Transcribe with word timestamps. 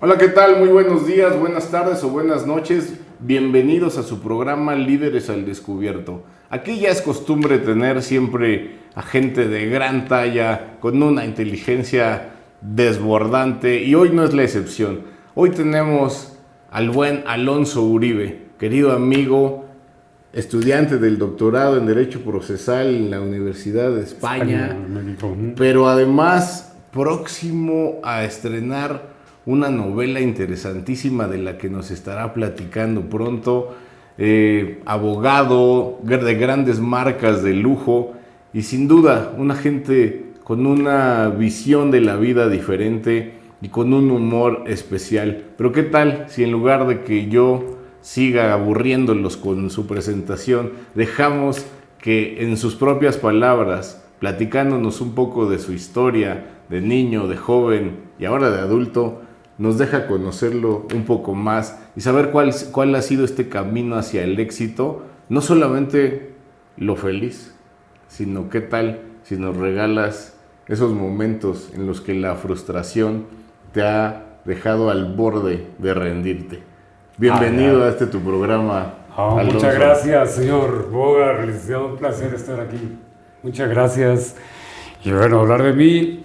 Hola, 0.00 0.16
¿qué 0.16 0.28
tal? 0.28 0.60
Muy 0.60 0.68
buenos 0.68 1.08
días, 1.08 1.36
buenas 1.36 1.72
tardes 1.72 2.04
o 2.04 2.08
buenas 2.08 2.46
noches. 2.46 3.00
Bienvenidos 3.18 3.98
a 3.98 4.04
su 4.04 4.20
programa 4.20 4.76
Líderes 4.76 5.28
al 5.28 5.44
Descubierto. 5.44 6.22
Aquí 6.50 6.78
ya 6.78 6.90
es 6.90 7.02
costumbre 7.02 7.58
tener 7.58 8.00
siempre 8.02 8.78
a 8.94 9.02
gente 9.02 9.48
de 9.48 9.66
gran 9.66 10.06
talla, 10.06 10.76
con 10.78 11.02
una 11.02 11.24
inteligencia 11.24 12.30
desbordante 12.60 13.82
y 13.82 13.96
hoy 13.96 14.10
no 14.10 14.22
es 14.22 14.32
la 14.34 14.44
excepción. 14.44 15.00
Hoy 15.34 15.50
tenemos 15.50 16.38
al 16.70 16.90
buen 16.90 17.24
Alonso 17.26 17.82
Uribe, 17.82 18.50
querido 18.56 18.92
amigo, 18.92 19.64
estudiante 20.32 20.98
del 20.98 21.18
doctorado 21.18 21.76
en 21.76 21.86
Derecho 21.86 22.22
Procesal 22.22 22.94
en 22.94 23.10
la 23.10 23.20
Universidad 23.20 23.90
de 23.90 24.02
España, 24.02 24.76
pero 25.56 25.88
además 25.88 26.76
próximo 26.92 27.98
a 28.04 28.22
estrenar 28.22 29.17
una 29.48 29.70
novela 29.70 30.20
interesantísima 30.20 31.26
de 31.26 31.38
la 31.38 31.56
que 31.56 31.70
nos 31.70 31.90
estará 31.90 32.34
platicando 32.34 33.08
pronto, 33.08 33.74
eh, 34.18 34.82
abogado 34.84 35.98
de 36.02 36.34
grandes 36.34 36.80
marcas 36.80 37.42
de 37.42 37.54
lujo 37.54 38.12
y 38.52 38.60
sin 38.60 38.88
duda 38.88 39.32
una 39.38 39.54
gente 39.54 40.32
con 40.44 40.66
una 40.66 41.30
visión 41.30 41.90
de 41.90 42.02
la 42.02 42.16
vida 42.16 42.50
diferente 42.50 43.32
y 43.62 43.68
con 43.68 43.94
un 43.94 44.10
humor 44.10 44.64
especial. 44.66 45.44
Pero 45.56 45.72
¿qué 45.72 45.82
tal 45.82 46.26
si 46.28 46.44
en 46.44 46.52
lugar 46.52 46.86
de 46.86 47.00
que 47.00 47.28
yo 47.28 47.78
siga 48.02 48.52
aburriéndolos 48.52 49.38
con 49.38 49.70
su 49.70 49.86
presentación, 49.86 50.72
dejamos 50.94 51.64
que 51.98 52.42
en 52.42 52.58
sus 52.58 52.74
propias 52.74 53.16
palabras, 53.16 54.04
platicándonos 54.18 55.00
un 55.00 55.14
poco 55.14 55.48
de 55.48 55.58
su 55.58 55.72
historia 55.72 56.44
de 56.68 56.82
niño, 56.82 57.28
de 57.28 57.38
joven 57.38 57.96
y 58.18 58.26
ahora 58.26 58.50
de 58.50 58.58
adulto, 58.58 59.22
nos 59.58 59.76
deja 59.76 60.06
conocerlo 60.06 60.86
un 60.94 61.04
poco 61.04 61.34
más 61.34 61.78
y 61.96 62.00
saber 62.00 62.30
cuál, 62.30 62.54
cuál 62.72 62.94
ha 62.94 63.02
sido 63.02 63.24
este 63.24 63.48
camino 63.48 63.96
hacia 63.96 64.22
el 64.22 64.38
éxito, 64.38 65.02
no 65.28 65.40
solamente 65.40 66.32
lo 66.76 66.96
feliz, 66.96 67.54
sino 68.06 68.48
qué 68.48 68.60
tal 68.60 69.00
si 69.24 69.36
nos 69.36 69.56
regalas 69.56 70.36
esos 70.68 70.92
momentos 70.92 71.70
en 71.74 71.86
los 71.86 72.00
que 72.00 72.14
la 72.14 72.36
frustración 72.36 73.26
te 73.72 73.82
ha 73.82 74.40
dejado 74.44 74.90
al 74.90 75.14
borde 75.14 75.66
de 75.78 75.94
rendirte. 75.94 76.62
Bienvenido 77.16 77.84
a 77.84 77.88
este 77.88 78.06
tu 78.06 78.20
programa. 78.20 78.94
Oh, 79.16 79.42
muchas 79.42 79.74
gracias, 79.74 80.36
señor 80.36 80.88
Boga, 80.90 81.44
licenciado, 81.44 81.88
un 81.88 81.96
placer 81.96 82.32
estar 82.32 82.60
aquí. 82.60 82.96
Muchas 83.42 83.68
gracias. 83.68 84.36
Y 85.04 85.10
bueno, 85.10 85.40
hablar 85.40 85.62
de 85.62 85.72
mí, 85.72 86.24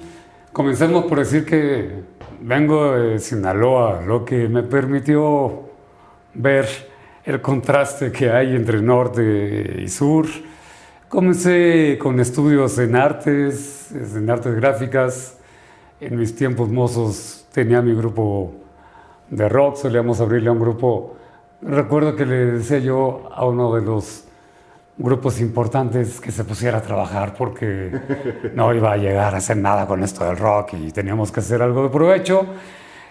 comencemos 0.51 1.05
por 1.05 1.19
decir 1.19 1.45
que 1.45 2.03
vengo 2.43 2.91
de 2.91 3.19
Sinaloa, 3.19 4.01
lo 4.01 4.25
que 4.25 4.49
me 4.49 4.63
permitió 4.63 5.63
ver 6.33 6.67
el 7.23 7.41
contraste 7.41 8.11
que 8.11 8.29
hay 8.29 8.55
entre 8.55 8.81
norte 8.81 9.81
y 9.81 9.87
sur. 9.87 10.25
Comencé 11.07 11.97
con 11.99 12.19
estudios 12.19 12.77
en 12.79 12.95
artes, 12.95 13.91
en 13.91 14.29
artes 14.29 14.55
gráficas. 14.55 15.37
En 16.01 16.17
mis 16.17 16.35
tiempos 16.35 16.67
mozos 16.69 17.47
tenía 17.53 17.81
mi 17.81 17.93
grupo 17.93 18.53
de 19.29 19.47
rock, 19.47 19.77
solíamos 19.77 20.19
abrirle 20.19 20.49
a 20.49 20.51
un 20.51 20.59
grupo. 20.59 21.15
Recuerdo 21.61 22.13
que 22.15 22.25
le 22.25 22.35
decía 22.45 22.79
yo 22.79 23.29
a 23.31 23.45
uno 23.45 23.73
de 23.73 23.81
los 23.83 24.25
grupos 24.97 25.41
importantes 25.41 26.21
que 26.21 26.31
se 26.31 26.43
pusiera 26.43 26.77
a 26.77 26.81
trabajar 26.81 27.33
porque 27.35 27.91
no 28.55 28.73
iba 28.73 28.93
a 28.93 28.97
llegar 28.97 29.33
a 29.33 29.37
hacer 29.37 29.57
nada 29.57 29.87
con 29.87 30.03
esto 30.03 30.23
del 30.25 30.37
rock 30.37 30.73
y 30.73 30.91
teníamos 30.91 31.31
que 31.31 31.39
hacer 31.39 31.61
algo 31.61 31.83
de 31.83 31.89
provecho. 31.89 32.45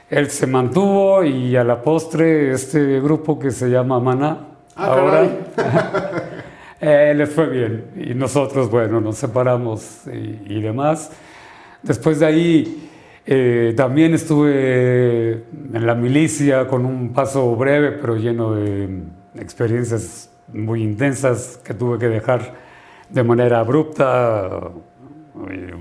Él 0.08 0.30
se 0.30 0.46
mantuvo 0.46 1.24
y 1.24 1.56
a 1.56 1.64
la 1.64 1.80
postre 1.80 2.52
este 2.52 3.00
grupo 3.00 3.38
que 3.38 3.50
se 3.50 3.68
llama 3.68 3.98
Mana, 3.98 4.48
ah, 4.76 4.86
ahora 4.86 5.28
eh, 6.80 7.14
les 7.16 7.30
fue 7.30 7.46
bien 7.48 7.84
y 7.96 8.14
nosotros, 8.14 8.70
bueno, 8.70 9.00
nos 9.00 9.16
separamos 9.16 10.02
y, 10.06 10.60
demás. 10.60 11.10
Después 11.82 12.20
de 12.20 12.26
ahí 12.26 12.90
eh, 13.26 13.74
también 13.76 14.14
estuve 14.14 15.44
en 15.72 15.86
la 15.86 15.94
milicia 15.94 16.68
con 16.68 16.84
un 16.84 17.12
paso 17.12 17.56
breve 17.56 17.92
pero 17.92 18.16
lleno 18.16 18.54
de 18.54 19.02
experiencias 19.36 20.31
muy 20.48 20.82
intensas 20.82 21.60
que 21.64 21.74
tuve 21.74 21.98
que 21.98 22.08
dejar 22.08 22.54
de 23.08 23.22
manera 23.22 23.60
abrupta. 23.60 24.70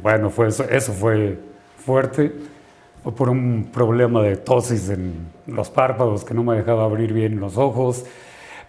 bueno, 0.01 0.29
fue 0.29 0.47
eso, 0.47 0.63
eso 0.69 0.93
fue 0.93 1.39
fuerte. 1.77 2.31
Fue 3.03 3.15
por 3.15 3.29
un 3.29 3.69
problema 3.73 4.21
de 4.21 4.37
tosis 4.37 4.89
en 4.89 5.31
los 5.47 5.69
párpados 5.71 6.23
que 6.23 6.35
no 6.35 6.43
me 6.43 6.55
dejaba 6.55 6.83
abrir 6.83 7.13
bien 7.13 7.39
los 7.39 7.57
ojos. 7.57 8.05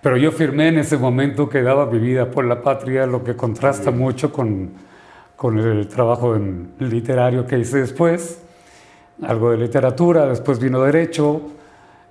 Pero 0.00 0.16
yo 0.16 0.32
firmé 0.32 0.68
en 0.68 0.78
ese 0.78 0.96
momento 0.96 1.48
que 1.48 1.62
daba 1.62 1.86
mi 1.86 1.98
vida 1.98 2.30
por 2.30 2.44
la 2.44 2.62
patria, 2.62 3.06
lo 3.06 3.22
que 3.22 3.36
contrasta 3.36 3.90
mucho 3.90 4.32
con, 4.32 4.70
con 5.36 5.58
el 5.58 5.86
trabajo 5.86 6.34
en 6.34 6.72
literario 6.78 7.46
que 7.46 7.58
hice 7.58 7.78
después. 7.78 8.42
Algo 9.22 9.50
de 9.50 9.58
literatura, 9.58 10.26
después 10.26 10.58
vino 10.58 10.82
derecho, 10.82 11.42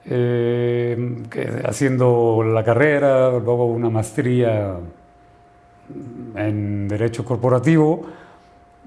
eh, 0.06 1.24
haciendo 1.66 2.44
la 2.44 2.64
carrera, 2.64 3.32
luego 3.32 3.66
una 3.68 3.90
maestría 3.90 4.78
en 6.36 6.88
Derecho 6.88 7.24
Corporativo, 7.24 8.04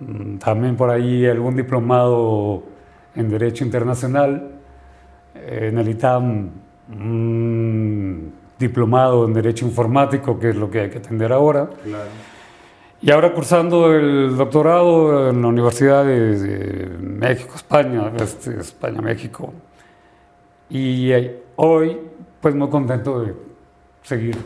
mm, 0.01 0.37
también 0.39 0.77
por 0.77 0.91
ahí 0.91 1.27
algún 1.27 1.57
diplomado 1.57 2.63
en 3.15 3.29
Derecho 3.29 3.65
Internacional, 3.65 4.51
en 5.35 5.79
el 5.79 5.89
ITAM 5.89 6.51
diplomado 8.59 9.25
en 9.27 9.35
Derecho 9.35 9.67
Informático, 9.67 10.39
que 10.39 10.51
es 10.51 10.57
lo 10.57 10.71
que 10.71 10.81
hay 10.81 10.91
que 10.91 10.99
atender 10.99 11.33
ahora. 11.33 11.69
Y 13.01 13.11
ahora 13.11 13.33
cursando 13.33 13.93
el 13.93 14.37
doctorado 14.37 15.31
en 15.31 15.43
la 15.43 15.49
Universidad 15.49 16.05
de, 16.05 16.89
México, 17.01 17.53
España, 17.57 18.13
este, 18.17 18.61
España, 18.61 19.01
México. 19.01 19.53
Y 20.71 21.13
hoy, 21.57 21.99
pues 22.41 22.55
muy 22.55 22.69
contento 22.69 23.21
de 23.21 23.35
seguir 24.03 24.37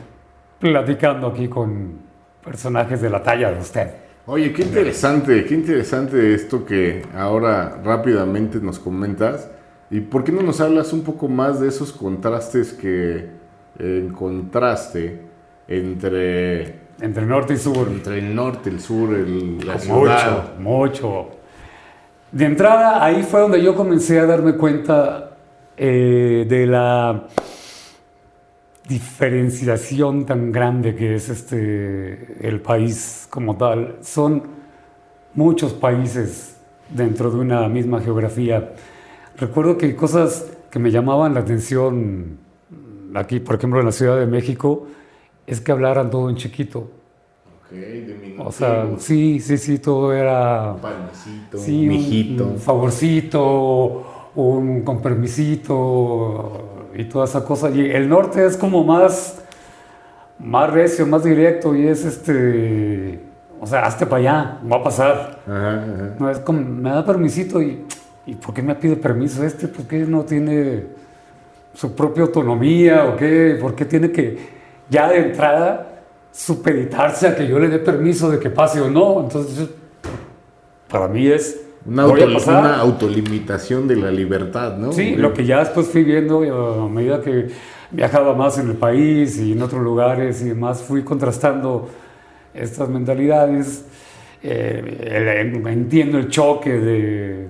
platicando 0.59 1.29
aquí 1.29 1.49
con 1.49 1.93
personajes 2.45 3.01
de 3.01 3.11
la 3.11 3.23
talla 3.23 3.51
de 3.53 3.61
usted. 3.61 3.91
Oye, 4.27 4.53
qué 4.53 4.63
interesante, 4.63 5.45
qué 5.45 5.55
interesante 5.55 6.35
esto 6.35 6.65
que 6.65 7.03
ahora 7.15 7.81
rápidamente 7.83 8.59
nos 8.61 8.79
comentas. 8.79 9.51
¿Y 9.91 10.01
por 10.01 10.23
qué 10.23 10.33
no 10.33 10.43
nos 10.43 10.61
hablas 10.61 10.93
un 10.93 11.03
poco 11.03 11.29
más 11.29 11.61
de 11.61 11.69
esos 11.69 11.93
contrastes 11.93 12.75
que 12.75 13.31
encontraste 13.79 15.23
entre... 15.67 16.89
Entre 17.01 17.25
norte 17.25 17.55
y 17.55 17.57
sur. 17.57 17.89
Entre 17.89 18.19
el 18.19 18.35
norte, 18.35 18.69
el 18.69 18.81
sur, 18.81 19.15
el, 19.15 19.67
la 19.67 19.79
ciudad. 19.79 20.59
Mucho, 20.59 21.23
mucho. 21.23 21.29
De 22.33 22.45
entrada, 22.45 23.03
ahí 23.03 23.23
fue 23.23 23.41
donde 23.41 23.63
yo 23.63 23.75
comencé 23.75 24.19
a 24.21 24.27
darme 24.27 24.57
cuenta 24.57 25.28
eh, 25.79 26.45
de 26.49 26.67
la 26.67 27.29
diferenciación 28.89 30.25
tan 30.25 30.51
grande 30.51 30.95
que 30.95 31.15
es 31.15 31.29
este, 31.29 32.47
el 32.47 32.61
país 32.61 33.27
como 33.31 33.57
tal. 33.57 33.99
Son 34.01 34.43
muchos 35.35 35.75
países 35.75 36.57
dentro 36.91 37.31
de 37.31 37.39
una 37.39 37.69
misma 37.69 38.01
geografía. 38.01 38.73
Recuerdo 39.37 39.77
que 39.77 39.95
cosas 39.95 40.51
que 40.71 40.79
me 40.79 40.91
llamaban 40.91 41.35
la 41.35 41.41
atención 41.41 42.39
aquí, 43.15 43.41
por 43.41 43.57
ejemplo, 43.57 43.81
en 43.81 43.87
la 43.87 43.93
Ciudad 43.93 44.19
de 44.19 44.27
México, 44.27 44.87
es 45.47 45.61
que 45.61 45.73
hablaran 45.73 46.11
todo 46.11 46.29
en 46.31 46.37
chiquito. 46.37 46.91
o 48.39 48.51
sea, 48.51 48.89
sí, 48.99 49.41
sí, 49.41 49.59
sí, 49.59 49.79
todo 49.79 50.13
era... 50.13 50.73
Un 50.73 50.81
panecito, 50.81 51.59
un, 51.59 52.53
un 52.53 52.59
favorcito, 52.59 54.07
un 54.43 54.83
con 54.83 55.01
permisito 55.01 56.91
y 56.95 57.05
toda 57.05 57.25
esa 57.25 57.45
cosa. 57.45 57.71
Y 57.71 57.91
el 57.91 58.09
norte 58.09 58.45
es 58.47 58.57
como 58.57 58.85
más, 58.85 59.43
más 60.39 60.73
recio, 60.73 61.07
más 61.07 61.25
directo 61.25 61.75
y 61.75 61.89
es 61.89 62.05
este, 62.05 63.21
o 63.61 63.67
sea, 63.67 63.85
hazte 63.85 64.07
para 64.07 64.21
allá, 64.21 64.61
va 64.71 64.77
a 64.77 64.83
pasar. 64.83 65.41
No, 66.19 66.31
es 66.31 66.39
como, 66.41 66.61
me 66.61 66.91
da 66.91 67.05
permisito 67.05 67.61
y, 67.61 67.85
¿y 68.27 68.35
por 68.35 68.55
qué 68.55 68.63
me 68.63 68.75
pide 68.75 68.97
permiso 68.97 69.45
este? 69.45 69.69
¿Por 69.69 69.87
qué 69.87 69.99
no 70.01 70.25
tiene 70.25 70.87
su 71.75 71.95
propia 71.95 72.25
autonomía 72.25 73.07
o 73.07 73.17
qué? 73.17 73.59
¿Por 73.61 73.75
qué 73.75 73.85
tiene 73.85 74.11
que 74.13 74.39
ya 74.89 75.09
de 75.09 75.19
entrada 75.19 76.03
supeditarse 76.31 77.27
a 77.27 77.35
que 77.35 77.47
yo 77.47 77.59
le 77.59 77.69
dé 77.69 77.79
permiso 77.81 78.31
de 78.31 78.39
que 78.39 78.51
pase 78.51 78.81
o 78.81 78.89
no? 78.89 79.21
Entonces, 79.21 79.69
para 80.89 81.09
mí 81.09 81.27
es 81.27 81.68
una, 81.85 82.79
autolimitación 82.79 83.89
de 83.89 83.97
la 83.97 84.11
libertad, 84.11 84.77
¿no? 84.77 84.93
Sí, 84.93 85.17
lo 85.17 85.33
que 85.33 85.45
ya 85.45 85.61
después 85.61 85.89
fui 85.89 86.05
viendo 86.05 86.85
a 86.85 86.89
medida 86.89 87.21
que 87.21 87.49
viajaba 87.91 88.35
más 88.35 88.59
en 88.59 88.69
el 88.71 88.77
país 88.77 89.39
y 89.39 89.53
en 89.53 89.63
otros 89.63 89.83
lugares 89.83 90.43
y 90.43 90.49
demás, 90.49 90.83
fui 90.83 91.03
contrastando 91.03 91.89
estas 92.55 92.89
mentalidades. 92.89 93.85
Eh, 94.43 95.53
entiendo 95.67 96.19
el 96.19 96.29
choque 96.29 96.71
de, 96.71 97.49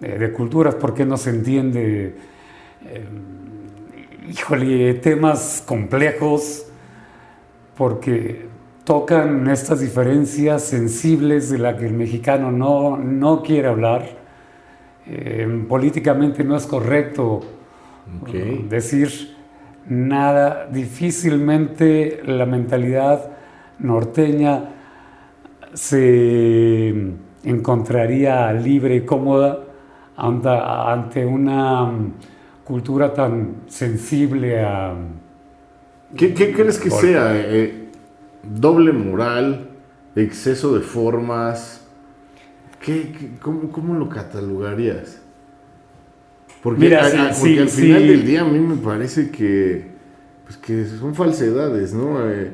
eh, 0.00 0.18
de 0.18 0.32
culturas, 0.32 0.74
por 0.74 0.94
qué 0.94 1.04
no 1.04 1.16
se 1.16 1.30
entiende, 1.30 2.14
eh, 2.84 3.04
híjole, 4.30 4.94
temas 4.94 5.64
complejos, 5.66 6.66
porque 7.76 8.45
tocan 8.86 9.48
estas 9.48 9.80
diferencias 9.80 10.62
sensibles 10.62 11.50
de 11.50 11.58
las 11.58 11.74
que 11.74 11.86
el 11.86 11.92
mexicano 11.92 12.52
no, 12.52 12.96
no 12.96 13.42
quiere 13.42 13.66
hablar. 13.66 14.06
Eh, 15.08 15.64
políticamente 15.68 16.44
no 16.44 16.56
es 16.56 16.66
correcto 16.66 17.40
decir 18.68 19.36
nada, 19.88 20.68
difícilmente 20.70 22.20
la 22.24 22.46
mentalidad 22.46 23.28
norteña 23.80 24.70
se 25.74 26.94
encontraría 27.42 28.52
libre 28.52 28.94
y 28.94 29.00
cómoda 29.00 29.64
ante, 30.16 31.26
una 31.26 31.90
cultura 32.64 33.12
tan 33.12 33.62
sensible 33.66 34.64
a... 34.64 34.94
¿Qué, 36.16 36.32
crees 36.32 36.78
que 36.78 36.90
sea? 36.90 37.32
Eh, 37.34 37.85
¿Doble 38.54 38.92
moral? 38.92 39.70
¿Exceso 40.14 40.74
de 40.74 40.80
formas? 40.80 41.86
¿Qué, 42.80 43.30
cómo, 43.40 43.94
lo 43.94 44.08
catalogarías? 44.08 45.20
Porque, 46.62 46.94
al 46.96 47.34
final 47.68 48.06
del 48.06 48.24
día 48.24 48.42
a 48.42 48.44
mí 48.44 48.58
me 48.58 48.76
parece 48.76 49.30
que, 49.30 49.90
pues 50.44 50.56
que 50.56 50.84
son 50.84 51.14
falsedades, 51.14 51.92
¿no? 51.94 52.28
Eh, 52.28 52.50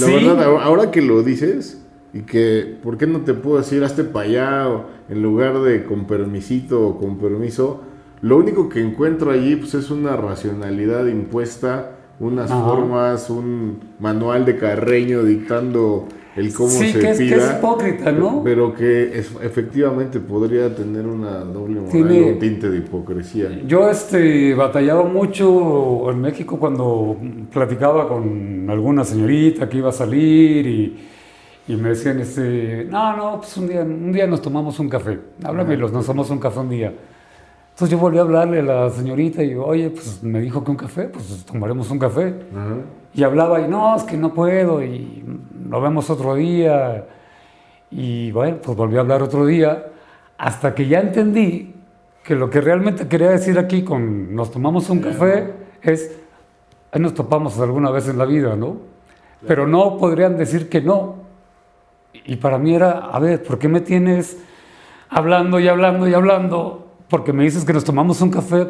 la 0.00 0.06
verdad, 0.06 0.44
ahora 0.62 0.90
que 0.90 1.02
lo 1.02 1.22
dices, 1.22 1.82
y 2.12 2.22
que, 2.22 2.78
¿por 2.82 2.96
qué 2.96 3.06
no 3.06 3.20
te 3.20 3.34
puedo 3.34 3.58
decir, 3.58 3.84
hazte 3.84 4.04
para 4.04 4.26
allá 4.26 4.86
en 5.08 5.22
lugar 5.22 5.60
de 5.60 5.84
con 5.84 6.06
permisito 6.06 6.86
o 6.86 6.98
con 6.98 7.18
permiso? 7.18 7.82
Lo 8.22 8.38
único 8.38 8.68
que 8.68 8.80
encuentro 8.80 9.30
allí 9.30 9.56
pues, 9.56 9.74
es 9.74 9.90
una 9.90 10.16
racionalidad 10.16 11.06
impuesta, 11.06 11.95
unas 12.18 12.50
formas, 12.50 13.30
un 13.30 13.78
manual 13.98 14.44
de 14.44 14.56
carreño 14.56 15.22
dictando 15.22 16.06
el 16.34 16.52
cómo 16.52 16.68
sí, 16.68 16.92
se 16.92 16.98
que 16.98 17.10
es, 17.10 17.18
Que 17.18 17.34
es 17.34 17.50
hipócrita, 17.58 18.12
¿no? 18.12 18.42
Pero 18.44 18.74
que 18.74 19.18
efectivamente 19.18 20.20
podría 20.20 20.74
tener 20.74 21.06
una 21.06 21.38
doble 21.40 21.80
moral, 21.80 22.32
un 22.32 22.38
tinte 22.38 22.70
de 22.70 22.78
hipocresía. 22.78 23.50
Yo 23.66 23.90
este, 23.90 24.54
batallaba 24.54 25.04
mucho 25.04 26.10
en 26.10 26.20
México 26.20 26.58
cuando 26.58 27.16
platicaba 27.52 28.08
con 28.08 28.68
alguna 28.68 29.04
señorita 29.04 29.68
que 29.68 29.78
iba 29.78 29.88
a 29.88 29.92
salir 29.92 30.66
y 30.66 30.96
y 31.68 31.74
me 31.74 31.88
decían, 31.90 32.20
este, 32.20 32.86
no, 32.88 33.16
no, 33.16 33.40
pues 33.40 33.56
un 33.56 33.68
día, 33.68 33.80
un 33.80 34.12
día 34.12 34.26
nos 34.26 34.40
tomamos 34.40 34.78
un 34.78 34.88
café. 34.88 35.18
Háblame, 35.42 35.76
los 35.76 35.92
nos 35.92 36.06
tomamos 36.06 36.30
un 36.30 36.38
café 36.38 36.60
un 36.60 36.70
día. 36.70 36.94
Entonces 37.76 37.92
yo 37.92 37.98
volví 37.98 38.16
a 38.16 38.22
hablarle 38.22 38.60
a 38.60 38.62
la 38.62 38.88
señorita 38.88 39.42
y 39.42 39.48
digo, 39.48 39.66
oye, 39.66 39.90
pues 39.90 40.22
me 40.22 40.40
dijo 40.40 40.64
que 40.64 40.70
un 40.70 40.78
café, 40.78 41.08
pues 41.08 41.44
tomaremos 41.44 41.90
un 41.90 41.98
café. 41.98 42.34
Y 43.12 43.22
hablaba 43.22 43.60
y 43.60 43.68
no, 43.68 43.94
es 43.94 44.02
que 44.04 44.16
no 44.16 44.32
puedo 44.32 44.82
y 44.82 45.22
nos 45.68 45.82
vemos 45.82 46.08
otro 46.08 46.36
día. 46.36 47.04
Y 47.90 48.32
bueno, 48.32 48.56
pues 48.62 48.74
volví 48.74 48.96
a 48.96 49.00
hablar 49.00 49.20
otro 49.20 49.44
día 49.44 49.88
hasta 50.38 50.74
que 50.74 50.88
ya 50.88 51.00
entendí 51.00 51.74
que 52.24 52.34
lo 52.34 52.48
que 52.48 52.62
realmente 52.62 53.08
quería 53.08 53.28
decir 53.28 53.58
aquí 53.58 53.82
con 53.82 54.34
nos 54.34 54.50
tomamos 54.50 54.88
un 54.88 55.00
café 55.00 55.52
es, 55.82 56.18
ahí 56.92 57.02
nos 57.02 57.12
topamos 57.12 57.60
alguna 57.60 57.90
vez 57.90 58.08
en 58.08 58.16
la 58.16 58.24
vida, 58.24 58.56
¿no? 58.56 58.78
Pero 59.46 59.66
no 59.66 59.98
podrían 59.98 60.38
decir 60.38 60.70
que 60.70 60.80
no, 60.80 61.16
y 62.24 62.36
para 62.36 62.56
mí 62.56 62.74
era, 62.74 63.00
a 63.00 63.18
ver, 63.18 63.42
¿por 63.42 63.58
qué 63.58 63.68
me 63.68 63.82
tienes 63.82 64.42
hablando 65.10 65.60
y 65.60 65.68
hablando 65.68 66.08
y 66.08 66.14
hablando? 66.14 66.85
Porque 67.08 67.32
me 67.32 67.44
dices 67.44 67.64
que 67.64 67.72
nos 67.72 67.84
tomamos 67.84 68.20
un 68.20 68.30
café 68.30 68.68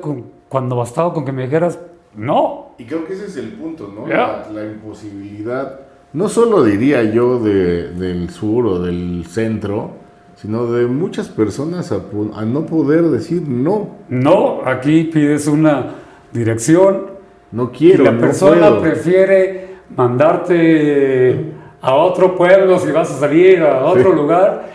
cuando 0.49 0.77
bastaba 0.77 1.13
con 1.15 1.25
que 1.25 1.33
me 1.33 1.45
dijeras, 1.45 1.79
no. 2.15 2.71
Y 2.79 2.85
creo 2.85 3.05
que 3.07 3.15
ese 3.15 3.27
es 3.27 3.37
el 3.37 3.53
punto, 3.53 3.93
¿no? 3.95 4.07
La, 4.07 4.65
imposibilidad, 4.65 5.81
no 6.13 6.29
solo 6.29 6.63
diría 6.63 7.03
yo 7.05 7.39
del 7.39 8.29
sur 8.31 8.67
o 8.67 8.79
del 8.81 9.25
centro, 9.27 9.91
sino 10.37 10.67
de 10.67 10.87
muchas 10.87 11.29
personas 11.29 11.93
a, 11.93 12.45
no 12.45 12.67
poder 12.67 13.05
decir 13.05 13.43
no. 13.47 13.97
No, 14.09 14.61
aquí 14.65 15.05
pides 15.05 15.47
una 15.47 15.95
dirección. 16.33 17.17
No 17.53 17.71
quiero. 17.71 18.03
Y 18.03 18.07
la 18.07 18.19
persona 18.19 18.81
prefiere 18.81 19.77
mandarte 19.95 21.53
a 21.81 21.95
otro 21.95 22.35
pueblo, 22.35 22.79
si 22.79 22.91
vas 22.91 23.11
a 23.11 23.21
salir 23.21 23.61
a 23.63 23.85
otro 23.85 24.13
lugar, 24.13 24.71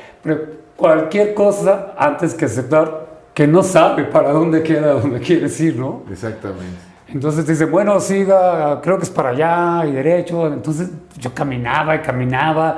cualquier 0.75 1.34
cosa 1.34 1.94
antes 1.98 2.34
que 2.34 2.46
aceptar 2.46 3.00
que 3.41 3.47
no 3.47 3.63
sabe 3.63 4.03
para 4.03 4.33
dónde 4.33 4.61
queda, 4.61 4.93
dónde 5.01 5.19
quieres 5.19 5.59
ir, 5.59 5.75
¿no? 5.75 6.03
Exactamente. 6.11 6.77
Entonces 7.07 7.43
te 7.43 7.53
dice, 7.53 7.65
bueno, 7.65 7.99
siga, 7.99 8.79
creo 8.81 8.97
que 8.97 9.03
es 9.05 9.09
para 9.09 9.29
allá 9.29 9.83
y 9.88 9.93
derecho. 9.93 10.45
Entonces 10.45 10.91
yo 11.17 11.33
caminaba 11.33 11.95
y 11.95 12.01
caminaba 12.01 12.77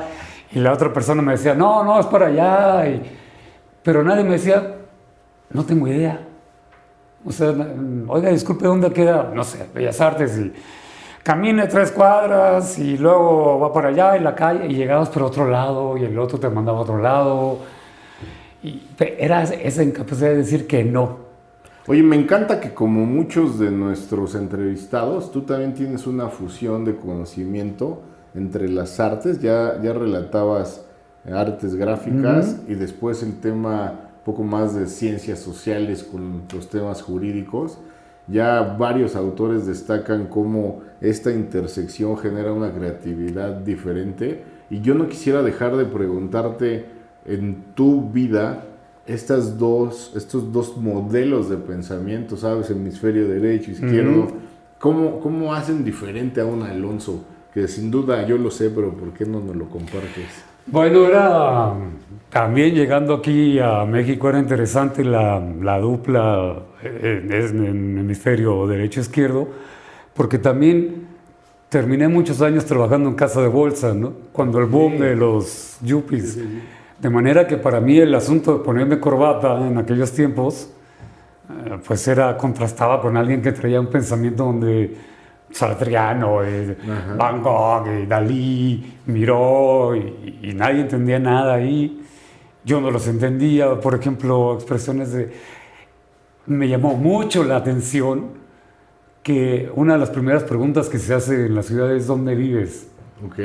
y 0.54 0.60
la 0.60 0.71
otra 0.71 0.94
persona 0.94 1.21
me 1.21 1.33
decía, 1.33 1.54
no, 1.54 1.83
no, 1.83 2.00
es 2.00 2.06
para 2.06 2.27
allá. 2.27 2.98
Pero 3.83 4.06
nadie 4.06 4.24
me 4.24 4.31
decía, 4.31 4.75
no 5.50 5.65
tengo 5.65 5.86
idea. 5.86 6.21
O 7.25 7.31
sea, 7.33 7.54
oiga, 8.07 8.30
disculpe, 8.30 8.65
¿dónde 8.65 8.89
queda? 8.94 9.31
No 9.36 9.44
sé, 9.44 9.68
Bellas 9.75 10.00
Artes. 10.00 10.38
Y, 10.38 10.54
camine 11.24 11.68
tres 11.68 11.92
cuadras 11.92 12.80
y 12.80 12.98
luego 12.98 13.60
va 13.60 13.74
para 13.74 13.89
allá 13.89 14.15
en 14.15 14.24
la 14.24 14.33
calle 14.33 14.68
y 14.68 14.75
llegabas 14.75 15.10
por 15.10 15.24
otro 15.24 15.45
lado 15.45 15.98
y 15.98 16.06
el 16.06 16.18
otro 16.18 16.39
te 16.39 16.48
mandaba 16.48 16.77
a 16.77 16.81
otro 16.83 17.00
lado. 17.00 17.60
Y 18.63 18.81
era 19.00 19.44
esa 19.44 19.83
incapacidad 19.83 20.30
de 20.30 20.38
decir 20.38 20.68
que 20.68 20.83
no. 20.83 21.18
Oye, 21.86 22.01
me 22.01 22.15
encanta 22.15 22.62
que 22.62 22.74
como 22.74 23.06
muchos 23.06 23.60
de 23.60 23.69
nuestros 23.69 24.36
entrevistados, 24.36 25.31
tú 25.31 25.42
también 25.42 25.74
tienes 25.74 26.07
una 26.07 26.30
fusión 26.30 26.86
de 26.86 26.95
conocimiento 26.95 28.01
entre 28.33 28.69
las 28.69 29.01
artes. 29.01 29.42
Ya, 29.42 29.81
ya 29.81 29.92
relatabas 29.92 30.86
artes 31.30 31.75
gráficas 31.75 32.62
y 32.68 32.75
después 32.75 33.21
el 33.21 33.39
tema 33.39 34.12
poco 34.24 34.44
más 34.44 34.74
de 34.75 34.88
ciencias 34.88 35.39
sociales 35.39 36.04
con 36.04 36.44
los 36.54 36.69
temas 36.69 37.01
jurídicos. 37.01 37.80
Ya 38.27 38.62
varios 38.62 39.18
autores 39.18 39.65
destacan 39.65 40.27
cómo 40.27 40.81
esta 41.01 41.31
intersección 41.31 42.18
genera 42.18 42.54
una 42.54 42.71
creatividad 42.71 43.57
diferente 43.57 44.44
y 44.69 44.80
yo 44.80 44.95
no 44.95 45.10
quisiera 45.10 45.44
dejar 45.44 45.75
de 45.75 45.83
preguntarte 45.83 47.03
en 47.25 47.64
tu 47.75 48.10
vida 48.10 48.65
estas 49.06 49.58
dos, 49.58 50.13
estos 50.15 50.51
dos 50.51 50.77
modelos 50.77 51.50
de 51.50 51.58
pensamiento, 51.58 52.38
¿sabes? 52.38 52.70
Hemisferio 52.70 53.27
derecho, 53.27 53.72
izquierdo, 53.72 54.27
¿cómo, 54.80 55.20
¿cómo 55.20 55.53
hacen 55.53 55.84
diferente 55.84 56.42
a 56.42 56.46
un 56.46 56.63
Alonso? 56.63 57.25
Que 57.53 57.68
sin 57.68 57.92
duda 57.92 58.25
yo 58.25 58.38
lo 58.38 58.50
sé, 58.50 58.70
pero 58.70 58.92
¿por 58.94 59.13
qué 59.13 59.25
no 59.25 59.39
nos 59.39 59.56
lo 59.56 59.70
compartes? 59.70 60.44
Bueno, 60.65 61.06
era 61.06 61.74
también 62.30 62.74
llegando 62.74 63.15
aquí 63.15 63.60
a 63.60 63.86
México 63.86 64.30
era 64.30 64.39
interesante 64.39 65.03
la, 65.03 65.39
la 65.62 65.77
dupla 65.80 66.63
en, 66.82 67.32
en 67.32 67.98
hemisferio 67.98 68.65
derecho-izquierdo, 68.65 69.50
porque 70.13 70.38
también 70.38 71.08
terminé 71.68 72.08
muchos 72.08 72.42
años 72.42 72.65
trabajando 72.65 73.10
en 73.10 73.15
casa 73.15 73.42
de 73.42 73.50
bolsa, 73.50 73.94
¿no? 73.94 74.13
Cuando 74.32 74.60
el 74.60 74.65
boom 74.65 75.00
de 75.00 75.15
los 75.15 75.77
yuppies. 75.82 76.39
De 77.00 77.10
manera 77.10 77.48
que 77.48 77.58
para 77.58 77.80
mí 77.80 77.98
el 77.98 78.14
asunto 78.16 78.58
de 78.58 78.64
ponerme 78.64 79.00
corbata 79.00 79.68
en 79.68 79.78
aquellos 79.78 80.12
tiempos, 80.12 80.72
eh, 81.50 81.78
pues 81.86 82.08
era, 82.08 82.38
contrastaba 82.38 83.02
con 83.02 83.18
alguien 83.18 83.42
que 83.42 83.52
traía 83.52 83.80
un 83.80 83.88
pensamiento 83.88 84.46
donde 84.46 84.96
Sartriano, 85.54 86.40
Van 87.18 87.42
Gogh, 87.42 88.08
Dalí, 88.08 88.98
Miró, 89.06 89.96
y, 89.96 90.54
nadie 90.56 90.82
entendía 90.82 91.20
nada 91.20 91.56
ahí. 91.56 92.02
Yo 92.66 92.82
no 92.82 92.90
los 92.90 93.08
entendía, 93.08 93.80
por 93.80 93.96
ejemplo, 93.96 94.56
expresiones 94.56 95.12
de... 95.12 95.32
Me 96.46 96.68
llamó 96.68 96.96
mucho 96.96 97.44
la 97.44 97.58
atención 97.58 98.44
que 99.22 99.72
una 99.76 99.94
de 99.94 100.00
las 100.00 100.10
primeras 100.10 100.44
preguntas 100.44 100.90
que 100.90 100.98
se 100.98 101.14
hace 101.14 101.46
en 101.46 101.56
la 101.56 101.64
ciudad 101.64 101.94
es 101.96 102.08
¿dónde 102.08 102.36
vives? 102.36 102.90
Ok. 103.26 103.40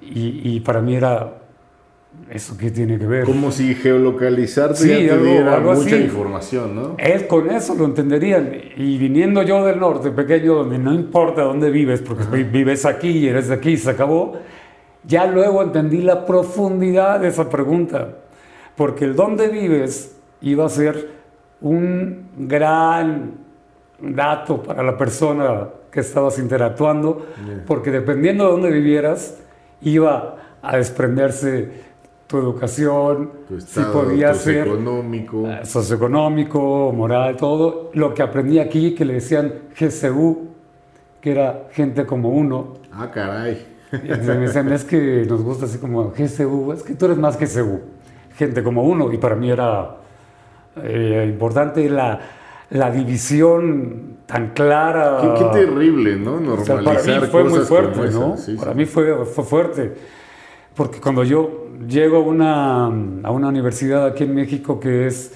Y, 0.00 0.60
para 0.60 0.80
mí 0.80 0.96
era, 0.96 1.42
¿eso 2.30 2.56
qué 2.58 2.70
tiene 2.70 2.98
que 2.98 3.06
ver? 3.06 3.24
Como 3.24 3.50
si 3.50 3.74
geolocalizarte 3.74 4.88
ya 4.88 5.16
te 5.16 5.22
diera 5.22 5.60
mucha 5.60 5.96
información, 5.96 6.74
¿no? 6.74 6.96
Es, 6.98 7.24
con 7.24 7.50
eso 7.50 7.74
lo 7.74 7.84
entenderían. 7.84 8.52
Y 8.76 8.98
viniendo 8.98 9.42
yo 9.42 9.64
del 9.64 9.78
norte, 9.78 10.10
pequeño, 10.10 10.54
donde 10.54 10.78
no 10.78 10.92
importa 10.92 11.42
dónde 11.42 11.70
vives, 11.70 12.02
porque 12.02 12.44
vives 12.44 12.84
aquí 12.84 13.08
y 13.08 13.28
eres 13.28 13.48
de 13.48 13.54
aquí, 13.54 13.76
se 13.76 13.90
acabó, 13.90 14.34
ya 15.04 15.26
luego 15.26 15.62
entendí 15.62 16.02
la 16.02 16.26
profundidad 16.26 17.20
de 17.20 17.28
esa 17.28 17.48
pregunta. 17.48 18.16
Porque 18.76 19.04
el 19.04 19.16
dónde 19.16 19.48
vives 19.48 20.16
iba 20.40 20.66
a 20.66 20.68
ser 20.68 21.08
un 21.60 22.28
gran 22.36 23.32
dato 24.00 24.62
para 24.62 24.82
la 24.82 24.96
persona 24.96 25.68
que 25.90 26.00
estabas 26.00 26.38
interactuando, 26.38 27.26
porque 27.66 27.90
dependiendo 27.90 28.44
de 28.44 28.50
dónde 28.52 28.70
vivieras, 28.70 29.38
iba 29.80 30.36
a 30.62 30.76
desprenderse 30.76 31.87
tu 32.28 32.38
educación, 32.38 33.32
Tu 33.48 33.60
si 33.64 33.84
podía 33.86 34.34
ser 34.34 34.68
socioeconómico. 34.68 35.46
eh, 35.46 35.64
socioeconómico, 35.64 36.92
moral, 36.92 37.36
todo. 37.36 37.90
Lo 37.94 38.14
que 38.14 38.22
aprendí 38.22 38.58
aquí, 38.60 38.94
que 38.94 39.04
le 39.04 39.14
decían 39.14 39.52
GCU, 39.78 40.48
que 41.20 41.32
era 41.32 41.68
gente 41.72 42.06
como 42.06 42.30
uno. 42.30 42.74
Ah, 42.92 43.10
caray. 43.10 43.66
Y 44.02 44.08
me 44.08 44.36
decían, 44.36 44.70
es 44.72 44.84
que 44.84 45.24
nos 45.28 45.42
gusta 45.42 45.66
así 45.66 45.78
como 45.78 46.10
GCU, 46.12 46.72
es 46.74 46.82
que 46.82 46.94
tú 46.94 47.06
eres 47.06 47.18
más 47.18 47.38
GCU, 47.38 47.80
gente 48.36 48.62
como 48.62 48.84
uno. 48.84 49.12
Y 49.12 49.18
para 49.18 49.34
mí 49.36 49.50
era 49.50 49.96
eh, 50.82 51.26
importante 51.30 51.88
la, 51.88 52.20
la 52.70 52.90
división 52.90 54.18
tan 54.26 54.50
clara. 54.50 55.18
Qué, 55.22 55.44
qué 55.44 55.44
terrible, 55.50 56.16
¿no? 56.16 56.34
O 56.36 56.40
Normalizar 56.40 56.64
sea, 56.66 56.84
para 56.84 57.02
mí 57.02 57.20
fue 57.30 57.44
muy 57.44 57.60
cosas 57.60 57.68
fuerte, 57.68 58.10
como 58.10 58.10
¿no? 58.10 58.36
Sí, 58.36 58.56
para 58.56 58.72
sí. 58.72 58.78
mí 58.78 58.84
fue, 58.84 59.24
fue 59.24 59.44
fuerte. 59.44 59.94
Porque 60.78 61.00
cuando 61.00 61.24
yo 61.24 61.66
llego 61.88 62.18
a 62.18 62.20
una, 62.20 62.84
a 62.84 63.32
una 63.32 63.48
universidad 63.48 64.06
aquí 64.06 64.22
en 64.22 64.32
México 64.32 64.78
que 64.78 65.08
es, 65.08 65.34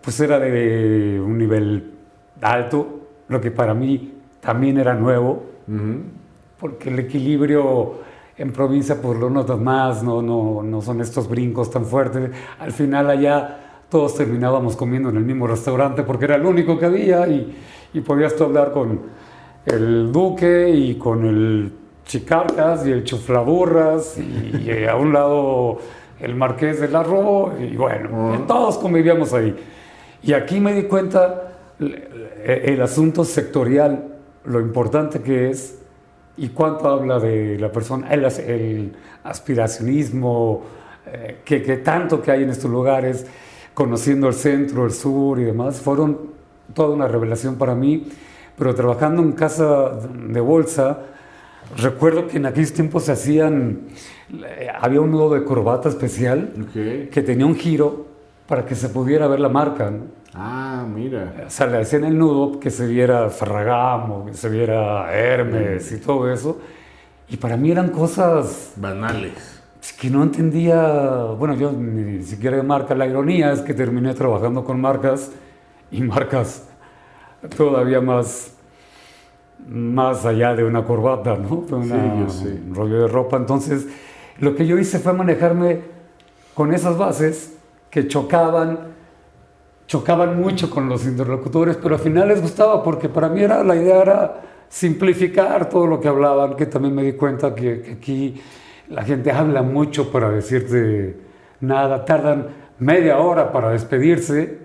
pues 0.00 0.18
era 0.18 0.40
de 0.40 1.22
un 1.24 1.38
nivel 1.38 1.92
alto, 2.40 2.88
lo 3.28 3.40
que 3.40 3.52
para 3.52 3.74
mí 3.74 4.12
también 4.40 4.78
era 4.78 4.94
nuevo, 4.94 5.44
porque 6.58 6.90
el 6.90 6.98
equilibrio 6.98 8.00
en 8.36 8.52
provincia 8.52 9.00
pues 9.00 9.20
lo 9.20 9.30
notas 9.30 9.60
más, 9.60 10.02
no, 10.02 10.20
no, 10.20 10.64
no 10.64 10.82
son 10.82 11.00
estos 11.00 11.28
brincos 11.28 11.70
tan 11.70 11.84
fuertes. 11.84 12.32
Al 12.58 12.72
final 12.72 13.08
allá 13.08 13.84
todos 13.88 14.16
terminábamos 14.16 14.74
comiendo 14.74 15.10
en 15.10 15.16
el 15.16 15.24
mismo 15.24 15.46
restaurante 15.46 16.02
porque 16.02 16.24
era 16.24 16.34
el 16.34 16.44
único 16.44 16.76
que 16.76 16.86
había 16.86 17.28
y, 17.28 17.56
y 17.94 18.00
podías 18.00 18.34
tú 18.34 18.42
hablar 18.42 18.72
con 18.72 18.98
el 19.64 20.10
duque 20.10 20.70
y 20.70 20.96
con 20.96 21.24
el 21.24 21.72
chicarcas 22.04 22.86
y 22.86 22.90
el 22.90 23.04
chuflaburras 23.04 24.18
y, 24.18 24.70
y 24.70 24.84
a 24.86 24.96
un 24.96 25.12
lado 25.12 25.78
el 26.20 26.34
marqués 26.34 26.80
del 26.80 26.94
arroz 26.94 27.52
y 27.60 27.76
bueno, 27.76 28.32
Ajá. 28.34 28.46
todos 28.46 28.78
convivíamos 28.78 29.32
ahí. 29.32 29.56
Y 30.22 30.32
aquí 30.34 30.60
me 30.60 30.72
di 30.74 30.84
cuenta 30.84 31.52
el, 31.80 32.08
el 32.44 32.80
asunto 32.82 33.24
sectorial, 33.24 34.14
lo 34.44 34.60
importante 34.60 35.20
que 35.20 35.50
es 35.50 35.78
y 36.36 36.48
cuánto 36.48 36.88
habla 36.88 37.18
de 37.18 37.58
la 37.58 37.70
persona, 37.72 38.08
el, 38.12 38.24
as- 38.24 38.38
el 38.38 38.94
aspiracionismo, 39.24 40.62
eh, 41.06 41.38
que, 41.44 41.62
que 41.62 41.76
tanto 41.78 42.22
que 42.22 42.30
hay 42.30 42.42
en 42.44 42.50
estos 42.50 42.70
lugares, 42.70 43.26
conociendo 43.74 44.28
el 44.28 44.34
centro, 44.34 44.84
el 44.84 44.92
sur 44.92 45.38
y 45.40 45.44
demás, 45.44 45.80
fueron 45.80 46.18
toda 46.74 46.94
una 46.94 47.08
revelación 47.08 47.56
para 47.56 47.74
mí. 47.74 48.08
Pero 48.56 48.74
trabajando 48.74 49.22
en 49.22 49.32
casa 49.32 49.90
de 50.14 50.40
bolsa, 50.40 51.00
recuerdo 51.76 52.26
que 52.28 52.36
en 52.36 52.46
aquellos 52.46 52.72
tiempos 52.72 53.04
se 53.04 53.12
hacían, 53.12 53.88
eh, 54.32 54.68
había 54.80 55.00
un 55.00 55.10
nudo 55.10 55.34
de 55.34 55.44
corbata 55.44 55.88
especial 55.88 56.52
Ok. 56.62 57.10
que 57.10 57.22
tenía 57.24 57.46
un 57.46 57.54
giro 57.56 58.06
para 58.46 58.64
que 58.66 58.74
se 58.74 58.88
pudiera 58.88 59.26
ver 59.28 59.40
la 59.40 59.48
marca. 59.48 59.90
¿no? 59.90 60.04
Ah, 60.34 60.84
mira. 60.92 61.44
O 61.46 61.50
sea, 61.50 61.66
le 61.66 61.78
hacían 61.78 62.04
el 62.04 62.18
nudo 62.18 62.58
que 62.60 62.70
se 62.70 62.86
viera 62.86 63.28
Ferragamo, 63.30 64.26
que 64.26 64.34
se 64.34 64.48
viera 64.48 65.12
Hermes 65.12 65.90
y 65.92 65.98
todo 65.98 66.30
eso. 66.32 66.58
Y 67.28 67.36
para 67.36 67.56
mí 67.56 67.70
eran 67.70 67.88
cosas 67.90 68.72
Banales. 68.76 69.60
que 70.00 70.10
no 70.10 70.22
entendía. 70.22 71.24
Bueno, 71.38 71.54
yo 71.54 71.72
ni 71.72 72.22
siquiera 72.22 72.56
de 72.58 72.62
marca. 72.62 72.94
La 72.94 73.06
ironía 73.06 73.52
es 73.52 73.60
que 73.60 73.72
terminé 73.74 74.12
trabajando 74.14 74.64
con 74.64 74.80
marcas 74.80 75.30
y 75.90 76.02
marcas 76.02 76.66
todavía 77.56 78.00
más, 78.00 78.54
más 79.68 80.24
allá 80.26 80.54
de 80.54 80.64
una 80.64 80.84
corbata, 80.84 81.36
¿no? 81.36 81.64
De 81.66 81.74
una- 81.74 81.96
un 82.68 82.74
rollo 82.74 83.00
de 83.02 83.08
ropa. 83.08 83.36
Entonces, 83.36 83.86
lo 84.38 84.54
que 84.54 84.66
yo 84.66 84.78
hice 84.78 84.98
fue 84.98 85.12
manejarme 85.12 85.80
con 86.54 86.72
esas 86.74 86.96
bases 86.98 87.56
que 87.90 88.08
chocaban 88.08 88.92
chocaban 89.86 90.40
mucho 90.40 90.70
con 90.70 90.88
los 90.88 91.04
interlocutores, 91.04 91.76
pero 91.76 91.96
al 91.96 92.00
final 92.00 92.28
les 92.28 92.40
gustaba 92.40 92.82
porque 92.82 93.10
para 93.10 93.28
mí 93.28 93.42
era, 93.42 93.62
la 93.62 93.76
idea 93.76 94.00
era 94.00 94.40
simplificar 94.70 95.68
todo 95.68 95.86
lo 95.86 96.00
que 96.00 96.08
hablaban, 96.08 96.56
que 96.56 96.64
también 96.64 96.94
me 96.94 97.02
di 97.02 97.12
cuenta 97.12 97.54
que, 97.54 97.82
que 97.82 97.92
aquí 97.92 98.40
la 98.88 99.02
gente 99.02 99.30
habla 99.30 99.60
mucho 99.62 100.10
para 100.10 100.30
decirte 100.30 101.18
nada, 101.60 102.06
tardan 102.06 102.46
media 102.78 103.18
hora 103.18 103.52
para 103.52 103.68
despedirse 103.70 104.60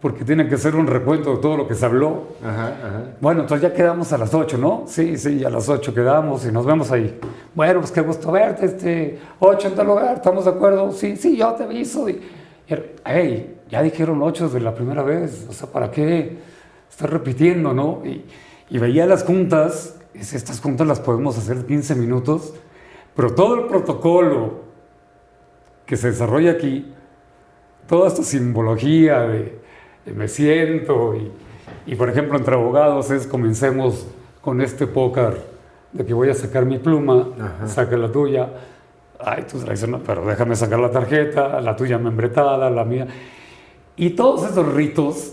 porque 0.00 0.24
tienen 0.24 0.48
que 0.48 0.54
hacer 0.54 0.76
un 0.76 0.86
recuento 0.86 1.34
de 1.34 1.42
todo 1.42 1.56
lo 1.56 1.66
que 1.66 1.74
se 1.74 1.84
habló. 1.84 2.28
Ajá, 2.42 2.66
ajá. 2.68 3.02
Bueno, 3.20 3.40
entonces 3.40 3.68
ya 3.68 3.74
quedamos 3.74 4.12
a 4.12 4.18
las 4.18 4.32
8, 4.32 4.56
¿no? 4.56 4.84
Sí, 4.86 5.16
sí, 5.18 5.44
a 5.44 5.50
las 5.50 5.68
8 5.68 5.92
quedamos 5.92 6.46
y 6.46 6.52
nos 6.52 6.64
vemos 6.64 6.92
ahí. 6.92 7.18
Bueno, 7.54 7.80
pues 7.80 7.90
qué 7.90 8.00
gusto 8.00 8.30
verte, 8.30 8.66
este, 8.66 9.18
8 9.40 9.68
en 9.68 9.74
tal 9.74 9.86
lugar, 9.88 10.16
¿estamos 10.16 10.44
de 10.44 10.52
acuerdo? 10.52 10.92
Sí, 10.92 11.16
sí, 11.16 11.36
yo 11.36 11.52
te 11.54 11.64
aviso. 11.64 12.08
Y, 12.08 12.12
y, 12.12 12.74
hey, 13.04 13.58
ya 13.68 13.82
dijeron 13.82 14.22
8 14.22 14.48
de 14.50 14.60
la 14.60 14.72
primera 14.72 15.02
vez, 15.02 15.46
o 15.48 15.52
sea, 15.52 15.68
¿para 15.68 15.90
qué? 15.90 16.38
Estás 16.88 17.10
repitiendo, 17.10 17.72
¿no? 17.74 18.02
Y, 18.04 18.24
y 18.70 18.78
veía 18.78 19.04
las 19.04 19.24
juntas, 19.24 19.96
y 20.14 20.20
estas 20.20 20.60
juntas 20.60 20.86
las 20.86 21.00
podemos 21.00 21.36
hacer 21.36 21.66
15 21.66 21.96
minutos, 21.96 22.54
pero 23.16 23.34
todo 23.34 23.56
el 23.56 23.66
protocolo 23.66 24.60
que 25.86 25.96
se 25.96 26.10
desarrolla 26.10 26.52
aquí, 26.52 26.92
toda 27.88 28.08
esta 28.08 28.22
simbología 28.22 29.22
de 29.22 29.58
me 30.14 30.28
siento 30.28 31.14
y, 31.16 31.30
y, 31.92 31.94
por 31.96 32.08
ejemplo 32.08 32.36
entre 32.38 32.54
abogados 32.54 33.10
es 33.10 33.26
comencemos 33.26 34.06
con 34.40 34.60
este 34.60 34.86
póker 34.86 35.36
de 35.92 36.04
que 36.04 36.14
voy 36.14 36.28
a 36.30 36.34
sacar 36.34 36.64
mi 36.64 36.78
pluma, 36.78 37.28
Ajá. 37.40 37.66
saca 37.66 37.96
la 37.96 38.10
tuya, 38.10 38.48
ay 39.18 39.44
tú 39.50 39.58
traes 39.58 39.82
una, 39.82 39.98
pero 39.98 40.24
déjame 40.24 40.54
sacar 40.56 40.78
la 40.78 40.90
tarjeta, 40.90 41.60
la 41.60 41.74
tuya 41.74 41.98
membretada, 41.98 42.70
la 42.70 42.84
mía. 42.84 43.06
Y 43.96 44.10
todos 44.10 44.48
esos 44.48 44.72
ritos, 44.74 45.32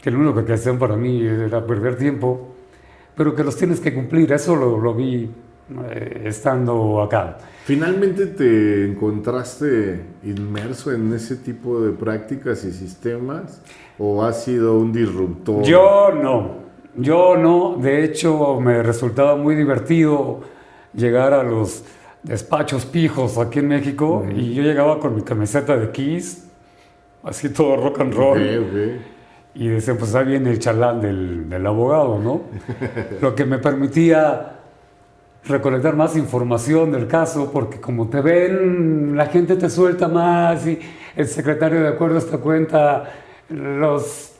que 0.00 0.10
lo 0.10 0.18
único 0.18 0.44
que 0.44 0.52
hacían 0.52 0.78
para 0.78 0.96
mí 0.96 1.24
era 1.24 1.64
perder 1.64 1.96
tiempo, 1.96 2.48
pero 3.16 3.34
que 3.34 3.44
los 3.44 3.56
tienes 3.56 3.80
que 3.80 3.94
cumplir, 3.94 4.32
eso 4.32 4.56
lo, 4.56 4.78
lo 4.78 4.94
vi 4.94 5.30
eh, 5.90 6.22
estando 6.26 7.00
acá. 7.02 7.38
¿Finalmente 7.64 8.26
te 8.26 8.86
encontraste 8.86 10.00
inmerso 10.24 10.92
en 10.92 11.12
ese 11.12 11.36
tipo 11.36 11.80
de 11.80 11.92
prácticas 11.92 12.64
y 12.64 12.72
sistemas? 12.72 13.62
¿O 13.98 14.24
has 14.24 14.44
sido 14.44 14.78
un 14.78 14.92
disruptor? 14.92 15.62
Yo 15.62 16.10
no, 16.12 16.56
yo 16.96 17.36
no. 17.36 17.76
De 17.76 18.04
hecho, 18.04 18.60
me 18.60 18.82
resultaba 18.82 19.36
muy 19.36 19.54
divertido 19.54 20.40
llegar 20.92 21.32
a 21.34 21.42
los 21.42 21.84
despachos 22.22 22.84
pijos 22.84 23.38
aquí 23.38 23.60
en 23.60 23.68
México 23.68 24.24
y 24.34 24.54
yo 24.54 24.62
llegaba 24.62 24.98
con 24.98 25.14
mi 25.14 25.22
camiseta 25.22 25.76
de 25.76 25.90
Kiss, 25.90 26.48
así 27.22 27.48
todo 27.48 27.76
rock 27.76 28.00
and 28.00 28.14
roll. 28.14 29.00
Y 29.54 29.68
decían, 29.68 29.98
pues 29.98 30.14
ahí 30.14 30.26
viene 30.26 30.50
el 30.50 30.58
chalán 30.58 31.00
del, 31.00 31.48
del 31.48 31.66
abogado, 31.66 32.18
¿no? 32.18 32.42
Lo 33.20 33.34
que 33.34 33.44
me 33.44 33.58
permitía 33.58 34.61
recolectar 35.44 35.96
más 35.96 36.16
información 36.16 36.92
del 36.92 37.06
caso, 37.06 37.50
porque 37.52 37.80
como 37.80 38.08
te 38.08 38.20
ven, 38.20 39.16
la 39.16 39.26
gente 39.26 39.56
te 39.56 39.68
suelta 39.68 40.08
más 40.08 40.66
y 40.66 40.78
el 41.16 41.26
secretario 41.26 41.80
de 41.80 41.88
acuerdo 41.88 42.18
esta 42.18 42.38
cuenta 42.38 43.12
los 43.48 44.32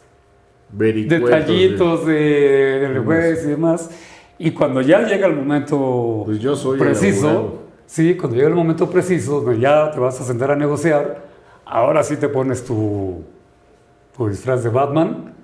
Vericuetos 0.70 1.28
detallitos 1.28 2.06
de, 2.06 2.14
del 2.80 3.04
juez 3.04 3.44
y 3.44 3.48
demás. 3.48 3.90
Y 4.38 4.52
cuando 4.52 4.80
ya 4.80 5.02
llega 5.02 5.26
el 5.26 5.36
momento 5.36 6.22
Pues 6.24 6.40
yo 6.40 6.56
soy 6.56 6.78
el 6.80 6.86
preciso, 6.86 7.62
sí, 7.86 8.16
cuando 8.16 8.36
llega 8.36 8.48
el 8.48 8.54
momento 8.54 8.88
preciso, 8.88 9.40
donde 9.40 9.60
ya 9.60 9.90
te 9.90 10.00
vas 10.00 10.20
a 10.20 10.24
sentar 10.24 10.50
a 10.50 10.56
negociar, 10.56 11.26
ahora 11.64 12.02
sí 12.02 12.16
te 12.16 12.28
pones 12.28 12.64
tu, 12.64 13.22
tu 14.16 14.28
disfraz 14.28 14.64
de 14.64 14.70
Batman 14.70 15.34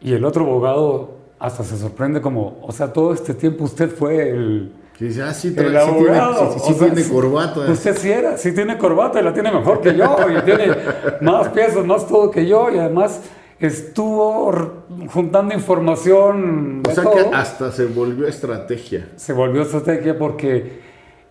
y 0.00 0.12
el 0.12 0.24
otro 0.24 0.44
abogado 0.44 1.16
hasta 1.38 1.62
se 1.62 1.76
sorprende 1.76 2.20
como, 2.20 2.58
o 2.62 2.72
sea, 2.72 2.92
todo 2.92 3.12
este 3.12 3.34
tiempo 3.34 3.64
usted 3.64 3.90
fue 3.90 4.30
el, 4.30 4.72
Que 4.98 5.04
dice, 5.06 5.22
ah, 5.22 5.34
sí, 5.34 5.48
el 5.48 5.56
trae- 5.56 5.84
sí 5.84 5.92
tiene, 5.98 6.18
abogado. 6.18 6.52
sí- 6.54 6.58
sí 6.64 6.72
O 6.72 6.74
sea, 6.78 6.92
tiene 6.94 7.08
corbata. 7.10 7.60
Usted 7.70 7.96
sí 7.98 8.10
era, 8.10 8.38
sí 8.38 8.52
tiene 8.52 8.78
corbata 8.78 9.20
y 9.20 9.24
la 9.24 9.32
tiene 9.34 9.52
mejor 9.52 9.80
que 9.80 9.94
yo, 9.94 10.16
y 10.30 10.42
tiene 10.42 10.74
más 11.20 11.48
piezas, 11.48 11.84
más 11.84 12.06
todo 12.06 12.30
que 12.30 12.46
yo, 12.46 12.70
y 12.70 12.78
además 12.78 13.20
estuvo 13.58 14.84
juntando 15.12 15.54
información. 15.54 16.82
O 16.84 16.88
de 16.88 16.94
sea 16.94 17.04
todo. 17.04 17.14
que 17.14 17.20
hasta 17.36 17.70
se 17.72 17.84
volvió 17.86 18.26
estrategia. 18.26 19.08
Se 19.16 19.32
volvió 19.32 19.62
estrategia 19.62 20.18
porque 20.18 20.80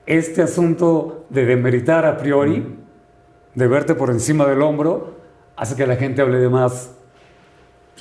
este 0.06 0.44
asunto 0.44 1.26
de 1.30 1.46
demeritar 1.46 2.06
a 2.06 2.18
priori, 2.18 2.76
de 3.56 3.68
verte 3.68 3.96
por 3.96 4.10
encima 4.12 4.46
del 4.46 4.62
hombro, 4.62 5.16
hace 5.56 5.76
que 5.76 5.88
la 5.88 5.96
gente 5.96 6.22
hable 6.22 6.38
de 6.38 6.50
más. 6.50 6.92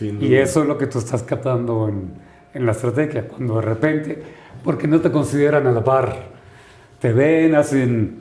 Y 0.00 0.34
eso 0.34 0.62
es 0.62 0.68
lo 0.68 0.76
que 0.76 0.88
tú 0.88 0.98
estás 0.98 1.22
captando 1.22 1.88
en, 1.88 2.14
en 2.52 2.66
la 2.66 2.72
estrategia, 2.72 3.28
cuando 3.28 3.54
de 3.56 3.62
repente, 3.62 4.22
porque 4.64 4.88
no 4.88 5.00
te 5.00 5.10
consideran 5.12 5.66
a 5.66 5.72
la 5.72 5.84
par, 5.84 6.16
te 7.00 7.12
ven, 7.12 7.54
hacen, 7.54 8.16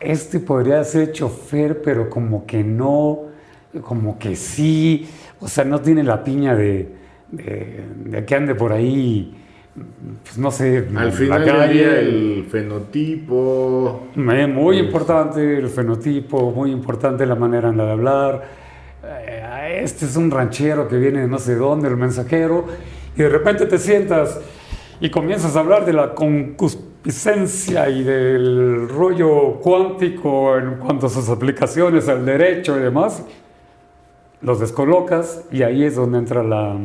este 0.00 0.40
podría 0.40 0.82
ser 0.84 1.12
chofer, 1.12 1.80
pero 1.82 2.10
como 2.10 2.44
que 2.46 2.62
no, 2.64 3.20
como 3.82 4.18
que 4.18 4.36
sí, 4.36 5.08
o 5.40 5.48
sea, 5.48 5.64
no 5.64 5.80
tiene 5.80 6.02
la 6.02 6.22
piña 6.24 6.54
de, 6.56 6.88
de, 7.30 7.84
de 8.04 8.24
que 8.24 8.34
ande 8.34 8.54
por 8.54 8.72
ahí 8.72 9.34
pues 10.24 10.38
no 10.38 10.50
sé, 10.50 10.88
Al 10.96 11.12
final 11.12 11.46
la 11.46 11.52
calle. 11.52 12.00
el 12.00 12.46
fenotipo. 12.50 14.08
Muy 14.16 14.78
importante 14.78 15.58
el 15.58 15.68
fenotipo, 15.68 16.50
muy 16.50 16.72
importante 16.72 17.24
la 17.24 17.36
manera 17.36 17.68
en 17.68 17.76
la 17.76 17.84
de 17.84 17.92
hablar. 17.92 18.44
Eh, 19.04 19.80
Este 19.84 20.06
es 20.06 20.16
un 20.16 20.30
ranchero 20.30 20.88
que 20.88 20.96
viene 20.96 21.20
de 21.20 21.28
no 21.28 21.38
sé 21.38 21.54
dónde, 21.54 21.88
el 21.88 21.96
mensajero, 21.96 22.64
y 23.16 23.22
de 23.22 23.28
repente 23.28 23.66
te 23.66 23.78
sientas 23.78 24.40
y 25.00 25.10
comienzas 25.10 25.56
a 25.56 25.60
hablar 25.60 25.84
de 25.84 25.92
la 25.92 26.14
concupiscencia 26.14 27.88
y 27.88 28.02
del 28.02 28.88
rollo 28.88 29.54
cuántico 29.60 30.56
en 30.56 30.76
cuanto 30.76 31.06
a 31.06 31.08
sus 31.08 31.28
aplicaciones 31.28 32.08
al 32.08 32.24
derecho 32.24 32.76
y 32.78 32.82
demás. 32.82 33.24
Los 34.40 34.60
descolocas 34.60 35.44
y 35.50 35.62
ahí 35.62 35.84
es 35.84 35.96
donde 35.96 36.18
entra 36.18 36.42
la, 36.42 36.76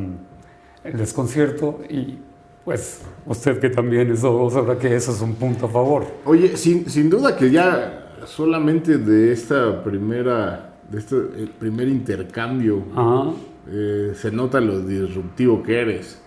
el 0.83 0.97
desconcierto 0.97 1.81
y 1.89 2.17
pues 2.65 3.01
usted 3.25 3.59
que 3.59 3.69
también 3.69 4.11
eso 4.11 4.49
sabrá 4.49 4.77
que 4.77 4.95
eso 4.95 5.11
es 5.11 5.21
un 5.21 5.35
punto 5.35 5.65
a 5.65 5.69
favor. 5.69 6.05
Oye, 6.25 6.55
sin, 6.55 6.89
sin 6.89 7.09
duda 7.09 7.35
que 7.35 7.51
ya 7.51 7.99
solamente 8.25 8.97
de 8.97 9.33
esta 9.33 9.83
primera, 9.83 10.73
de 10.89 10.99
este 10.99 11.15
el 11.15 11.49
primer 11.59 11.87
intercambio, 11.89 12.83
Ajá. 12.95 13.31
eh, 13.69 14.13
se 14.15 14.31
nota 14.31 14.61
lo 14.61 14.79
disruptivo 14.79 15.61
que 15.61 15.79
eres. 15.81 16.21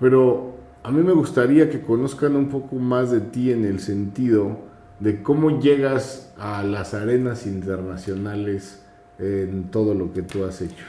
Pero 0.00 0.54
a 0.84 0.90
mí 0.90 1.02
me 1.02 1.12
gustaría 1.12 1.70
que 1.70 1.80
conozcan 1.80 2.36
un 2.36 2.48
poco 2.50 2.76
más 2.76 3.10
de 3.10 3.20
ti 3.20 3.50
en 3.50 3.64
el 3.64 3.80
sentido 3.80 4.58
de 5.00 5.22
cómo 5.22 5.58
llegas 5.58 6.32
a 6.38 6.62
las 6.62 6.92
arenas 6.92 7.46
internacionales 7.46 8.84
en 9.18 9.64
todo 9.70 9.94
lo 9.94 10.12
que 10.12 10.22
tú 10.22 10.44
has 10.44 10.60
hecho. 10.60 10.84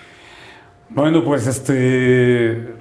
Bueno, 0.90 1.24
pues 1.24 1.48
este, 1.48 2.74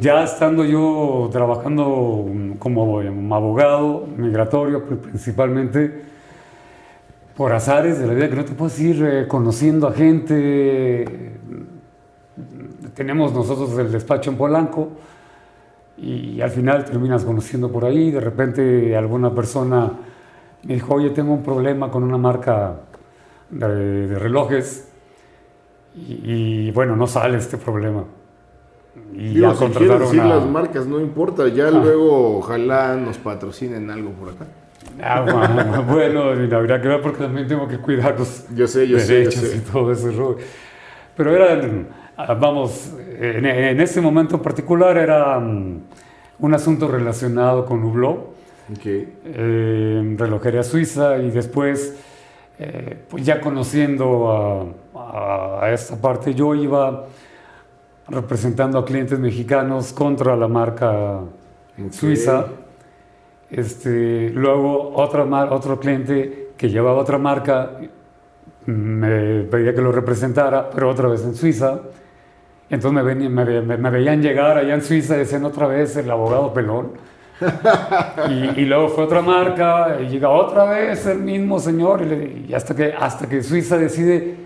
ya 0.00 0.22
estando 0.22 0.64
yo 0.64 1.28
trabajando 1.32 2.26
como 2.60 3.00
abogado 3.34 4.06
migratorio, 4.16 4.84
pri- 4.86 4.96
principalmente 4.98 6.04
por 7.36 7.52
azares 7.52 7.98
de 7.98 8.06
la 8.06 8.14
vida 8.14 8.30
que 8.30 8.36
no 8.36 8.44
te 8.44 8.52
puedes 8.52 8.78
ir 8.80 9.04
eh, 9.04 9.26
conociendo 9.28 9.88
a 9.88 9.92
gente. 9.92 11.32
Tenemos 12.94 13.34
nosotros 13.34 13.76
el 13.78 13.90
despacho 13.92 14.30
en 14.30 14.36
Polanco 14.36 14.90
y 15.98 16.40
al 16.40 16.50
final 16.50 16.84
terminas 16.84 17.24
conociendo 17.24 17.70
por 17.70 17.84
ahí. 17.84 18.10
De 18.10 18.20
repente 18.20 18.96
alguna 18.96 19.34
persona 19.34 19.92
me 20.64 20.74
dijo, 20.74 20.94
oye, 20.94 21.10
tengo 21.10 21.32
un 21.32 21.42
problema 21.42 21.90
con 21.90 22.02
una 22.02 22.18
marca 22.18 22.76
de, 23.50 24.06
de 24.08 24.18
relojes 24.18 24.88
y, 25.96 26.68
y, 26.68 26.70
bueno, 26.72 26.96
no 26.96 27.06
sale 27.06 27.38
este 27.38 27.56
problema. 27.56 28.04
Y 29.14 29.34
Digo, 29.34 29.48
ya 29.48 29.54
si 29.54 29.58
contrataron 29.64 30.00
decir 30.00 30.20
a- 30.20 30.28
las 30.28 30.46
marcas, 30.46 30.86
no 30.86 31.00
importa, 31.00 31.48
ya 31.48 31.70
luego 31.70 32.38
ojalá 32.38 32.96
nos 32.96 33.18
patrocinen 33.18 33.90
algo 33.90 34.10
por 34.10 34.30
acá. 34.30 34.46
Ah, 35.02 35.20
bueno, 35.90 36.46
y 36.50 36.54
habría 36.54 36.80
que 36.80 36.88
ver 36.88 37.00
porque 37.02 37.18
también 37.18 37.46
tengo 37.46 37.66
que 37.68 37.78
cuidar 37.78 38.18
los 38.18 38.46
Yo 38.54 38.66
sé, 38.66 38.86
yo 38.88 38.98
sé, 38.98 39.24
yo 39.24 39.30
derechos 39.30 39.42
sé. 39.42 39.56
y 39.56 39.60
todo 39.60 39.92
ese 39.92 40.10
rollo. 40.12 40.38
Pero 41.16 41.34
era, 41.34 41.60
ah, 42.16 42.34
vamos, 42.34 42.94
en, 43.18 43.46
en 43.46 43.80
ese 43.80 44.00
momento 44.00 44.36
en 44.36 44.42
particular 44.42 44.96
era 44.96 45.38
mm, 45.38 45.80
un 46.40 46.54
asunto 46.54 46.88
relacionado 46.88 47.64
con 47.64 47.82
Hublot, 47.82 48.34
Ok. 48.72 48.84
eh, 48.84 50.14
relojería 50.18 50.62
suiza, 50.62 51.18
y 51.18 51.30
después, 51.30 51.96
eh, 52.58 52.96
pues 53.08 53.24
ya 53.24 53.40
conociendo 53.40 54.74
a, 54.94 55.60
a 55.64 55.72
esta 55.72 55.96
parte, 56.00 56.34
yo 56.34 56.54
iba 56.54 57.06
representando 58.08 58.78
a 58.78 58.84
clientes 58.84 59.18
mexicanos 59.18 59.92
contra 59.92 60.36
la 60.36 60.48
marca 60.48 61.18
Ok. 61.20 61.92
suiza. 61.92 62.46
Este, 63.50 64.30
luego 64.30 64.92
otra 64.96 65.24
mar- 65.24 65.52
otro 65.52 65.78
cliente 65.78 66.48
que 66.56 66.68
llevaba 66.68 66.98
otra 67.00 67.16
marca 67.18 67.78
me 68.66 69.42
pedía 69.44 69.72
que 69.72 69.80
lo 69.80 69.92
representara, 69.92 70.68
pero 70.70 70.90
otra 70.90 71.08
vez 71.08 71.22
en 71.24 71.36
Suiza. 71.36 71.80
Entonces 72.68 72.92
me, 72.92 73.02
ven- 73.02 73.32
me 73.32 73.44
me- 73.62 73.76
me 73.76 73.90
veían 73.90 74.20
llegar 74.22 74.58
allá 74.58 74.74
en 74.74 74.82
Suiza 74.82 75.16
decían 75.16 75.44
otra 75.44 75.66
vez 75.66 75.96
el 75.96 76.10
abogado 76.10 76.52
pelón. 76.52 76.92
y, 78.30 78.60
y 78.62 78.64
luego 78.64 78.88
fue 78.88 79.04
otra 79.04 79.20
marca 79.22 79.98
y 80.00 80.06
llega 80.08 80.30
otra 80.30 80.64
vez 80.64 81.06
el 81.06 81.18
mismo 81.18 81.58
señor 81.58 82.02
y, 82.02 82.04
le- 82.06 82.44
y 82.48 82.54
hasta, 82.54 82.74
que, 82.74 82.92
hasta 82.98 83.28
que 83.28 83.42
Suiza 83.42 83.76
decide, 83.76 84.36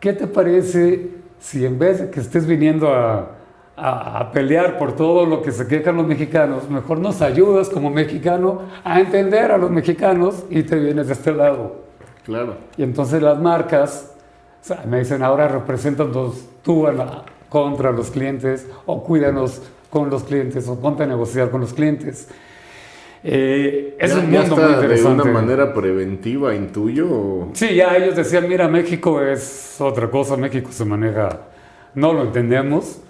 ¿qué 0.00 0.12
te 0.12 0.26
parece 0.26 1.10
si 1.38 1.64
en 1.64 1.78
vez 1.78 2.00
de 2.00 2.10
que 2.10 2.20
estés 2.20 2.46
viniendo 2.46 2.92
a, 2.94 3.30
a- 3.76 4.18
a 4.20 4.32
pelear 4.32 4.78
por 4.78 4.94
todo 4.94 5.26
lo 5.26 5.42
que 5.42 5.50
se 5.50 5.66
quejan 5.66 5.96
los 5.96 6.06
mexicanos, 6.06 6.68
mejor 6.70 6.98
nos 6.98 7.20
ayudas 7.22 7.68
como 7.70 7.90
mexicano 7.90 8.60
a 8.84 9.00
entender 9.00 9.50
a 9.50 9.58
los 9.58 9.70
mexicanos 9.70 10.44
y 10.50 10.62
te 10.62 10.76
vienes 10.76 11.06
de 11.08 11.14
este 11.14 11.32
lado? 11.32 11.76
Claro. 12.24 12.54
Y 12.76 12.82
entonces 12.82 13.22
las 13.22 13.38
marcas 13.40 14.12
o 14.62 14.64
sea, 14.66 14.82
me 14.86 14.98
dicen, 14.98 15.22
ahora 15.22 15.48
representan 15.48 16.10
tú 16.62 16.86
a 16.86 16.92
la- 16.92 17.22
contra 17.64 17.90
los 17.90 18.10
clientes 18.10 18.66
o 18.84 19.02
cuídanos 19.02 19.62
con 19.88 20.10
los 20.10 20.24
clientes 20.24 20.68
o 20.68 20.78
ponte 20.78 21.04
a 21.04 21.06
negociar 21.06 21.50
con 21.50 21.62
los 21.62 21.72
clientes. 21.72 22.28
Eh, 23.24 23.96
es 23.98 24.12
Ya- 24.12 24.18
un 24.20 24.30
mundo 24.30 24.56
muy 24.56 24.72
interesante. 24.74 25.22
De 25.22 25.30
una 25.30 25.40
manera 25.40 25.72
preventiva, 25.72 26.54
intuyo. 26.54 27.06
o- 27.10 27.48
Sí, 27.54 27.74
ya 27.74 27.96
ellos 27.96 28.14
decían, 28.14 28.46
mira, 28.46 28.68
México 28.68 29.22
es 29.22 29.76
otra 29.80 30.10
cosa, 30.10 30.36
México 30.36 30.68
se 30.70 30.84
maneja, 30.84 31.40
no 31.94 32.12
lo 32.12 32.22
entendemos, 32.24 33.00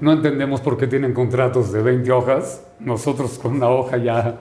no 0.00 0.12
entendemos 0.12 0.60
por 0.60 0.76
qué 0.78 0.86
tienen 0.86 1.12
contratos 1.12 1.72
de 1.72 1.82
20 1.82 2.10
hojas, 2.12 2.62
nosotros 2.78 3.38
con 3.42 3.56
una 3.56 3.68
hoja 3.68 3.96
ya, 3.96 4.36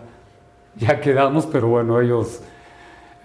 ya 0.75 1.01
quedamos, 1.01 1.47
pero 1.47 1.67
bueno, 1.69 1.99
ellos, 1.99 2.41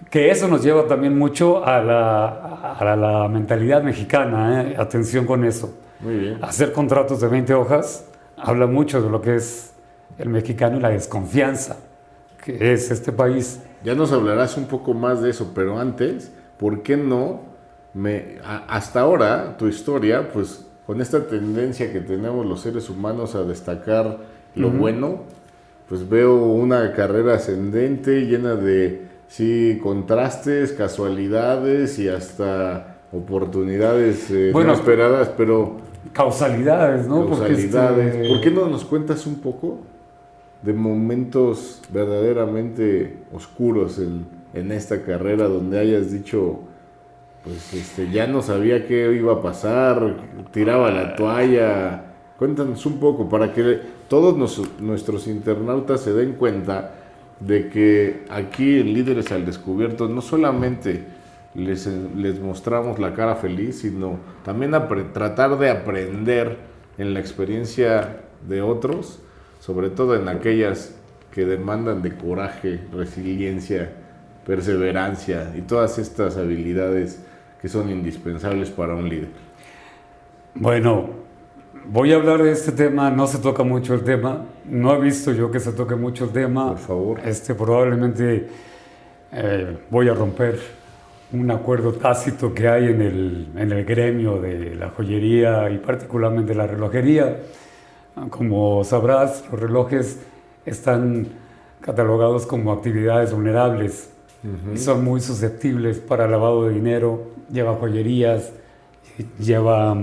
que 0.09 0.31
eso 0.31 0.47
nos 0.47 0.63
lleva 0.63 0.87
también 0.87 1.15
mucho 1.17 1.63
a 1.63 1.81
la, 1.83 2.73
a 2.79 2.83
la, 2.83 2.95
la 2.95 3.27
mentalidad 3.27 3.83
mexicana, 3.83 4.63
¿eh? 4.63 4.75
atención 4.77 5.25
con 5.27 5.45
eso, 5.45 5.77
Muy 6.03 6.15
bien. 6.17 6.37
hacer 6.41 6.71
contratos 6.73 7.21
de 7.21 7.27
20 7.27 7.53
hojas 7.53 8.05
habla 8.37 8.67
mucho 8.67 9.01
de 9.01 9.09
lo 9.09 9.21
que 9.21 9.35
es 9.35 9.73
el 10.17 10.29
mexicano 10.29 10.77
y 10.77 10.81
la 10.81 10.89
desconfianza 10.89 11.77
que 12.43 12.73
es 12.73 12.89
este 12.89 13.11
país. 13.11 13.59
Ya 13.83 13.93
nos 13.93 14.11
hablarás 14.11 14.57
un 14.57 14.65
poco 14.65 14.93
más 14.95 15.21
de 15.21 15.29
eso, 15.29 15.51
pero 15.53 15.79
antes, 15.79 16.31
¿por 16.57 16.81
qué 16.81 16.97
no? 16.97 17.41
Me, 17.93 18.37
a- 18.43 18.65
hasta 18.67 19.01
ahora, 19.01 19.57
tu 19.57 19.67
historia, 19.67 20.29
pues 20.33 20.65
con 20.87 21.01
esta 21.01 21.27
tendencia 21.27 21.91
que 21.93 21.99
tenemos 22.01 22.45
los 22.45 22.61
seres 22.61 22.89
humanos 22.89 23.35
a 23.35 23.43
destacar 23.43 24.17
lo 24.55 24.69
bueno, 24.69 25.21
pues 25.87 26.07
veo 26.09 26.35
una 26.35 26.93
carrera 26.93 27.35
ascendente 27.35 28.21
llena 28.21 28.55
de, 28.55 29.07
sí, 29.27 29.79
contrastes, 29.83 30.71
casualidades 30.73 31.99
y 31.99 32.09
hasta 32.09 32.97
oportunidades 33.11 34.31
eh, 34.31 34.49
Bueno, 34.53 34.69
no 34.69 34.73
esperadas, 34.75 35.29
pero 35.37 35.77
Causalidades, 36.13 37.07
¿no? 37.07 37.23
Este, 37.23 37.37
causalidades. 37.47 38.27
¿Por 38.27 38.41
qué 38.41 38.51
no 38.51 38.67
nos 38.67 38.85
cuentas 38.85 39.25
un 39.27 39.35
poco 39.35 39.79
de 40.61 40.73
momentos 40.73 41.81
verdaderamente 41.91 43.17
oscuros 43.33 43.97
en, 43.99 44.25
en 44.53 44.71
esta 44.71 45.01
carrera 45.03 45.47
donde 45.47 45.79
hayas 45.79 46.11
dicho, 46.11 46.59
pues 47.43 47.73
este, 47.73 48.09
ya 48.11 48.27
no 48.27 48.41
sabía 48.41 48.85
qué 48.87 49.13
iba 49.15 49.33
a 49.33 49.41
pasar, 49.41 50.17
tiraba 50.51 50.91
la 50.91 51.15
toalla? 51.15 52.03
Cuéntanos 52.37 52.85
un 52.85 52.99
poco 52.99 53.29
para 53.29 53.53
que 53.53 53.79
todos 54.07 54.35
nos- 54.37 54.79
nuestros 54.79 55.27
internautas 55.27 56.01
se 56.01 56.13
den 56.13 56.33
cuenta 56.33 56.91
de 57.39 57.69
que 57.69 58.25
aquí 58.29 58.79
en 58.79 58.93
Líderes 58.93 59.31
al 59.31 59.45
Descubierto 59.45 60.07
no 60.07 60.21
solamente 60.21 61.03
les, 61.53 61.85
les 61.87 62.39
mostramos 62.39 62.99
la 62.99 63.13
cara 63.13 63.35
feliz, 63.35 63.79
sino 63.81 64.19
también 64.43 64.71
tratar 65.13 65.57
de 65.57 65.69
aprender 65.69 66.57
en 66.97 67.13
la 67.13 67.19
experiencia 67.19 68.21
de 68.47 68.61
otros, 68.61 69.19
sobre 69.59 69.89
todo 69.89 70.15
en 70.15 70.27
aquellas 70.27 70.95
que 71.31 71.45
demandan 71.45 72.01
de 72.01 72.15
coraje, 72.15 72.81
resiliencia, 72.93 73.91
perseverancia 74.45 75.53
y 75.55 75.61
todas 75.61 75.97
estas 75.97 76.37
habilidades 76.37 77.23
que 77.61 77.69
son 77.69 77.89
indispensables 77.89 78.69
para 78.69 78.95
un 78.95 79.07
líder. 79.07 79.29
Bueno, 80.55 81.09
voy 81.85 82.11
a 82.11 82.15
hablar 82.15 82.43
de 82.43 82.51
este 82.51 82.71
tema, 82.71 83.09
no 83.11 83.27
se 83.27 83.37
toca 83.37 83.63
mucho 83.63 83.93
el 83.93 84.03
tema, 84.03 84.45
no 84.65 84.93
he 84.95 84.99
visto 84.99 85.31
yo 85.31 85.51
que 85.51 85.59
se 85.59 85.71
toque 85.71 85.95
mucho 85.95 86.25
el 86.25 86.31
tema. 86.31 86.69
Por 86.69 86.79
favor. 86.79 87.19
Este, 87.23 87.53
probablemente 87.55 88.47
eh, 89.31 89.77
voy 89.89 90.09
a 90.09 90.13
romper 90.13 90.59
un 91.33 91.49
acuerdo 91.49 91.93
tácito 91.93 92.53
que 92.53 92.67
hay 92.67 92.85
en 92.85 93.01
el, 93.01 93.47
en 93.55 93.71
el 93.71 93.85
gremio 93.85 94.39
de 94.39 94.75
la 94.75 94.89
joyería 94.89 95.69
y 95.69 95.77
particularmente 95.77 96.53
la 96.53 96.67
relojería. 96.67 97.39
Como 98.29 98.83
sabrás, 98.83 99.45
los 99.49 99.59
relojes 99.59 100.19
están 100.65 101.27
catalogados 101.79 102.45
como 102.45 102.71
actividades 102.71 103.33
vulnerables 103.33 104.09
y 104.73 104.77
son 104.77 105.03
muy 105.03 105.21
susceptibles 105.21 105.99
para 105.99 106.27
lavado 106.27 106.67
de 106.67 106.73
dinero, 106.73 107.31
lleva 107.51 107.75
joyerías, 107.75 108.51
lleva, 109.39 109.95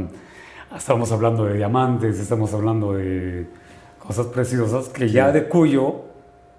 estamos 0.76 1.12
hablando 1.12 1.44
de 1.44 1.54
diamantes, 1.54 2.18
estamos 2.18 2.54
hablando 2.54 2.94
de 2.94 3.46
cosas 3.98 4.26
preciosas 4.26 4.88
que 4.88 5.08
ya 5.08 5.32
de 5.32 5.48
cuyo 5.48 6.02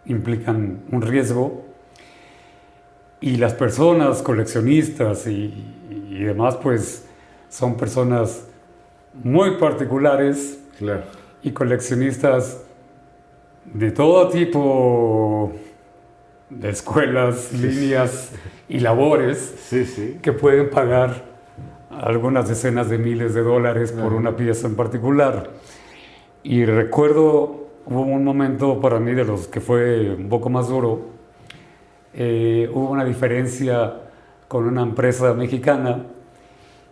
implican 0.05 0.82
un 0.91 1.01
riesgo 1.01 1.68
y 3.21 3.38
las 3.38 3.53
personas 3.53 4.21
coleccionistas 4.21 5.27
y, 5.27 5.53
y 6.10 6.23
demás 6.23 6.55
pues 6.58 7.05
son 7.49 7.75
personas 7.75 8.45
muy 9.23 9.58
particulares 9.58 10.60
Claro. 10.77 11.03
y 11.43 11.51
coleccionistas 11.51 12.63
de 13.65 13.91
todo 13.91 14.29
tipo 14.29 15.51
de 16.49 16.69
escuelas, 16.69 17.51
líneas 17.53 18.32
y 18.69 18.79
labores 18.79 19.55
Sí, 19.67 19.86
sí. 19.86 20.17
que 20.21 20.32
pueden 20.32 20.69
pagar 20.69 21.25
algunas 21.91 22.47
decenas 22.47 22.89
de 22.89 22.97
miles 22.97 23.34
de 23.34 23.41
dólares 23.43 23.91
por 23.91 24.05
Ajá. 24.08 24.15
una 24.15 24.36
pieza 24.38 24.67
en 24.67 24.75
particular. 24.75 25.49
Y 26.43 26.63
recuerdo, 26.65 27.67
hubo 27.86 28.01
un 28.01 28.23
momento 28.23 28.79
para 28.79 28.99
mí 28.99 29.13
de 29.13 29.25
los 29.25 29.47
que 29.47 29.60
fue 29.60 30.12
un 30.15 30.29
poco 30.29 30.49
más 30.49 30.69
duro, 30.69 31.01
eh, 32.13 32.69
hubo 32.74 32.89
una 32.89 33.06
diferencia 33.06 33.93
con 34.48 34.65
una 34.65 34.82
empresa 34.82 35.34
mexicana 35.34 36.04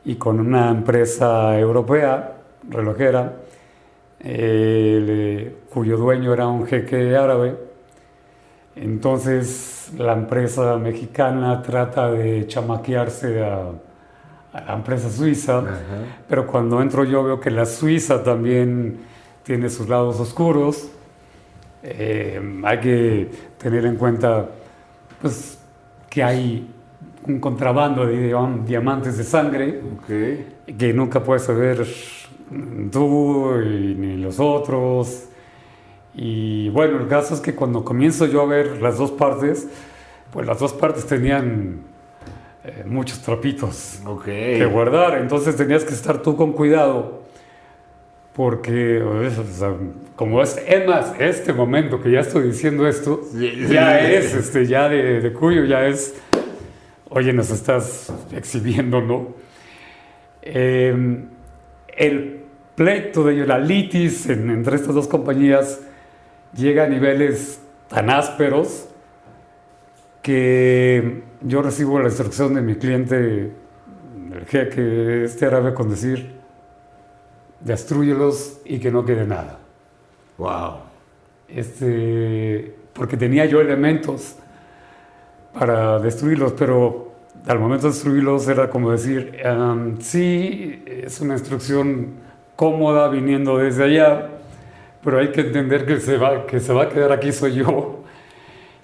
y 0.06 0.16
con 0.16 0.40
una 0.40 0.70
empresa 0.70 1.58
europea, 1.60 2.34
relojera, 2.70 3.34
eh, 4.20 5.00
le- 5.06 5.56
cuyo 5.74 5.98
dueño 5.98 6.34
era 6.34 6.48
un 6.48 6.66
jeque 6.66 7.16
árabe. 7.16 7.56
Entonces 8.76 9.92
la 9.98 10.14
empresa 10.14 10.78
mexicana 10.78 11.62
trata 11.62 12.12
de 12.12 12.46
chamaquearse 12.48 13.44
a, 13.44 13.64
a 14.54 14.62
la 14.62 14.74
empresa 14.74 15.10
suiza, 15.10 15.60
Ajá. 15.60 15.78
pero 16.28 16.46
cuando 16.46 16.82
entro 16.82 17.04
yo 17.04 17.24
veo 17.24 17.40
que 17.40 17.50
la 17.50 17.66
Suiza 17.66 18.24
también 18.24 19.00
tiene 19.44 19.70
sus 19.70 19.88
lados 19.90 20.20
oscuros. 20.20 20.90
Eh, 21.84 22.40
hay 22.64 22.80
que 22.80 23.32
tener 23.58 23.86
en 23.86 23.96
cuenta 23.96 24.46
pues, 25.22 25.58
que 26.10 26.24
hay 26.24 26.70
un 27.28 27.40
contrabando 27.40 28.06
de 28.06 28.32
diam- 28.32 28.64
diamantes 28.64 29.18
de 29.18 29.24
sangre 29.24 29.82
que 30.78 30.94
nunca 30.94 31.22
puedes 31.24 31.44
saber 31.44 31.86
tú 32.92 33.60
y 33.62 33.96
ni 33.96 34.18
los 34.18 34.40
otros. 34.40 35.26
Y 36.16 36.70
bueno, 36.70 37.00
el 37.00 37.08
caso 37.08 37.34
es 37.34 37.42
que 37.42 37.54
cuando 37.54 37.84
comienzo 37.84 38.26
yo 38.26 38.42
a 38.42 38.46
ver 38.46 38.82
las 38.82 38.98
dos 38.98 39.12
partes, 39.12 39.68
pues 40.32 40.48
las 40.48 40.60
dos 40.60 40.74
partes 40.74 41.06
tenían 41.06 41.82
eh, 42.64 42.84
muchos 42.88 43.22
trapitos 43.22 44.00
que 44.58 44.66
guardar, 44.66 45.18
entonces 45.20 45.56
tenías 45.56 45.84
que 45.84 45.94
estar 45.94 46.22
tú 46.22 46.36
con 46.36 46.54
cuidado. 46.54 47.24
Porque, 48.38 49.02
o 49.02 49.30
sea, 49.32 49.74
como 50.16 50.42
es, 50.44 50.62
es 50.68 50.88
más, 50.88 51.14
este 51.20 51.52
momento 51.54 52.00
que 52.00 52.12
ya 52.12 52.20
estoy 52.20 52.44
diciendo 52.44 52.88
esto, 52.88 53.22
ya 53.68 54.00
es, 54.00 54.34
este, 54.36 54.68
ya 54.68 54.88
de, 54.88 55.22
de 55.22 55.34
cuyo, 55.34 55.66
ya 55.66 55.88
es, 55.88 56.14
oye, 57.10 57.34
nos 57.34 57.50
estás 57.50 58.14
exhibiendo, 58.32 59.02
¿no? 59.02 59.30
Eh, 60.44 61.26
el 61.98 62.42
pleito 62.76 63.24
de 63.24 63.46
la 63.48 63.58
litis 63.58 64.30
en- 64.30 64.52
entre 64.52 64.76
estas 64.76 64.94
dos 64.94 65.08
compañías 65.08 65.82
llega 66.56 66.84
a 66.84 66.88
niveles 66.88 67.60
tan 67.90 68.12
ásperos 68.12 68.88
que 70.22 71.24
yo 71.42 71.64
recibo 71.64 71.98
la 72.00 72.06
instrucción 72.06 72.54
de 72.54 72.62
mi 72.62 72.76
cliente, 72.76 73.52
el 74.32 74.46
jeque 74.48 75.24
este 75.24 75.48
árabe, 75.48 75.74
con 75.74 75.90
decir, 75.90 76.37
destruyelos 77.60 78.60
y 78.66 78.80
que 78.80 78.92
no 78.92 79.06
quede 79.06 79.26
nada. 79.26 79.60
Wow. 80.38 80.78
Este, 81.48 82.76
porque 82.94 83.18
tenía 83.18 83.46
yo 83.46 83.62
elementos 83.62 84.36
para 85.58 86.00
destruirlos, 86.00 86.54
pero 86.54 87.12
al 87.46 87.60
momento 87.60 87.88
de 87.88 87.94
destruirlos 87.94 88.48
era 88.48 88.70
como 88.70 88.92
decir, 88.92 89.40
"Am, 89.46 90.00
sí, 90.00 90.84
es 90.86 91.22
una 91.22 91.34
instrucción 91.34 92.16
cómoda 92.56 93.08
viniendo 93.08 93.58
desde 93.58 93.86
allá, 93.86 94.30
pero 95.04 95.20
hay 95.20 95.32
que 95.32 95.42
entender 95.42 95.86
que 95.86 96.00
se 96.00 96.18
va, 96.18 96.46
que 96.46 96.60
se 96.60 96.74
va 96.74 96.84
a 96.84 96.90
quedar 96.90 97.12
aquí 97.12 97.32
soy 97.32 97.56
yo 97.56 98.04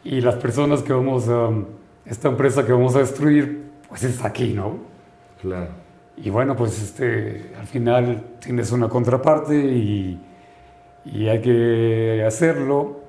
y 0.03 0.21
las 0.21 0.35
personas 0.35 0.81
que 0.83 0.93
vamos 0.93 1.27
a, 1.29 1.49
esta 2.05 2.27
empresa 2.29 2.65
que 2.65 2.71
vamos 2.71 2.95
a 2.95 2.99
destruir, 2.99 3.63
pues 3.87 4.03
es 4.03 4.23
aquí, 4.23 4.53
¿no? 4.53 4.77
Claro. 5.41 5.82
Y 6.17 6.29
bueno, 6.29 6.55
pues 6.55 6.81
este, 6.81 7.53
al 7.59 7.65
final 7.65 8.23
tienes 8.39 8.71
una 8.71 8.87
contraparte 8.87 9.55
y, 9.55 10.19
hay 11.27 11.41
que 11.41 12.23
hacerlo. 12.25 13.01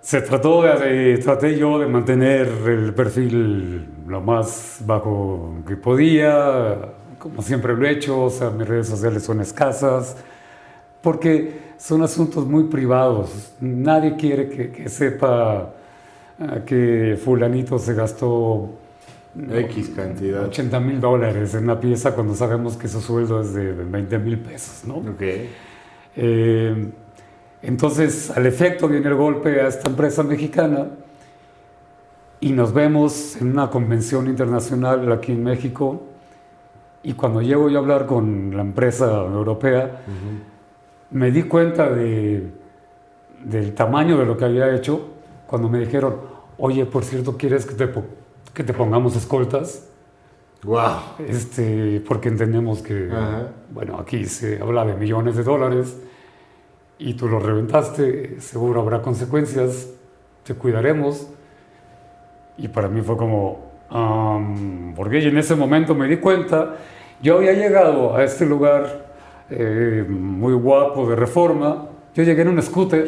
Se 0.00 0.20
trató 0.20 0.62
de, 0.62 1.18
traté 1.18 1.58
yo 1.58 1.78
de 1.78 1.86
mantener 1.86 2.46
el 2.66 2.94
perfil 2.94 3.88
lo 4.06 4.20
más 4.20 4.78
bajo 4.86 5.56
que 5.66 5.76
podía, 5.76 6.92
como 7.18 7.42
siempre 7.42 7.74
lo 7.74 7.84
he 7.86 7.90
hecho, 7.90 8.24
o 8.24 8.30
sea, 8.30 8.50
mis 8.50 8.68
redes 8.68 8.86
sociales 8.86 9.24
son 9.24 9.40
escasas, 9.40 10.16
porque 11.02 11.74
son 11.78 12.02
asuntos 12.02 12.46
muy 12.46 12.64
privados. 12.64 13.52
Nadie 13.60 14.14
quiere 14.16 14.48
que, 14.48 14.70
que 14.70 14.88
sepa 14.88 15.72
ah, 16.38 16.60
que 16.64 17.18
fulanito 17.22 17.78
se 17.78 17.94
gastó 17.94 18.70
X 19.50 19.90
cantidad. 19.90 20.44
80 20.44 20.80
mil 20.80 21.00
dólares 21.00 21.54
en 21.54 21.64
una 21.64 21.78
pieza 21.78 22.14
cuando 22.14 22.34
sabemos 22.34 22.76
que 22.76 22.88
su 22.88 23.00
sueldo 23.00 23.40
es 23.40 23.52
de 23.52 23.72
20 23.72 24.18
mil 24.18 24.38
pesos, 24.38 24.86
¿no? 24.86 24.96
Ok. 24.96 25.22
Eh, 26.16 26.92
entonces, 27.62 28.30
al 28.30 28.46
efecto 28.46 28.88
viene 28.88 29.08
el 29.08 29.14
golpe 29.14 29.60
a 29.60 29.68
esta 29.68 29.90
empresa 29.90 30.22
mexicana 30.22 30.88
y 32.40 32.52
nos 32.52 32.72
vemos 32.72 33.36
en 33.40 33.50
una 33.50 33.70
convención 33.70 34.26
internacional 34.26 35.10
aquí 35.12 35.32
en 35.32 35.42
México 35.42 36.02
y 37.02 37.12
cuando 37.12 37.40
llego 37.40 37.68
yo 37.68 37.78
a 37.78 37.82
hablar 37.82 38.06
con 38.06 38.56
la 38.56 38.62
empresa 38.62 39.06
europea, 39.22 40.02
me 41.10 41.30
di 41.30 41.44
cuenta 41.44 41.88
de, 41.88 42.50
del 43.44 43.74
tamaño 43.74 44.18
de 44.18 44.26
lo 44.26 44.36
que 44.36 44.44
había 44.44 44.74
hecho 44.74 45.08
cuando 45.46 45.68
me 45.68 45.78
dijeron, 45.78 46.16
oye, 46.58 46.84
por 46.84 47.04
cierto, 47.04 47.36
¿quieres 47.36 47.64
que 47.64 47.74
te, 47.74 47.88
que 48.56 48.64
te 48.64 48.72
pongamos 48.72 49.14
escoltas? 49.14 49.86
Wow. 50.64 51.18
Este, 51.28 52.02
porque 52.08 52.28
entendemos 52.28 52.80
que, 52.80 53.10
Ajá. 53.12 53.52
bueno, 53.70 53.98
aquí 54.00 54.24
se 54.24 54.60
habla 54.62 54.86
de 54.86 54.94
millones 54.94 55.36
de 55.36 55.44
dólares 55.44 55.94
y 56.98 57.12
tú 57.14 57.28
lo 57.28 57.38
reventaste, 57.38 58.40
seguro 58.40 58.80
habrá 58.80 59.02
consecuencias, 59.02 59.90
te 60.42 60.54
cuidaremos. 60.54 61.28
Y 62.56 62.68
para 62.68 62.88
mí 62.88 63.02
fue 63.02 63.18
como, 63.18 63.72
am, 63.90 64.94
porque 64.96 65.18
en 65.18 65.36
ese 65.36 65.54
momento 65.54 65.94
me 65.94 66.08
di 66.08 66.16
cuenta, 66.16 66.76
yo 67.20 67.36
había 67.36 67.52
llegado 67.52 68.16
a 68.16 68.24
este 68.24 68.46
lugar 68.46 69.06
eh, 69.50 70.02
muy 70.08 70.54
guapo 70.54 71.06
de 71.10 71.14
reforma, 71.14 71.88
yo 72.14 72.22
llegué 72.22 72.40
en 72.40 72.48
un 72.48 72.62
scooter 72.62 73.06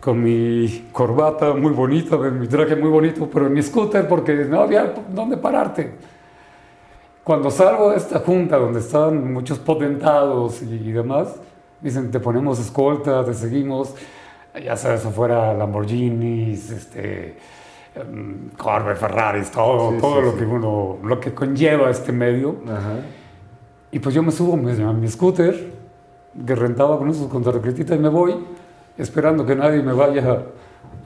con 0.00 0.22
mi 0.22 0.88
corbata 0.92 1.54
muy 1.54 1.72
bonita, 1.72 2.16
mi 2.16 2.46
traje 2.46 2.76
muy 2.76 2.88
bonito, 2.90 3.28
pero 3.32 3.46
en 3.46 3.52
mi 3.54 3.62
scooter 3.62 4.06
porque 4.06 4.32
no 4.44 4.60
había 4.60 4.94
dónde 5.08 5.36
pararte. 5.36 5.92
Cuando 7.24 7.50
salgo 7.50 7.90
de 7.90 7.96
esta 7.98 8.20
junta 8.20 8.56
donde 8.56 8.78
estaban 8.80 9.32
muchos 9.32 9.58
potentados 9.58 10.62
y, 10.62 10.92
demás, 10.92 11.36
dicen, 11.80 12.10
te 12.10 12.20
ponemos 12.20 12.58
escolta, 12.58 13.24
te 13.24 13.34
seguimos, 13.34 13.94
ya 14.64 14.76
sabes, 14.76 15.04
afuera 15.04 15.52
Lamborghinis, 15.52 16.70
este, 16.70 17.36
em, 17.94 18.48
Corvette, 18.56 18.96
Ferraris, 18.98 19.50
todo, 19.50 19.90
Sí, 19.92 19.98
todo 20.00 20.16
sí, 20.20 20.22
lo 20.24 20.32
sí. 20.32 20.38
que 20.38 20.44
uno, 20.46 20.98
lo 21.02 21.20
que 21.20 21.34
conlleva 21.34 21.90
este 21.90 22.12
medio. 22.12 22.56
Ajá. 22.66 22.94
Y 23.92 23.98
pues 23.98 24.14
yo 24.14 24.22
me 24.22 24.30
subo 24.32 24.56
me- 24.56 24.72
a 24.82 24.92
mi 24.92 25.08
scooter, 25.08 25.70
que 26.46 26.54
rentaba 26.54 26.98
con 26.98 27.10
esos 27.10 27.26
contrarrecretita 27.28 27.94
y 27.94 27.98
me 27.98 28.08
voy, 28.08 28.34
esperando 28.98 29.46
que 29.46 29.54
nadie 29.54 29.82
me 29.82 29.92
vaya 29.92 30.42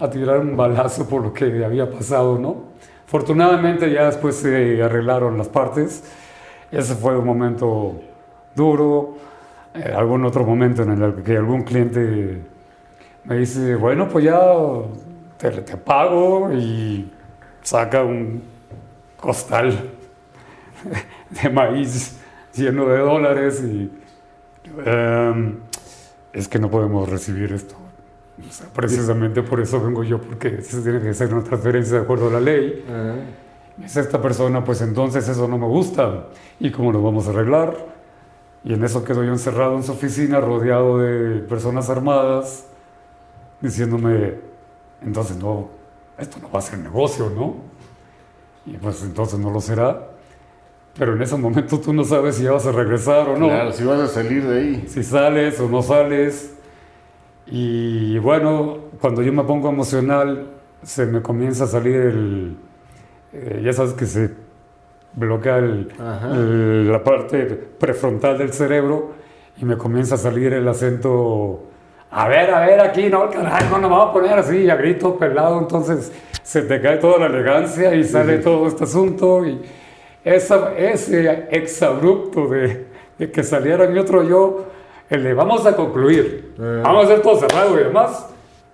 a 0.01 0.11
tirar 0.11 0.41
un 0.41 0.57
balazo 0.57 1.09
por 1.09 1.23
lo 1.23 1.33
que 1.33 1.65
había 1.65 1.89
pasado, 1.89 2.39
¿no? 2.39 2.73
Afortunadamente 3.07 3.93
ya 3.93 4.07
después 4.07 4.37
se 4.37 4.83
arreglaron 4.83 5.37
las 5.37 5.49
partes. 5.49 6.03
Ese 6.71 6.95
fue 6.95 7.17
un 7.19 7.27
momento 7.27 8.01
duro. 8.55 9.17
Eh, 9.75 9.93
algún 9.95 10.25
otro 10.25 10.45
momento 10.45 10.83
en 10.83 11.03
el 11.03 11.23
que 11.23 11.37
algún 11.37 11.63
cliente 11.63 12.43
me 13.25 13.37
dice, 13.37 13.75
bueno, 13.77 14.09
pues 14.09 14.25
ya 14.25 14.41
te, 15.37 15.77
pago 15.77 16.53
y 16.53 17.11
saca 17.63 18.03
un 18.03 18.43
costal 19.19 19.91
de 21.43 21.51
maíz 21.51 22.19
lleno 22.55 22.87
de 22.87 22.99
dólares 22.99 23.63
y 23.63 23.91
em, 24.85 25.59
es 26.33 26.49
que 26.49 26.59
no 26.59 26.71
podemos 26.71 27.09
recibir 27.09 27.53
esto. 27.53 27.82
O 28.39 28.53
sea, 28.53 28.67
precisamente 28.73 29.43
por 29.43 29.61
eso 29.61 29.81
vengo 29.81 30.03
yo, 30.05 30.21
porque 30.21 30.63
se 30.63 30.81
tiene 30.81 31.01
que 31.01 31.11
hacer 31.11 31.33
una 31.33 31.45
transferencia 31.45 31.99
de 31.99 32.03
acuerdo 32.03 32.29
a 32.29 32.33
la 32.33 32.41
ley. 32.41 32.85
Ajá. 32.89 33.15
Es 33.85 33.97
esta 33.97 34.21
persona, 34.21 34.65
pues 34.65 34.83
entonces 34.83 35.27
eso 35.29 35.49
no 35.49 35.59
me 35.59 35.67
gusta. 35.67 36.27
¿Y 36.61 36.71
cómo 36.71 36.93
lo 36.93 37.03
vamos 37.03 37.27
a 37.27 37.31
arreglar? 37.31 37.75
Y 38.65 38.75
en 38.75 38.85
eso 38.85 39.05
quedo 39.05 39.25
yo 39.25 39.33
encerrado 39.33 39.77
en 39.77 39.83
su 39.83 39.93
oficina, 39.93 40.41
rodeado 40.41 40.99
de 40.99 41.41
personas 41.41 41.91
armadas, 41.91 42.67
diciéndome, 43.61 44.35
entonces 45.03 45.37
no, 45.37 45.71
esto 46.19 46.39
no 46.41 46.51
va 46.51 46.59
a 46.59 46.63
ser 46.63 46.79
negocio, 46.79 47.31
¿no? 47.35 47.57
Y 48.67 48.77
pues 48.77 49.03
entonces 49.03 49.39
no 49.39 49.51
lo 49.51 49.61
será. 49.61 50.09
Pero 50.97 51.17
en 51.17 51.23
ese 51.23 51.37
momento 51.37 51.81
tú 51.81 51.93
no 51.93 52.05
sabes 52.05 52.37
si 52.37 52.45
ya 52.45 52.53
vas 52.53 52.67
a 52.67 52.73
regresar 52.73 53.29
o 53.31 53.39
no. 53.39 53.49
Claro, 53.49 53.73
si 53.73 53.83
vas 53.85 54.01
a 54.01 54.07
salir 54.07 54.47
de 54.47 54.59
ahí. 54.59 54.85
Si 54.87 55.03
sales 55.03 55.59
o 55.59 55.69
no 55.69 55.83
sales. 55.83 56.55
Y 57.47 58.19
bueno, 58.19 58.79
cuando 59.01 59.23
yo 59.23 59.33
me 59.33 59.43
pongo 59.45 59.69
emocional, 59.69 60.47
se 60.83 61.07
me 61.07 61.23
comienza 61.23 61.65
a 61.65 61.67
salir 61.67 61.97
el... 61.97 62.57
eh, 63.33 63.61
ya 63.65 63.73
sabes 63.73 63.95
que 63.95 64.07
se 64.07 64.31
bloquea 65.15 65.59
el- 65.59 65.89
el- 66.33 66.91
la 66.93 67.03
parte 67.03 67.45
prefrontal 67.79 68.39
del 68.39 68.53
cerebro 68.53 69.13
y 69.59 69.65
me 69.65 69.77
comienza 69.77 70.15
a 70.15 70.19
salir 70.19 70.53
el 70.53 70.67
acento... 70.69 71.65
A 72.15 72.29
ver, 72.29 72.51
a 72.51 72.61
ver, 72.67 72.79
aquí, 72.81 73.09
no, 73.09 73.31
caray, 73.31 73.69
no 73.71 73.79
nos 73.79 73.91
vamos 73.91 74.11
a 74.11 74.13
poner 74.13 74.33
así, 74.39 74.69
a 74.69 74.77
grito 74.77 75.17
pelado, 75.19 75.59
entonces 75.59 76.13
se 76.43 76.61
te 76.63 76.79
cae 76.81 76.99
toda 76.99 77.19
la 77.21 77.27
elegancia 77.27 77.95
y 77.95 78.05
sale 78.05 78.39
todo 78.39 78.67
este 78.67 78.85
asunto 78.85 79.47
y 79.47 79.63
esa, 80.23 80.75
ese 80.77 81.49
exabrupto 81.51 82.49
de, 82.49 82.87
de 83.19 83.31
que 83.31 83.43
saliera 83.43 83.87
mi 83.89 83.99
otro 83.99 84.23
yo, 84.25 84.67
el 85.13 85.23
de 85.25 85.35
vamos 85.35 85.65
a 85.67 85.75
concluir, 85.77 86.55
Eh. 86.59 86.81
vamos 86.83 87.05
a 87.05 87.07
hacer 87.07 87.23
todo 87.23 87.37
cerrado 87.39 87.79
y 87.81 87.85
demás, 87.85 88.29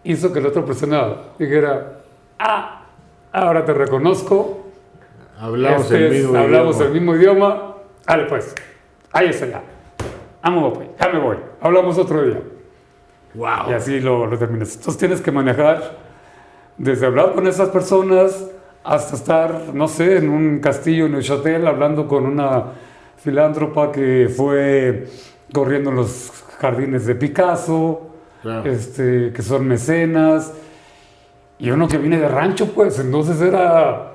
hizo 0.05 0.33
que 0.33 0.41
la 0.41 0.49
otra 0.49 0.65
persona 0.65 1.15
dijera, 1.39 2.01
ah, 2.39 2.83
ahora 3.33 3.65
te 3.65 3.73
reconozco, 3.75 4.65
Hablamos 5.41 5.83
este 5.83 5.97
el 5.97 6.05
es- 6.13 6.23
mismo 6.25 6.39
hablamos 6.39 6.81
el 6.81 6.91
mismo 6.93 7.15
idioma, 7.15 7.75
dale 8.07 8.25
pues, 8.25 8.55
ahí 9.13 9.29
está 9.29 9.47
ya, 9.47 9.63
vamos 10.43 10.77
pues, 10.79 10.89
ya 11.01 11.09
me 11.11 11.19
voy, 11.21 11.37
hablamos 11.61 11.97
otro 11.99 12.23
día. 12.23 12.41
Wow. 13.35 13.71
Y 13.71 13.73
así 13.75 14.01
lo, 14.01 14.27
lo 14.27 14.39
terminas. 14.39 14.75
Entonces 14.75 14.99
tienes 14.99 15.21
que 15.21 15.31
manejar 15.31 15.97
desde 16.77 17.07
hablar 17.07 17.35
con 17.35 17.47
esas 17.47 17.69
personas 17.69 18.51
hasta 18.83 19.15
estar, 19.17 19.61
no 19.75 19.87
sé, 19.87 20.17
en 20.17 20.31
un 20.31 20.61
castillo 20.61 21.07
en 21.07 21.13
Neuchâtel 21.13 21.67
hablando 21.67 22.09
con 22.09 22.25
una 22.25 22.65
filántropa 23.19 23.93
que 23.93 24.33
fue 24.35 25.07
corriendo 25.53 25.91
en 25.91 25.97
los 25.97 26.31
jardines 26.59 27.07
de 27.07 27.15
Picasso, 27.15 28.03
Claro. 28.43 28.71
este, 28.71 29.33
que 29.33 29.43
son 29.43 29.67
mecenas, 29.67 30.53
y 31.59 31.71
uno 31.71 31.89
que 31.89 31.99
viene 31.99 32.19
de 32.19 32.29
rancho, 32.29 32.73
pues 32.73 32.99
entonces 33.01 33.41
era, 33.41 34.13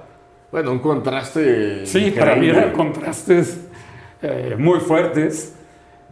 Bueno, 0.51 0.71
un 0.71 0.79
contraste. 0.79 1.85
sí, 1.85 2.13
para 2.17 2.35
mí 2.35 2.47
eran 2.47 2.71
contrastes 2.71 3.59
eh, 4.21 4.55
muy 4.57 4.79
fuertes. 4.79 5.53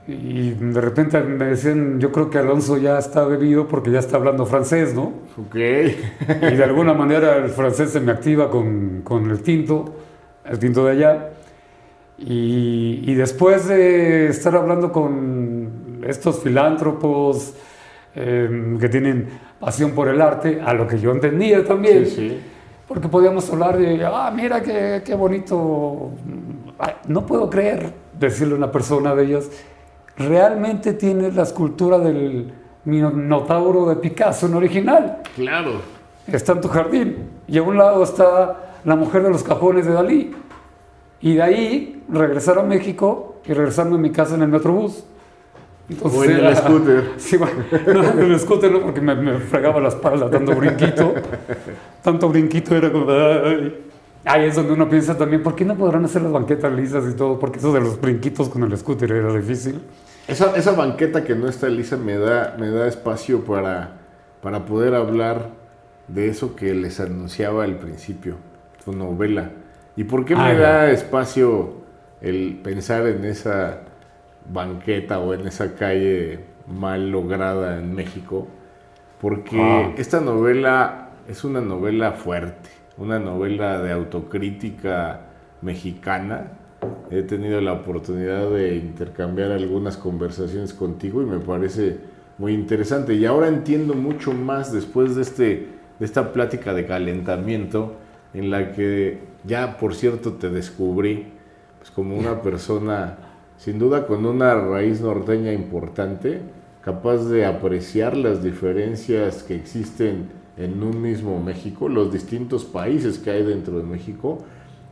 Y 0.08 0.50
de 0.50 0.82
repente 0.82 1.22
me 1.22 1.46
decían, 1.46 2.00
yo 2.00 2.12
creo 2.12 2.30
que 2.30 2.40
Alonso 2.40 2.78
ya 2.78 2.98
está 2.98 3.24
bebido 3.24 3.68
porque 3.68 3.92
ya 3.92 4.00
está 4.00 4.18
hablando 4.18 4.46
francés, 4.48 4.94
¿no? 4.96 5.14
Ok. 5.38 5.56
Y 5.56 6.56
de 6.56 6.64
alguna 6.64 6.94
manera 6.96 7.38
el 7.38 7.50
francés 7.52 7.92
se 7.92 8.00
me 8.02 8.12
activa 8.12 8.50
con, 8.50 9.02
con 9.04 9.30
el 9.30 9.42
tinto, 9.44 9.94
el 10.44 10.58
tinto 10.60 10.84
de 10.86 10.92
allá. 10.94 11.30
Y, 12.26 13.04
y 13.06 13.14
después 13.16 13.68
de 13.68 14.28
estar 14.28 14.56
hablando 14.56 14.92
con 14.92 16.02
estos 16.08 16.40
filántropos 16.40 17.54
eh, 18.16 18.78
que 18.80 18.90
tienen 18.90 19.28
pasión 19.60 19.92
por 19.92 20.08
el 20.08 20.22
arte, 20.22 20.62
a 20.64 20.74
lo 20.74 20.88
que 20.88 21.00
yo 21.00 21.12
entendía 21.12 21.64
también, 21.66 22.06
Sí, 22.06 22.30
sí. 22.30 22.40
porque 22.88 23.08
podíamos 23.08 23.50
hablar 23.52 23.78
de, 23.78 24.04
ah, 24.06 24.32
mira 24.36 24.62
qué, 24.62 25.02
qué 25.06 25.16
bonito. 25.16 26.12
Ay, 26.80 26.94
no 27.08 27.26
puedo 27.26 27.50
creer, 27.50 27.92
decirle 28.20 28.54
a 28.54 28.58
una 28.58 28.72
persona 28.72 29.14
de 29.16 29.24
ellas, 29.26 29.50
realmente 30.18 30.94
tiene 30.94 31.32
la 31.32 31.44
escultura 31.44 31.98
del 32.00 32.52
Minotauro 32.86 33.88
de 33.90 33.96
Picasso 33.96 34.48
en 34.48 34.56
original. 34.56 35.18
Claro. 35.36 35.74
Está 36.28 36.54
en 36.54 36.62
tu 36.62 36.68
jardín. 36.68 37.18
Y 37.48 37.58
a 37.58 37.64
un 37.64 37.78
lado 37.78 38.04
está 38.04 38.78
la 38.84 38.96
mujer 38.96 39.24
de 39.24 39.30
los 39.30 39.44
cajones 39.44 39.86
de 39.86 39.94
Dalí. 39.94 40.32
Y 41.22 41.36
de 41.36 41.42
ahí 41.44 42.04
regresar 42.10 42.58
a 42.60 42.64
México 42.64 43.36
y 43.46 43.54
regresarme 43.54 43.96
a 43.96 44.00
mi 44.00 44.12
casa 44.12 44.36
en 44.36 44.42
el 44.44 44.48
Metrobús. 44.50 45.04
Entonces 45.90 46.20
O 46.20 46.24
en 46.24 46.32
el 46.32 46.40
era- 46.40 46.56
scooter. 46.56 47.04
Sí, 47.18 47.38
bueno, 47.38 47.64
no, 47.88 48.22
en 48.22 48.32
el 48.32 48.40
scooter 48.40 48.72
no, 48.72 48.82
porque 48.82 49.02
me, 49.02 49.14
me 49.16 49.40
fregaba 49.40 49.80
la 49.82 49.90
espalda 49.90 50.30
tanto 50.30 50.56
brinquito. 50.56 51.14
tanto 52.02 52.30
brinquito 52.30 52.76
era 52.76 52.92
como... 52.92 53.12
Ay. 53.12 53.86
Ahí 54.24 54.46
es 54.46 54.56
donde 54.56 54.74
uno 54.74 54.88
piensa 54.88 55.18
también, 55.18 55.42
¿por 55.42 55.56
qué 55.56 55.66
no 55.66 55.76
podrán 55.76 56.06
hacer 56.06 56.22
las 56.22 56.32
banquetas 56.32 56.72
lisas 56.74 57.04
y 57.12 57.16
todo? 57.16 57.40
Porque 57.40 57.58
eso 57.58 57.74
de 57.74 57.82
los 57.82 58.00
brinquitos 58.00 58.50
con 58.50 58.62
el 58.64 58.78
scooter 58.78 59.12
era 59.12 59.34
difícil. 59.34 59.82
Esa, 60.28 60.56
esa 60.56 60.74
banqueta 60.74 61.24
que 61.24 61.34
no 61.34 61.48
está 61.50 61.68
lisa 61.70 61.98
me 61.98 62.18
da, 62.18 62.56
me 62.60 62.70
da 62.70 62.88
espacio 62.88 63.44
para, 63.44 63.98
para 64.44 64.64
poder 64.66 64.94
hablar 64.94 65.50
de 66.08 66.30
eso 66.30 66.56
que 66.56 66.74
les 66.76 67.00
anunciaba 67.00 67.64
al 67.64 67.78
principio, 67.78 68.36
tu 68.86 68.94
novela. 68.94 69.50
¿Y 69.96 70.04
por 70.06 70.26
qué 70.26 70.36
me 70.36 70.42
Ah, 70.42 70.54
ya. 70.54 70.60
da 70.60 70.92
espacio 70.92 71.74
el 72.22 72.60
pensar 72.64 73.06
en 73.08 73.26
esa 73.26 73.82
banqueta 74.52 75.20
o 75.20 75.34
en 75.34 75.48
esa 75.48 75.76
calle 75.76 76.40
mal 76.68 77.12
lograda 77.12 77.78
en 77.80 77.94
México? 77.94 78.48
Porque 79.20 79.60
Ah. 79.62 79.92
esta 79.98 80.20
novela 80.22 81.10
es 81.28 81.44
una 81.44 81.62
novela 81.62 82.14
fuerte, 82.14 82.70
una 82.98 83.20
novela 83.20 83.82
de 83.82 83.92
autocrítica 83.92 85.22
mexicana. 85.62 86.54
He 87.12 87.22
tenido 87.24 87.62
la 87.62 87.74
oportunidad 87.74 88.50
de 88.50 88.76
intercambiar 88.78 89.52
algunas 89.52 89.98
conversaciones 89.98 90.74
contigo 90.74 91.22
y 91.22 91.26
me 91.26 91.40
parece 91.40 91.98
muy 92.38 92.54
interesante. 92.54 93.14
Y 93.14 93.26
ahora 93.26 93.48
entiendo 93.50 93.94
mucho 93.94 94.34
más 94.34 94.72
después 94.74 95.16
de, 95.16 95.22
este, 95.22 95.68
de 96.00 96.06
esta 96.06 96.34
plática 96.34 96.74
de 96.74 96.86
calentamiento 96.88 97.94
en 98.34 98.52
la 98.52 98.72
que 98.72 99.20
ya, 99.44 99.78
por 99.78 99.96
cierto, 99.96 100.34
te 100.34 100.50
descubrí 100.50 101.28
pues, 101.80 101.92
como 101.92 102.18
una 102.18 102.42
persona 102.42 103.18
sin 103.58 103.78
duda 103.78 104.08
con 104.08 104.26
una 104.26 104.56
raíz 104.56 105.02
norteña 105.02 105.54
importante, 105.54 106.42
capaz 106.82 107.26
de 107.30 107.46
apreciar 107.46 108.18
las 108.18 108.44
diferencias 108.44 109.44
que 109.44 109.56
existen 109.56 110.30
en 110.58 110.82
un 110.82 111.00
mismo 111.00 111.42
México, 111.42 111.88
los 111.88 112.12
distintos 112.12 112.66
países 112.66 113.20
que 113.20 113.30
hay 113.30 113.44
dentro 113.44 113.78
de 113.78 113.84
México. 113.84 114.40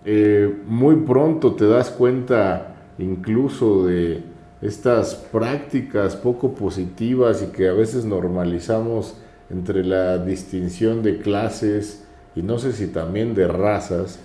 Eh, 0.06 0.62
muy 0.68 0.98
pronto 0.98 1.54
te 1.54 1.68
das 1.68 1.90
cuenta 1.90 2.76
incluso 3.00 3.88
de 3.88 4.24
estas 4.62 5.16
prácticas 5.16 6.16
poco 6.16 6.54
positivas 6.54 7.42
y 7.42 7.48
que 7.48 7.70
a 7.70 7.74
veces 7.74 8.06
normalizamos 8.06 9.18
entre 9.50 9.84
la 9.84 10.18
distinción 10.20 11.02
de 11.02 11.18
clases 11.18 12.06
y 12.36 12.42
no 12.42 12.60
sé 12.60 12.74
si 12.74 12.88
también 12.88 13.34
de 13.34 13.48
razas, 13.48 14.20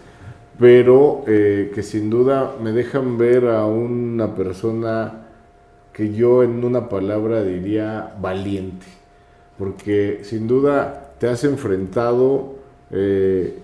pero 0.59 1.25
eh, 1.27 1.73
que 1.75 1.83
sin 1.83 2.11
duda 2.11 2.55
me 2.63 2.73
dejan 2.73 3.19
ver 3.19 3.49
a 3.49 3.67
una 3.67 4.35
persona 4.35 5.27
que 5.93 6.13
yo 6.13 6.43
en 6.43 6.65
una 6.65 6.89
palabra 6.89 7.43
diría 7.43 8.15
valiente, 8.21 8.87
porque 9.59 10.21
sin 10.23 10.47
duda 10.47 11.15
te 11.19 11.29
has 11.29 11.45
enfrentado 11.45 12.55
eh, 12.91 13.59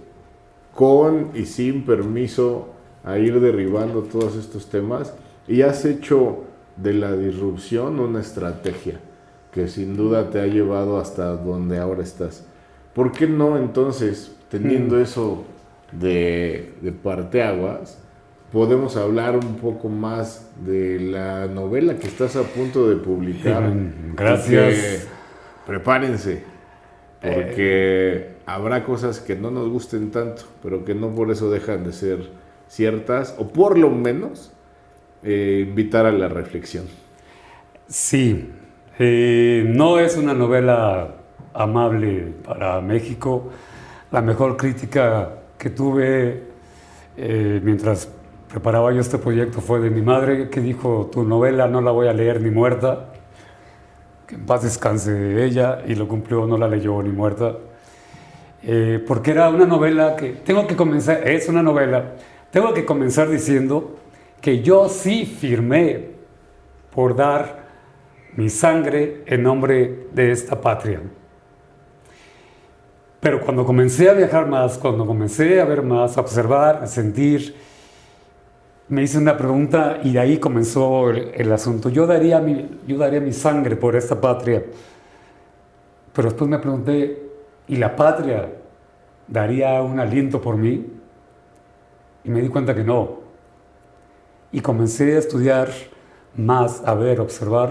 con 0.75 1.31
y 1.35 1.45
sin 1.45 1.85
permiso 1.85 2.69
a 3.05 3.19
ir 3.19 3.41
derribando 3.41 4.03
todos 4.03 4.37
estos 4.37 4.67
temas 4.67 5.13
y 5.49 5.63
has 5.63 5.85
hecho 5.85 6.45
de 6.77 6.95
la 6.95 7.17
disrupción 7.17 8.01
una 8.01 8.21
estrategia 8.21 9.01
que 9.53 9.69
sin 9.69 9.97
duda 9.97 10.31
te 10.31 10.41
ha 10.41 10.47
llevado 10.47 10.99
hasta 10.99 11.37
donde 11.37 11.79
ahora 11.79 12.03
estás. 12.03 12.45
¿Por 13.01 13.13
qué 13.13 13.27
no 13.27 13.57
entonces, 13.57 14.37
teniendo 14.51 15.01
eso 15.01 15.47
de, 15.91 16.75
de 16.83 16.93
parteaguas, 16.93 17.99
podemos 18.53 18.95
hablar 18.99 19.37
un 19.37 19.57
poco 19.57 19.89
más 19.89 20.51
de 20.67 21.01
la 21.01 21.47
novela 21.47 21.97
que 21.97 22.07
estás 22.07 22.37
a 22.37 22.43
punto 22.43 22.91
de 22.91 22.97
publicar? 22.97 23.63
Mm, 23.63 24.17
gracias. 24.17 25.09
Prepárense, 25.67 26.43
porque 27.23 28.33
habrá 28.45 28.85
cosas 28.85 29.19
que 29.19 29.35
no 29.35 29.51
nos 29.51 29.71
gusten 29.71 30.11
tanto, 30.11 30.43
pero 30.63 30.85
que 30.85 30.95
no 30.95 31.15
por 31.15 31.31
eso 31.31 31.51
dejan 31.51 31.85
de 31.85 31.95
ser 31.95 32.29
ciertas, 32.69 33.35
o 33.39 33.49
por 33.49 33.79
lo 33.79 33.89
menos 33.89 34.53
eh, 35.23 35.65
invitar 35.67 36.05
a 36.05 36.13
la 36.13 36.29
reflexión. 36.29 36.85
Sí, 37.89 38.51
eh, 38.99 39.65
no 39.67 39.99
es 39.99 40.19
una 40.19 40.35
novela 40.35 41.15
amable 41.55 42.33
para 42.45 42.81
México. 42.81 43.51
La 44.11 44.21
mejor 44.23 44.57
crítica 44.57 45.31
que 45.59 45.71
tuve 45.71 46.51
eh, 47.17 47.61
mientras 47.63 48.09
preparaba 48.51 48.93
yo 48.93 49.01
este 49.01 49.19
proyecto 49.19 49.61
fue 49.61 49.81
de 49.81 49.91
mi 49.91 50.03
madre, 50.03 50.49
que 50.49 50.61
dijo, 50.61 51.09
tu 51.13 51.23
novela 51.23 51.69
no 51.69 51.81
la 51.81 51.91
voy 51.91 52.09
a 52.09 52.13
leer 52.13 52.41
ni 52.41 52.51
muerta. 52.51 53.13
Que 54.27 54.35
en 54.37 54.47
paz 54.47 54.63
descanse 54.63 55.45
ella, 55.45 55.83
y 55.87 55.95
lo 55.95 56.09
cumplió, 56.09 56.47
no 56.47 56.57
la 56.59 56.67
leyó 56.67 57.03
ni 57.03 57.11
muerta. 57.11 57.57
Eh, 58.63 59.03
porque 59.07 59.31
era 59.31 59.49
una 59.49 59.67
novela 59.67 60.17
que, 60.17 60.31
tengo 60.31 60.67
que 60.67 60.77
comenzar, 60.77 61.27
es 61.29 61.49
una 61.49 61.63
novela, 61.63 62.15
tengo 62.51 62.75
que 62.75 62.85
comenzar 62.85 63.29
diciendo 63.29 63.97
que 64.41 64.63
yo 64.63 64.89
sí 64.89 65.25
firmé 65.25 66.11
por 66.95 67.17
dar 67.17 67.69
mi 68.37 68.49
sangre 68.51 69.23
en 69.27 69.43
nombre 69.43 70.07
de 70.13 70.33
esta 70.33 70.61
patria. 70.61 71.01
Pero 73.21 73.41
cuando 73.43 73.67
comencé 73.67 74.09
a 74.09 74.15
viajar 74.15 74.47
más, 74.47 74.79
cuando 74.79 75.07
comencé 75.07 75.61
a 75.61 75.67
ver 75.67 75.83
más, 75.83 76.17
a 76.17 76.23
observar, 76.23 76.81
a 76.83 76.87
sentir, 76.87 77.55
me 78.89 79.03
hice 79.03 79.19
una 79.19 79.37
pregunta 79.37 80.01
y 80.03 80.13
de 80.13 80.21
ahí 80.21 80.39
comenzó 80.39 81.11
el, 81.11 81.53
asunto. 81.53 81.91
Yo 81.91 82.07
daría, 82.07 82.41
mi, 82.41 82.81
yo 82.87 82.97
daría 82.97 83.21
mi 83.21 83.33
sangre 83.33 83.77
por 83.77 83.95
esta 83.95 84.21
patria. 84.21 84.65
Pero 86.15 86.29
después 86.29 86.51
me 86.51 86.59
pregunté, 86.59 87.23
¿y 87.69 87.77
la 87.77 87.95
patria 87.95 88.49
daría 89.29 89.81
un 89.83 90.01
aliento 90.01 90.41
por 90.41 90.57
mí? 90.57 90.87
Y 92.25 92.31
me 92.31 92.41
di 92.41 92.49
cuenta 92.49 92.75
que 92.75 92.83
no. 92.83 93.21
Y 94.51 94.61
comencé 94.61 95.15
a 95.15 95.19
estudiar 95.19 95.69
más, 96.35 96.83
a 96.85 96.95
ver, 96.95 97.21
observar, 97.21 97.71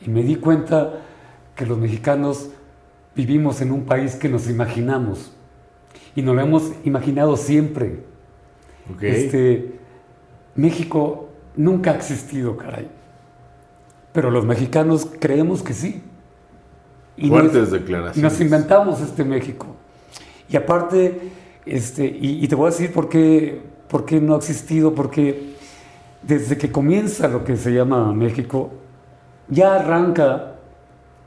y 0.00 0.10
me 0.10 0.22
di 0.22 0.36
cuenta 0.36 0.94
que 1.54 1.66
los 1.66 1.78
mexicanos 1.78 2.50
vivimos 3.14 3.60
en 3.60 3.72
un 3.72 3.84
país 3.84 4.14
que 4.14 4.28
nos 4.28 4.48
imaginamos. 4.48 5.32
Y 6.14 6.22
nos 6.22 6.34
lo 6.34 6.42
hemos 6.42 6.72
imaginado 6.84 7.36
siempre. 7.36 8.04
Este, 9.00 9.78
México 10.54 11.28
nunca 11.56 11.92
ha 11.92 11.96
existido, 11.96 12.56
caray. 12.56 12.88
Pero 14.12 14.30
los 14.30 14.44
mexicanos 14.44 15.08
creemos 15.18 15.62
que 15.62 15.72
sí. 15.72 16.02
Y 17.16 17.28
Fuertes 17.28 17.70
declaraciones. 17.70 18.32
Nos 18.32 18.40
inventamos 18.40 19.00
este 19.00 19.24
México. 19.24 19.66
Y 20.48 20.56
aparte, 20.56 21.30
este, 21.64 22.04
y, 22.04 22.46
te 22.46 22.54
voy 22.54 22.68
a 22.68 22.70
decir 22.70 22.92
por 22.92 23.08
qué, 23.08 23.62
por 23.88 24.04
qué 24.04 24.20
no 24.20 24.34
ha 24.34 24.38
existido, 24.38 24.94
porque 24.94 25.54
desde 26.22 26.58
que 26.58 26.70
comienza 26.70 27.28
lo 27.28 27.44
que 27.44 27.56
se 27.56 27.72
llama 27.72 28.12
México, 28.12 28.70
ya 29.48 29.76
arranca 29.76 30.51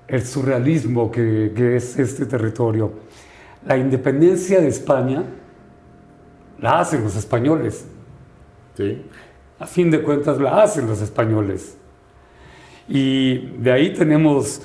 el 0.07 0.25
surrealismo 0.25 1.11
que, 1.11 1.75
es 1.75 1.97
este 1.97 2.25
territorio. 2.25 2.93
La 3.65 3.77
independencia 3.77 4.61
de 4.61 4.67
España 4.67 5.23
la 6.59 6.79
hacen 6.79 7.03
los 7.03 7.15
españoles. 7.15 7.87
Sí. 8.75 9.03
A 9.59 9.65
fin 9.65 9.89
de 9.89 10.01
cuentas 10.01 10.39
la 10.39 10.61
hacen 10.61 10.87
los 10.87 11.01
españoles. 11.01 11.77
Y 12.87 13.37
de 13.57 13.71
ahí 13.71 13.93
tenemos 13.93 14.61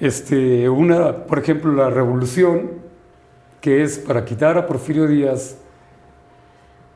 este, 0.00 0.68
una, 0.68 1.24
por 1.26 1.38
ejemplo, 1.38 1.72
la 1.72 1.90
revolución, 1.90 2.82
que 3.60 3.82
es 3.82 3.98
para 3.98 4.24
quitar 4.24 4.58
a 4.58 4.66
Porfirio 4.66 5.06
Díaz 5.06 5.58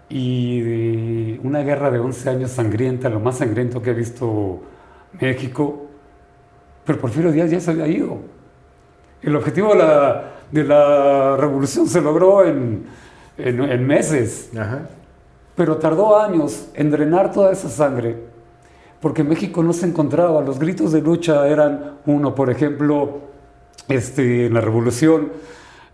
y 0.09 1.38
una 1.43 1.61
guerra 1.61 1.91
de 1.91 1.99
11 1.99 2.31
años 2.31 2.51
sangrienta, 2.51 3.09
lo 3.09 3.21
más 3.21 3.38
sangriento 3.38 3.81
que 3.83 3.91
ha 3.91 3.95
visto 3.95 4.62
México, 5.21 5.88
pero 6.88 7.01
Porfirio 7.01 7.31
Díaz 7.31 7.51
ya 7.51 7.61
se 7.61 7.70
había 7.70 7.87
ido. 7.87 8.16
El 9.20 9.37
objetivo 9.37 9.74
de 10.51 10.64
la, 10.64 11.37
revolución 11.37 11.87
se 11.87 12.01
logró 12.01 12.46
en, 12.46 12.87
meses, 13.87 14.51
pero 15.55 15.77
tardó 15.77 16.18
años 16.18 16.70
en 16.72 16.90
drenar 16.90 17.31
toda 17.31 17.53
esa 17.53 17.68
sangre, 17.68 18.16
porque 19.03 19.22
México 19.22 19.62
no 19.62 19.74
se 19.74 19.85
encontraba. 19.85 20.40
Los 20.40 20.59
gritos 20.59 20.90
de 20.90 21.03
lucha 21.03 21.46
eran 21.46 21.98
uno, 22.07 22.35
por 22.35 22.48
ejemplo, 22.48 23.18
este, 23.87 24.46
en 24.46 24.55
la 24.55 24.62
revolución, 24.62 25.31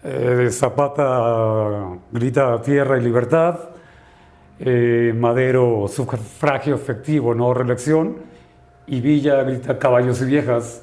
eh, 0.04 0.48
Zapata 0.52 1.88
grita 2.12 2.62
tierra 2.62 2.98
y 2.98 3.02
libertad, 3.02 3.58
eh, 4.60 5.12
Madero 5.18 5.86
sufragio 5.88 6.76
efectivo, 6.76 7.34
no 7.34 7.52
reelección, 7.52 8.33
y 8.86 9.00
Villa 9.00 9.42
grita 9.42 9.78
caballos 9.78 10.20
y 10.22 10.26
viejas. 10.26 10.82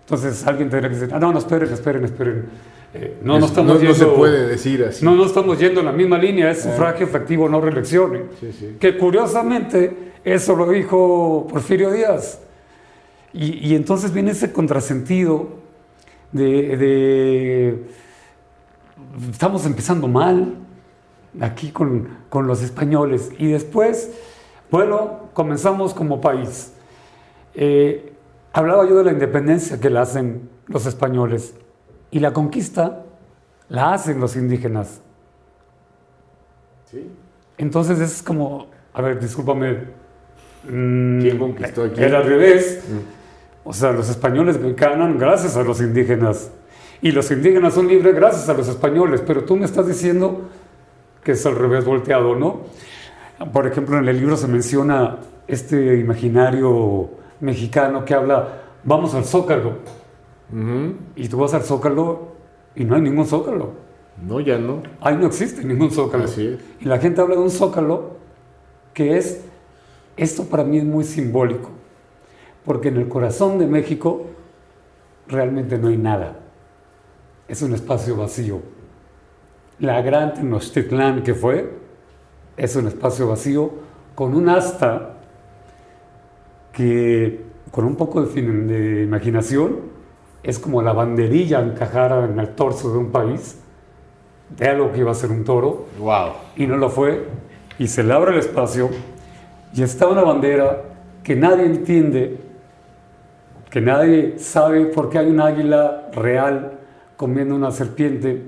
Entonces 0.00 0.46
alguien 0.46 0.70
tendría 0.70 0.90
que 0.90 0.96
decir, 0.96 1.14
ah, 1.14 1.18
no, 1.18 1.32
no, 1.32 1.38
esperen, 1.38 1.72
esperen, 1.72 2.04
esperen. 2.04 2.46
Eh, 2.94 3.18
no, 3.22 3.38
no, 3.38 3.46
estamos 3.46 3.74
no, 3.74 3.80
yendo, 3.80 3.92
no 3.92 3.98
se 3.98 4.06
puede 4.06 4.48
decir 4.48 4.82
así. 4.84 5.04
No, 5.04 5.14
no 5.14 5.26
estamos 5.26 5.58
yendo 5.58 5.80
en 5.80 5.86
la 5.86 5.92
misma 5.92 6.16
línea, 6.16 6.50
es 6.50 6.62
sufragio 6.62 7.04
efectivo, 7.04 7.48
no 7.48 7.60
reelección. 7.60 8.30
Que 8.80 8.96
curiosamente 8.96 10.12
eso 10.24 10.56
lo 10.56 10.70
dijo 10.70 11.46
Porfirio 11.50 11.90
Díaz. 11.90 12.40
Y, 13.34 13.68
y 13.68 13.74
entonces 13.74 14.12
viene 14.12 14.30
ese 14.30 14.52
contrasentido 14.52 15.58
de, 16.32 16.76
de, 16.76 17.84
estamos 19.30 19.66
empezando 19.66 20.08
mal 20.08 20.54
aquí 21.40 21.70
con, 21.70 22.08
con 22.28 22.46
los 22.46 22.62
españoles 22.62 23.30
y 23.38 23.48
después, 23.48 24.10
bueno, 24.70 25.28
comenzamos 25.34 25.92
como 25.94 26.20
país. 26.20 26.72
Eh, 27.54 28.12
hablaba 28.52 28.88
yo 28.88 28.96
de 28.96 29.04
la 29.04 29.12
independencia 29.12 29.80
que 29.80 29.90
la 29.90 30.02
hacen 30.02 30.48
los 30.66 30.86
españoles 30.86 31.54
y 32.10 32.20
la 32.20 32.32
conquista 32.32 33.04
la 33.68 33.92
hacen 33.92 34.20
los 34.20 34.36
indígenas. 34.36 35.00
Sí. 36.90 37.10
Entonces 37.58 38.00
es 38.00 38.22
como, 38.22 38.68
a 38.94 39.02
ver, 39.02 39.20
discúlpame. 39.20 39.98
Mm, 40.64 41.20
¿Quién 41.20 41.38
conquistó 41.38 41.84
aquí? 41.84 42.02
Era 42.02 42.18
al 42.18 42.24
revés. 42.24 42.82
Mm. 42.88 43.68
O 43.68 43.72
sea, 43.72 43.92
los 43.92 44.08
españoles 44.08 44.58
ganan 44.76 45.18
gracias 45.18 45.56
a 45.56 45.62
los 45.62 45.80
indígenas. 45.80 46.50
Y 47.02 47.12
los 47.12 47.30
indígenas 47.30 47.74
son 47.74 47.86
libres 47.86 48.14
gracias 48.14 48.48
a 48.48 48.54
los 48.54 48.68
españoles. 48.68 49.22
Pero 49.26 49.44
tú 49.44 49.56
me 49.56 49.66
estás 49.66 49.86
diciendo 49.86 50.48
que 51.22 51.32
es 51.32 51.44
al 51.44 51.56
revés 51.56 51.84
volteado, 51.84 52.34
¿no? 52.34 52.62
Por 53.52 53.66
ejemplo, 53.66 53.98
en 53.98 54.08
el 54.08 54.18
libro 54.18 54.36
se 54.36 54.48
menciona 54.48 55.18
este 55.46 55.96
imaginario 55.98 57.10
mexicano 57.40 58.04
que 58.04 58.14
habla, 58.14 58.48
vamos 58.84 59.14
al 59.14 59.24
Zócalo. 59.24 59.78
Y 61.16 61.28
tú 61.28 61.38
vas 61.38 61.54
al 61.54 61.62
Zócalo 61.62 62.28
y 62.74 62.84
no 62.84 62.94
hay 62.94 63.02
ningún 63.02 63.26
Zócalo. 63.26 63.72
No, 64.26 64.40
ya 64.40 64.58
no. 64.58 64.82
Ahí 65.00 65.16
no 65.16 65.26
existe 65.26 65.64
ningún 65.64 65.90
Zócalo. 65.90 66.24
Y 66.80 66.84
la 66.84 66.98
gente 66.98 67.20
habla 67.20 67.36
de 67.36 67.42
un 67.42 67.50
Zócalo 67.50 68.18
que 68.94 69.16
es, 69.16 69.44
esto 70.16 70.44
para 70.44 70.64
mí 70.64 70.78
es 70.78 70.84
muy 70.84 71.04
simbólico, 71.04 71.70
porque 72.64 72.88
en 72.88 72.96
el 72.96 73.08
corazón 73.08 73.58
de 73.58 73.66
México 73.66 74.26
realmente 75.28 75.78
no 75.78 75.88
hay 75.88 75.96
nada. 75.96 76.40
Es 77.46 77.62
un 77.62 77.74
espacio 77.74 78.16
vacío. 78.16 78.60
La 79.78 80.02
gran 80.02 80.34
Tenochtitlán 80.34 81.22
que 81.22 81.34
fue, 81.34 81.72
es 82.56 82.74
un 82.74 82.88
espacio 82.88 83.28
vacío 83.28 83.70
con 84.16 84.34
un 84.34 84.48
asta 84.48 85.17
que 86.78 87.40
con 87.72 87.84
un 87.84 87.96
poco 87.96 88.22
de, 88.22 89.02
imaginación 89.02 89.80
es 90.44 90.60
como 90.60 90.80
la 90.80 90.92
banderilla 90.92 91.60
encajada 91.60 92.24
en 92.24 92.38
el 92.38 92.50
torso 92.54 92.92
de 92.92 92.98
un 92.98 93.10
país 93.10 93.58
de 94.56 94.68
algo 94.68 94.92
que 94.92 95.00
iba 95.00 95.10
a 95.10 95.14
ser 95.14 95.32
un 95.32 95.42
toro. 95.42 95.86
Wow. 95.98 96.28
Y 96.54 96.68
no 96.68 96.76
lo 96.76 96.88
fue. 96.88 97.24
Y 97.80 97.88
se 97.88 98.04
le 98.04 98.12
abre 98.12 98.30
el 98.30 98.38
espacio 98.38 98.90
y 99.74 99.82
está 99.82 100.06
una 100.06 100.22
bandera 100.22 100.84
que 101.24 101.34
nadie 101.34 101.66
entiende, 101.66 102.38
que 103.70 103.80
nadie 103.80 104.38
sabe 104.38 104.86
por 104.86 105.10
qué 105.10 105.18
hay 105.18 105.26
un 105.26 105.40
águila 105.40 106.10
real 106.14 106.78
comiendo 107.16 107.56
una 107.56 107.72
serpiente. 107.72 108.40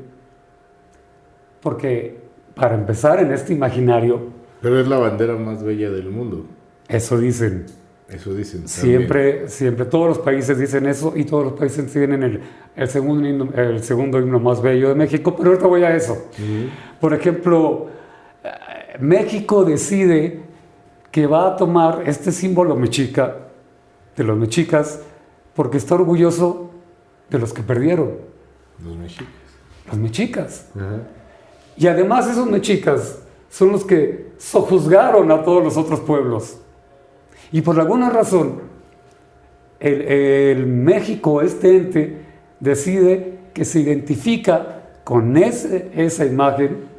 Porque 1.60 2.20
para 2.54 2.76
empezar 2.76 3.18
en 3.18 3.32
este 3.32 3.54
imaginario... 3.54 4.20
Pero 4.62 4.78
es 4.78 4.86
la 4.86 4.98
bandera 4.98 5.34
más 5.34 5.64
bella 5.64 5.90
del 5.90 6.10
mundo. 6.10 6.46
Eso 6.86 7.18
dicen. 7.18 7.79
Eso 8.10 8.34
dicen. 8.34 8.66
Siempre, 8.66 9.48
siempre, 9.48 9.84
todos 9.84 10.08
los 10.08 10.18
países 10.18 10.58
dicen 10.58 10.86
eso 10.86 11.12
y 11.14 11.24
todos 11.24 11.44
los 11.44 11.52
países 11.52 11.90
tienen 11.92 12.22
el, 12.22 12.40
el, 12.74 12.88
segundo, 12.88 13.28
himno, 13.28 13.48
el 13.54 13.82
segundo 13.82 14.18
himno 14.18 14.40
más 14.40 14.60
bello 14.60 14.88
de 14.88 14.94
México, 14.96 15.34
pero 15.36 15.50
ahorita 15.50 15.66
voy 15.68 15.84
a 15.84 15.94
eso. 15.94 16.26
Por 17.00 17.14
ejemplo, 17.14 17.86
eh, 18.42 18.48
México 18.98 19.64
decide 19.64 20.40
que 21.12 21.26
va 21.26 21.48
a 21.48 21.56
tomar 21.56 22.02
este 22.06 22.32
símbolo 22.32 22.74
mexica, 22.74 23.36
de 24.16 24.24
los 24.24 24.36
mexicas, 24.36 25.00
porque 25.54 25.78
está 25.78 25.94
orgulloso 25.94 26.70
de 27.30 27.38
los 27.38 27.52
que 27.52 27.62
perdieron. 27.62 28.16
Los 28.84 28.96
mexicas. 28.96 29.28
Los 29.86 29.96
mexicas. 29.98 30.68
Y 31.76 31.86
además 31.86 32.28
esos 32.28 32.46
mexicas 32.46 33.20
son 33.48 33.72
los 33.72 33.84
que 33.84 34.32
sojuzgaron 34.38 35.30
a 35.30 35.42
todos 35.42 35.62
los 35.62 35.76
otros 35.76 36.00
pueblos. 36.00 36.59
Y 37.52 37.62
por 37.62 37.78
alguna 37.78 38.10
razón, 38.10 38.60
el, 39.80 40.66
México, 40.66 41.42
este 41.42 41.76
ente, 41.76 42.16
decide 42.60 43.38
que 43.54 43.64
se 43.64 43.80
identifica 43.80 44.82
con 45.04 45.36
ese, 45.36 45.90
esa 45.96 46.24
imagen 46.24 46.90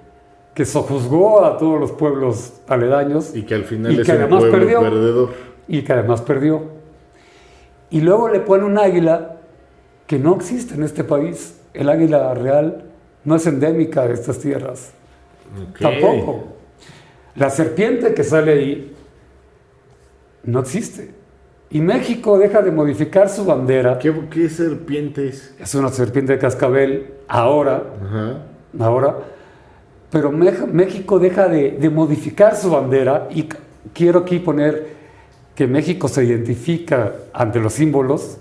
que 0.54 0.66
sojuzgó 0.66 1.46
a 1.46 1.58
todos 1.58 1.80
los 1.80 1.92
pueblos 1.92 2.62
aledaños. 2.68 3.36
Y 3.36 3.44
que 3.44 3.56
al 3.56 3.64
final 3.64 4.00
es 4.00 4.10
el 4.10 4.28
perdió, 4.28 4.82
perdedor. 4.82 5.30
Y 5.68 5.84
que 5.84 5.94
además 5.94 6.22
perdió. 6.22 6.64
Y 7.90 8.02
luego 8.02 8.30
le 8.30 8.40
pone 8.40 8.66
un 8.66 8.78
águila 8.78 9.38
que 10.08 10.20
no 10.20 10.36
existe 10.36 10.74
en 10.74 10.84
este 10.84 11.04
país. 11.04 11.60
El 11.74 11.90
águila 11.90 12.34
real 12.34 12.86
no 13.24 13.36
es 13.36 13.48
endémica 13.48 14.08
de 14.08 14.14
estas 14.14 14.40
tierras. 14.40 14.92
Tampoco. 15.80 16.44
La 17.36 17.50
serpiente 17.50 18.14
que 18.14 18.24
sale 18.24 18.52
ahí 18.52 18.96
no 20.44 20.60
existe. 20.60 21.12
Y 21.70 21.80
México 21.80 22.38
deja 22.38 22.62
de 22.62 22.72
modificar 22.72 23.30
su 23.30 23.46
bandera. 23.46 23.98
¿Qué, 23.98 24.14
qué 24.30 24.50
serpiente 24.50 25.30
es? 25.30 25.56
Es 25.60 25.74
una 25.74 25.90
serpiente 25.90 26.34
de 26.34 26.40
cascabel 26.40 27.14
ahora, 27.28 27.84
ahora. 28.78 29.16
Pero 30.10 30.32
México 30.32 31.18
deja 31.18 31.48
de, 31.48 31.72
de 31.72 31.90
modificar 31.90 32.58
su 32.58 32.70
bandera 32.70 33.30
y 33.32 33.48
quiero 33.94 34.20
aquí 34.20 34.40
poner 34.40 35.02
que 35.56 35.68
México 35.68 36.08
se 36.08 36.26
identifica 36.26 37.14
ante 37.34 37.60
los 37.60 37.74
símbolos. 37.74 38.38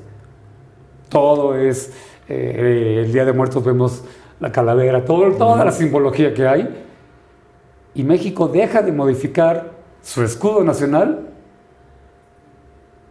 Todo 1.09 1.57
es, 1.57 1.93
eh, 2.29 3.03
el 3.05 3.13
Día 3.13 3.25
de 3.25 3.33
Muertos 3.33 3.65
vemos 3.65 4.03
la 4.41 4.51
calavera, 4.51 5.05
todo, 5.05 5.31
toda 5.33 5.65
la 5.65 5.73
simbología 5.73 6.35
que 6.35 6.47
hay. 6.47 6.85
Y 7.95 8.05
México 8.05 8.49
deja 8.49 8.83
de 8.83 8.93
modificar 8.93 9.73
su 10.03 10.23
escudo 10.23 10.65
nacional. 10.65 11.30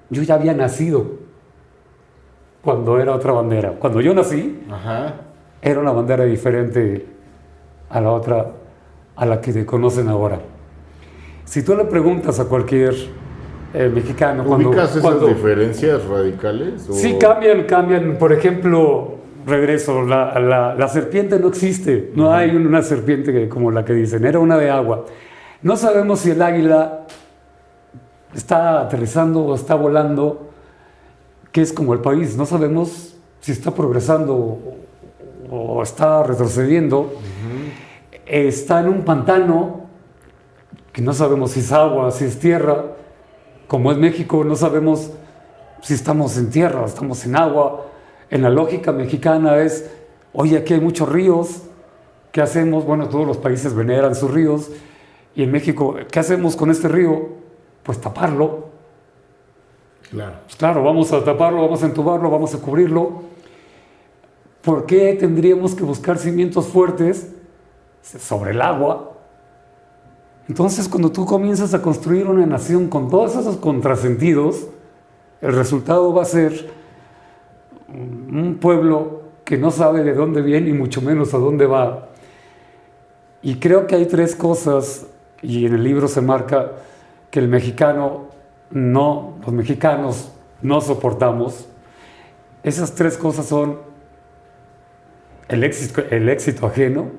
Yo 0.10 0.24
ya 0.24 0.36
había 0.36 0.54
nacido 0.54 1.06
cuando 2.62 3.00
era 3.00 3.14
otra 3.14 3.32
bandera. 3.32 3.72
Cuando 3.72 4.02
yo 4.02 4.14
nací, 4.14 4.60
era 5.62 5.80
una 5.80 5.92
bandera 5.92 6.26
diferente 6.26 7.06
a 7.90 8.02
la 8.02 8.12
otra, 8.12 8.52
a 9.16 9.26
la 9.26 9.42
que 9.42 9.66
conocen 9.66 10.10
ahora. 10.10 10.40
Si 11.46 11.64
tú 11.64 11.76
le 11.76 11.86
preguntas 11.86 12.40
a 12.40 12.46
cualquier 12.46 12.94
eh, 13.74 13.90
mexicano. 13.94 14.44
¿Ubicas 14.44 14.96
esas 14.96 15.28
diferencias 15.28 16.04
radicales? 16.06 16.88
Sí, 16.92 17.18
cambian, 17.20 17.64
cambian. 17.64 18.18
Por 18.18 18.34
ejemplo, 18.34 19.16
regreso, 19.46 20.02
la, 20.04 20.40
la, 20.76 20.88
serpiente 20.88 21.40
no 21.40 21.50
existe. 21.50 22.12
No 22.16 22.34
hay 22.34 22.56
una 22.56 22.82
serpiente 22.82 23.48
como 23.48 23.70
la 23.70 23.86
que 23.86 23.94
dicen, 23.94 24.26
era 24.26 24.40
una 24.40 24.58
de 24.58 24.72
agua. 24.72 25.06
No 25.62 25.76
sabemos 25.76 26.22
si 26.22 26.32
el 26.32 26.42
águila 26.42 27.06
está 28.34 28.82
aterrizando 28.82 29.44
o 29.46 29.56
está 29.56 29.76
volando, 29.76 30.50
que 31.52 31.62
es 31.62 31.74
como 31.74 31.94
el 31.94 32.00
país. 32.00 32.36
No 32.38 32.46
sabemos 32.46 33.16
si 33.42 33.52
está 33.52 33.72
progresando 33.72 34.60
o, 35.50 35.84
está 35.84 36.24
retrocediendo. 36.24 37.14
Está 38.26 38.82
en 38.82 38.90
un 38.90 39.02
pantano 39.04 39.82
que 40.94 41.02
no 41.02 41.14
sabemos 41.14 41.52
si 41.52 41.62
es 41.62 41.72
agua, 41.72 42.12
si 42.12 42.26
es 42.26 42.40
tierra 42.40 42.98
como 43.70 43.92
es 43.92 44.00
México, 44.00 44.44
no 44.44 44.56
sabemos 44.56 45.12
si 45.84 45.94
estamos 45.94 46.36
en 46.38 46.50
tierra, 46.50 46.84
estamos 46.86 47.24
en 47.26 47.36
agua. 47.36 47.86
En 48.32 48.42
la 48.42 48.50
lógica 48.50 48.92
mexicana 48.92 49.60
es, 49.60 49.88
oye, 50.34 50.58
aquí 50.58 50.74
hay 50.74 50.82
muchos 50.82 51.08
ríos, 51.08 51.62
¿qué 52.32 52.42
hacemos? 52.42 52.84
Bueno, 52.84 53.10
todos 53.10 53.28
los 53.28 53.38
países 53.38 53.76
veneran 53.76 54.16
sus 54.16 54.32
ríos. 54.32 54.72
Y 55.36 55.44
en 55.44 55.52
México, 55.52 55.96
¿qué 56.12 56.20
hacemos 56.20 56.56
con 56.56 56.72
este 56.72 56.88
río? 56.88 57.30
Pues 57.90 58.00
taparlo. 58.00 58.68
Claro. 60.12 60.36
Pues 60.46 60.56
claro, 60.58 60.84
vamos 60.84 61.12
a 61.12 61.24
taparlo, 61.24 61.64
vamos 61.64 61.82
a 61.82 61.88
entubarlo, 61.88 62.30
vamos 62.30 62.54
a 62.54 62.60
cubrirlo. 62.60 63.24
¿Por 64.62 64.86
qué 64.86 65.16
tendríamos 65.20 65.74
que 65.74 65.82
buscar 65.84 66.20
cimientos 66.20 66.68
fuertes 66.68 67.32
sobre 68.04 68.52
el 68.52 68.62
agua 68.62 69.14
entonces, 70.48 70.88
cuando 70.88 71.12
tú 71.12 71.26
comienzas 71.26 71.74
a 71.74 71.82
construir 71.82 72.28
una 72.28 72.46
nación 72.46 72.90
con 72.90 73.10
todos 73.10 73.36
esos 73.36 73.58
contrasentidos, 73.58 74.68
el 75.42 75.56
resultado 75.56 76.14
va 76.14 76.22
a 76.22 76.26
ser 76.26 76.70
un 77.88 78.60
pueblo 78.62 79.24
que 79.46 79.58
no 79.58 79.72
sabe 79.72 80.04
de 80.04 80.14
dónde 80.14 80.44
viene 80.44 80.70
y 80.70 80.74
mucho 80.74 81.02
menos 81.02 81.34
a 81.34 81.40
dónde 81.40 81.66
va. 81.66 82.10
Y 83.42 83.56
creo 83.56 83.88
que 83.88 83.96
hay 83.96 84.06
tres 84.06 84.36
cosas, 84.36 85.08
y 85.42 85.66
en 85.66 85.74
el 85.74 85.84
libro 85.84 86.08
se 86.08 86.22
marca 86.22 86.72
que 87.32 87.40
el 87.40 87.48
mexicano 87.48 88.28
no, 88.72 89.38
los 89.46 89.54
mexicanos 89.54 90.32
no 90.62 90.82
soportamos. 90.82 91.68
Esas 92.64 92.96
tres 92.96 93.18
cosas 93.18 93.46
son 93.46 93.80
el 95.48 95.64
éxito, 95.64 96.04
el 96.10 96.30
éxito 96.30 96.68
ajeno, 96.68 97.12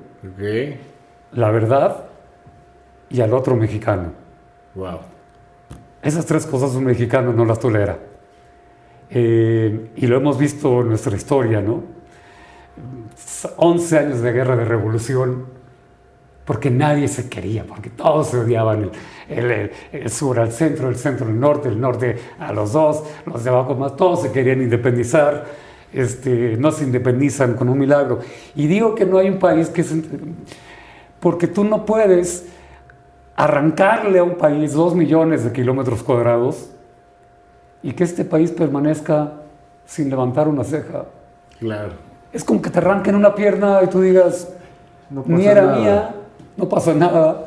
la 1.31 1.51
verdad 1.51 2.05
y 3.09 3.21
al 3.21 3.33
otro 3.33 3.55
mexicano. 3.55 4.13
Wow. 4.75 4.99
Esas 6.01 6.25
tres 6.25 6.45
cosas 6.45 6.73
un 6.75 6.85
mexicano 6.85 7.33
no 7.33 7.45
las 7.45 7.59
tolera. 7.59 7.99
Eh, 9.09 9.91
y 9.95 10.07
lo 10.07 10.17
hemos 10.17 10.37
visto 10.37 10.81
en 10.81 10.89
nuestra 10.89 11.15
historia, 11.15 11.61
¿no? 11.61 11.83
11 13.57 13.97
años 13.99 14.21
de 14.21 14.31
guerra 14.31 14.55
de 14.55 14.63
revolución, 14.63 15.45
porque 16.45 16.69
nadie 16.69 17.07
se 17.07 17.29
quería, 17.29 17.63
porque 17.63 17.89
todos 17.89 18.29
se 18.29 18.37
odiaban, 18.37 18.91
el, 19.29 19.71
el, 19.91 20.09
sur 20.09 20.39
al 20.39 20.51
centro, 20.51 20.89
el 20.89 20.95
centro 20.95 21.27
al 21.27 21.39
norte, 21.39 21.69
el 21.69 21.79
norte 21.79 22.17
a 22.39 22.51
los 22.51 22.73
dos, 22.73 23.03
los 23.25 23.43
de 23.43 23.49
abajo 23.49 23.75
más, 23.75 23.95
todos 23.95 24.23
se 24.23 24.31
querían 24.31 24.61
independizar, 24.61 25.45
este, 25.93 26.57
no 26.57 26.71
se 26.71 26.83
independizan 26.83 27.53
con 27.53 27.69
un 27.69 27.77
milagro. 27.77 28.19
Y 28.55 28.67
digo 28.67 28.95
que 28.95 29.05
no 29.05 29.17
hay 29.17 29.29
un 29.29 29.39
país 29.39 29.69
que... 29.69 29.83
Se, 29.83 30.01
porque 31.19 31.47
tú 31.47 31.63
no 31.63 31.85
puedes 31.85 32.47
arrancarle 33.35 34.19
a 34.19 34.23
un 34.23 34.35
país 34.35 34.73
dos 34.73 34.95
millones 34.95 35.43
de 35.43 35.51
kilómetros 35.51 36.03
cuadrados 36.03 36.71
y 37.83 37.93
que 37.93 38.03
este 38.03 38.25
país 38.25 38.51
permanezca 38.51 39.33
sin 39.85 40.09
levantar 40.09 40.47
una 40.47 40.63
ceja. 40.63 41.05
Claro. 41.59 41.93
Es 42.33 42.43
como 42.43 42.61
que 42.61 42.69
te 42.69 42.79
arranquen 42.79 43.15
una 43.15 43.35
pierna 43.35 43.81
y 43.83 43.87
tú 43.87 44.01
digas, 44.01 44.49
ni 45.09 45.45
era 45.45 45.75
mía, 45.75 46.15
no 46.57 46.69
pasa 46.69 46.93
nada. 46.93 47.45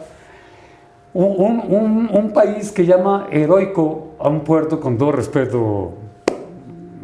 Un, 1.13 2.09
un, 2.13 2.33
país 2.33 2.73
que 2.73 2.85
llama 2.85 3.29
heroico 3.31 4.15
a 4.19 4.29
un 4.29 4.41
puerto, 4.41 4.81
con 4.81 4.99
todo 4.99 5.13
respeto 5.13 5.93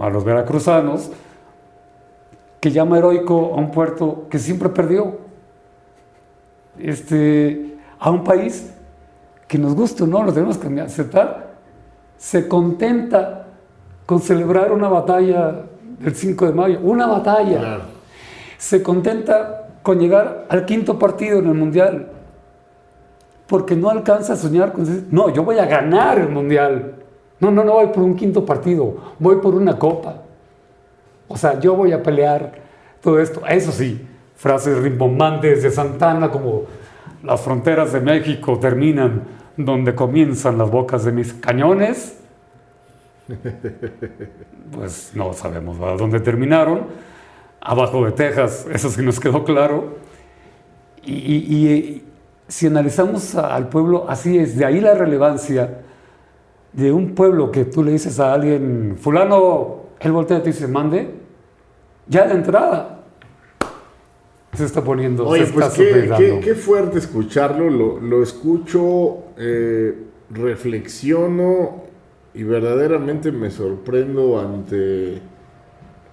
a 0.00 0.10
los 0.10 0.24
veracruzanos, 0.24 1.12
que 2.60 2.72
llama 2.72 2.98
heroico 2.98 3.52
a 3.54 3.58
un 3.58 3.70
puerto 3.70 4.26
que 4.28 4.38
siempre 4.40 4.68
perdió. 4.68 5.18
Este, 6.76 7.76
a 8.00 8.10
un 8.10 8.24
país 8.24 8.72
que 9.46 9.58
nos 9.58 9.74
guste 9.74 10.02
o 10.04 10.06
no, 10.06 10.24
lo 10.24 10.32
tenemos 10.32 10.58
que 10.58 10.80
aceptar, 10.80 11.50
se 12.16 12.48
contenta 12.48 13.46
con 14.06 14.20
celebrar 14.20 14.72
una 14.72 14.88
batalla 14.88 15.66
del 15.98 16.14
5 16.14 16.46
de 16.46 16.52
mayo, 16.52 16.80
una 16.82 17.06
batalla. 17.06 17.80
Se 18.58 18.82
contenta 18.82 19.69
con 19.82 19.98
llegar 19.98 20.46
al 20.48 20.64
quinto 20.66 20.98
partido 20.98 21.38
en 21.38 21.46
el 21.46 21.54
Mundial, 21.54 22.08
porque 23.46 23.74
no 23.74 23.90
alcanza 23.90 24.34
a 24.34 24.36
soñar 24.36 24.72
con 24.72 24.86
no, 25.10 25.30
yo 25.30 25.42
voy 25.42 25.58
a 25.58 25.66
ganar 25.66 26.18
el 26.18 26.28
Mundial. 26.28 26.94
No, 27.40 27.50
no, 27.50 27.64
no 27.64 27.72
voy 27.72 27.86
por 27.86 28.02
un 28.02 28.14
quinto 28.14 28.44
partido, 28.44 28.96
voy 29.18 29.36
por 29.36 29.54
una 29.54 29.78
copa. 29.78 30.22
O 31.26 31.36
sea, 31.36 31.58
yo 31.58 31.74
voy 31.74 31.92
a 31.92 32.02
pelear 32.02 32.52
todo 33.00 33.18
esto. 33.18 33.46
Eso 33.46 33.72
sí, 33.72 34.06
frases 34.36 34.78
rimbombantes 34.78 35.62
de 35.62 35.70
Santana 35.70 36.30
como 36.30 36.64
las 37.22 37.40
fronteras 37.40 37.92
de 37.92 38.00
México 38.00 38.58
terminan 38.58 39.22
donde 39.56 39.94
comienzan 39.94 40.58
las 40.58 40.70
bocas 40.70 41.04
de 41.04 41.12
mis 41.12 41.32
cañones. 41.34 42.18
Pues 44.70 45.10
no 45.16 45.32
sabemos 45.32 45.80
dónde 45.98 46.20
terminaron. 46.20 46.86
Abajo 47.60 48.04
de 48.06 48.12
Texas, 48.12 48.66
eso 48.72 48.88
sí 48.90 49.02
nos 49.02 49.20
quedó 49.20 49.44
claro. 49.44 49.96
Y, 51.04 52.02
si 52.48 52.66
analizamos 52.66 53.36
al 53.36 53.68
pueblo, 53.68 54.06
así 54.08 54.36
es, 54.36 54.56
de 54.56 54.64
ahí 54.64 54.80
la 54.80 54.94
relevancia 54.94 55.82
de 56.72 56.90
un 56.90 57.14
pueblo 57.14 57.52
que 57.52 57.64
tú 57.64 57.84
le 57.84 57.92
dices 57.92 58.18
a 58.18 58.32
alguien, 58.32 58.96
fulano, 59.00 59.82
él 60.00 60.10
voltea 60.10 60.38
y 60.38 60.40
te 60.40 60.48
dice, 60.48 60.66
mande, 60.66 61.14
ya 62.08 62.26
de 62.26 62.34
entrada, 62.34 63.04
se 64.52 64.64
está 64.64 64.82
poniendo. 64.82 65.28
Oye, 65.28 65.46
pues 65.46 65.68
qué, 65.74 66.54
fuerte 66.56 66.98
escucharlo. 66.98 68.00
Lo, 68.00 68.20
escucho, 68.20 69.18
eh, 69.38 69.96
reflexiono 70.30 71.84
y 72.34 72.42
verdaderamente 72.42 73.32
me 73.32 73.50
sorprendo 73.50 74.40
ante 74.40 75.20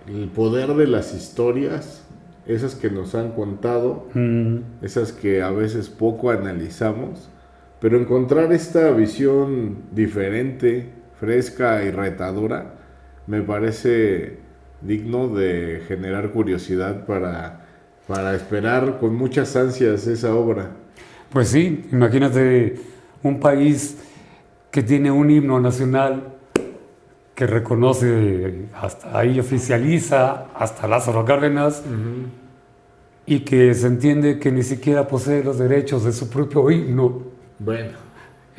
el 0.08 0.30
poder 0.30 0.74
de 0.76 0.88
las 0.88 1.14
historias, 1.14 2.04
esas 2.46 2.76
que 2.76 2.90
nos 2.90 3.16
han 3.16 3.32
contado, 3.32 4.08
mm. 4.14 4.58
esas 4.82 5.12
que 5.12 5.42
a 5.42 5.52
veces 5.52 5.90
poco 5.90 6.32
analizamos, 6.32 7.30
pero 7.80 8.00
encontrar 8.00 8.54
esta 8.54 8.92
visión 8.92 9.78
diferente, 9.92 10.90
fresca 11.20 11.84
y 11.84 11.92
retadora, 11.92 12.76
me 13.28 13.42
parece 13.42 14.40
digno 14.82 15.28
de 15.28 15.82
generar 15.88 16.32
curiosidad 16.32 17.06
para 17.06 17.68
para 18.08 18.34
esperar 18.34 19.00
con 19.00 19.16
muchas 19.16 19.56
ansias 19.56 20.08
esa 20.08 20.34
obra. 20.34 20.72
Pues 21.30 21.50
sí, 21.50 21.86
imagínate 21.92 22.80
un 23.22 23.40
país 23.40 23.98
que 24.72 24.82
tiene 24.82 25.12
un 25.12 25.30
himno 25.30 25.60
nacional 25.60 26.37
que 27.38 27.46
reconoce, 27.46 28.66
hasta 28.82 29.16
ahí 29.20 29.40
oficializa, 29.40 30.46
hasta 30.56 30.88
Lázaro 30.88 31.24
Cárdenas, 31.24 31.84
y 33.28 33.42
que 33.42 33.76
se 33.76 33.86
entiende 33.86 34.40
que 34.40 34.52
ni 34.52 34.64
siquiera 34.64 35.08
posee 35.08 35.44
los 35.44 35.60
derechos 35.60 36.04
de 36.04 36.14
su 36.14 36.32
propio 36.32 36.72
himno. 36.72 37.22
Bueno. 37.60 37.92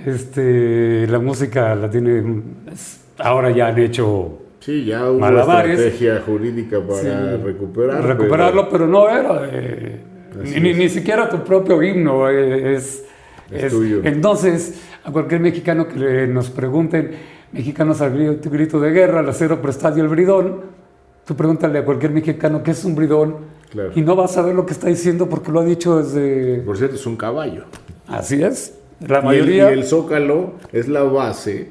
Este, 0.06 1.08
la 1.08 1.18
música 1.18 1.74
la 1.74 1.90
tiene, 1.90 2.22
ahora 3.18 3.50
ya 3.50 3.66
han 3.66 3.78
hecho 3.80 4.38
Sí, 4.60 4.84
ya 4.84 5.10
hubo 5.10 5.18
Malabares. 5.18 5.76
estrategia 5.80 6.22
jurídica 6.24 6.78
para 6.80 7.00
Sí. 7.00 7.42
recuperar. 7.42 8.04
recuperarlo, 8.04 8.68
pero, 8.68 8.86
no 8.86 9.08
era 9.10 9.40
eh, 9.50 10.00
ni, 10.60 10.72
ni 10.72 10.88
siquiera 10.88 11.28
tu 11.28 11.42
propio 11.42 11.82
himno 11.82 12.30
eh, 12.30 12.74
es, 12.76 13.04
Es 13.50 13.64
es- 13.64 13.72
tuyo. 13.72 14.02
Entonces, 14.04 14.80
a 15.02 15.10
cualquier 15.10 15.40
mexicano 15.40 15.88
que 15.88 15.98
le- 15.98 16.26
nos 16.28 16.48
pregunten, 16.50 17.10
mexicanos 17.52 18.00
al 18.00 18.12
grito, 18.12 18.50
grito 18.50 18.80
de 18.80 18.90
guerra, 18.90 19.20
el 19.20 19.28
acero 19.28 19.60
prestado 19.62 19.96
y 19.98 20.00
el 20.00 20.08
bridón, 20.08 20.60
tú 21.24 21.34
pregúntale 21.36 21.78
a 21.78 21.84
cualquier 21.84 22.12
mexicano 22.12 22.62
qué 22.62 22.72
es 22.72 22.84
un 22.84 22.94
bridón 22.94 23.58
Claro. 23.70 23.90
y 23.94 24.00
no 24.00 24.16
vas 24.16 24.36
a 24.38 24.42
ver 24.42 24.54
lo 24.54 24.64
que 24.64 24.72
está 24.72 24.88
diciendo 24.88 25.28
porque 25.28 25.52
lo 25.52 25.60
ha 25.60 25.64
dicho 25.64 25.98
desde... 26.02 26.60
Por 26.60 26.78
cierto, 26.78 26.96
es 26.96 27.04
un 27.06 27.16
caballo. 27.16 27.64
Así 28.06 28.42
es. 28.42 28.74
La 29.06 29.16
Y 29.16 29.20
el- 29.20 29.24
mayoría... 29.26 29.70
Y 29.70 29.74
el, 29.74 29.84
zócalo 29.84 30.52
es 30.72 30.88
la 30.88 31.02
base 31.02 31.68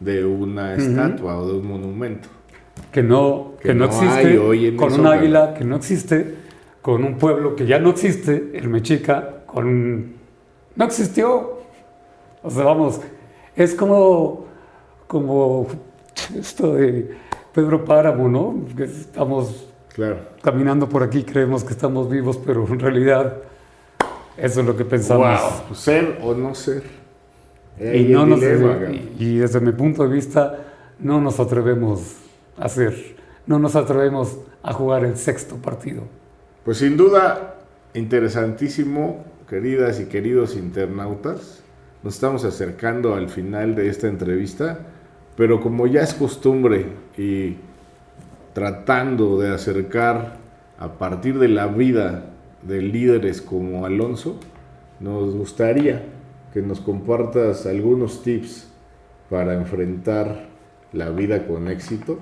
de 0.00 0.24
una 0.24 0.74
estatua 0.74 1.36
o 1.38 1.46
de 1.46 1.58
un 1.58 1.66
monumento. 1.68 2.28
que 2.90 3.02
no, 3.02 3.52
Que 3.60 3.68
que 3.68 3.74
no 3.74 3.80
no 3.80 3.84
existe, 3.92 4.38
hoy 4.38 4.66
en 4.68 4.76
con 4.78 4.98
un 4.98 5.06
águila 5.06 5.52
que 5.54 5.64
no 5.66 5.76
existe, 5.76 6.34
con 6.80 7.04
un 7.04 7.18
pueblo 7.18 7.54
que 7.56 7.66
ya 7.66 7.78
no 7.78 7.90
existe, 7.90 8.50
el 8.54 8.68
Mexica, 8.68 9.42
con 9.46 10.14
no 10.76 10.84
existió. 10.84 11.58
O 12.42 12.50
sea, 12.50 12.64
vamos, 12.64 13.00
es 13.54 13.74
como, 13.74 14.43
como 15.06 15.66
esto 16.36 16.74
de 16.74 17.16
Pedro 17.52 17.84
Páramo, 17.84 18.28
¿no? 18.28 18.64
Que 18.76 18.84
estamos 18.84 19.66
Claro. 19.94 20.16
caminando 20.42 20.88
por 20.88 21.02
aquí, 21.02 21.22
creemos 21.22 21.62
que 21.64 21.72
estamos 21.72 22.08
vivos, 22.10 22.38
pero 22.44 22.66
en 22.66 22.80
realidad 22.80 23.36
eso 24.36 24.60
es 24.60 24.66
lo 24.66 24.76
que 24.76 24.84
pensamos. 24.84 25.40
Wow. 25.68 25.76
Ser 25.76 26.18
o 26.22 26.34
no 26.34 26.54
ser. 26.54 26.82
Y, 27.80 27.86
Ahí 27.86 28.08
no 28.12 28.24
nos- 28.26 28.40
y- 28.42 29.14
y 29.18 29.36
desde 29.38 29.60
mi 29.60 29.72
punto 29.72 30.02
de 30.06 30.08
vista, 30.14 30.58
no 31.00 31.20
nos 31.20 31.40
atrevemos 31.40 32.16
a 32.56 32.66
hacer, 32.66 33.16
no 33.46 33.58
nos 33.58 33.74
atrevemos 33.76 34.36
a 34.62 34.72
jugar 34.72 35.04
el 35.04 35.16
sexto 35.16 35.56
partido. 35.56 36.02
Pues 36.64 36.78
sin 36.78 36.96
duda, 36.96 37.56
interesantísimo, 37.94 39.24
queridas 39.48 40.00
y 40.00 40.06
queridos 40.06 40.56
internautas. 40.56 41.62
Nos 42.02 42.14
estamos 42.14 42.44
acercando 42.44 43.14
al 43.14 43.28
final 43.28 43.74
de 43.74 43.88
esta 43.88 44.06
entrevista, 44.08 44.78
pero 45.36 45.60
como 45.60 45.86
ya 45.86 46.02
es 46.02 46.14
costumbre 46.14 46.86
y 47.18 47.56
tratando 48.52 49.38
de 49.38 49.52
acercar 49.52 50.36
a 50.78 50.88
partir 50.92 51.38
de 51.38 51.48
la 51.48 51.66
vida 51.66 52.26
de 52.62 52.82
líderes 52.82 53.42
como 53.42 53.84
Alonso, 53.86 54.38
nos 55.00 55.34
gustaría 55.34 56.02
que 56.52 56.62
nos 56.62 56.80
compartas 56.80 57.66
algunos 57.66 58.22
tips 58.22 58.68
para 59.28 59.54
enfrentar 59.54 60.46
la 60.92 61.10
vida 61.10 61.46
con 61.46 61.68
éxito 61.68 62.18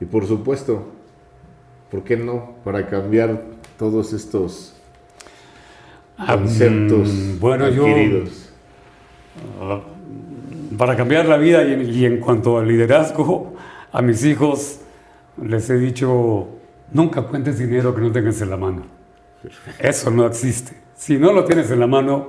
y 0.00 0.04
por 0.06 0.26
supuesto, 0.26 0.84
¿por 1.90 2.02
qué 2.02 2.16
no? 2.16 2.54
Para 2.64 2.86
cambiar 2.88 3.42
todos 3.78 4.12
estos 4.14 4.74
conceptos 6.26 7.08
Mm, 7.08 7.40
bueno, 7.40 7.68
yo- 7.68 7.84
adquiridos. 7.86 8.48
Para 10.78 10.96
cambiar 10.96 11.26
la 11.26 11.36
vida 11.36 11.62
y, 11.64 11.72
y 11.90 12.04
en 12.06 12.18
cuanto 12.20 12.58
al 12.58 12.68
liderazgo, 12.68 13.54
a 13.92 14.02
mis 14.02 14.24
hijos 14.24 14.80
les 15.42 15.68
he 15.70 15.76
dicho, 15.78 16.48
nunca 16.92 17.22
cuentes 17.22 17.58
dinero 17.58 17.94
que 17.94 18.00
no 18.00 18.12
tengas 18.12 18.40
en 18.42 18.50
la 18.50 18.56
mano. 18.56 18.82
Eso 19.78 20.10
no 20.10 20.26
existe. 20.26 20.72
Si 20.94 21.18
no 21.18 21.32
lo 21.32 21.44
tienes 21.44 21.70
en 21.70 21.80
la 21.80 21.86
mano, 21.86 22.28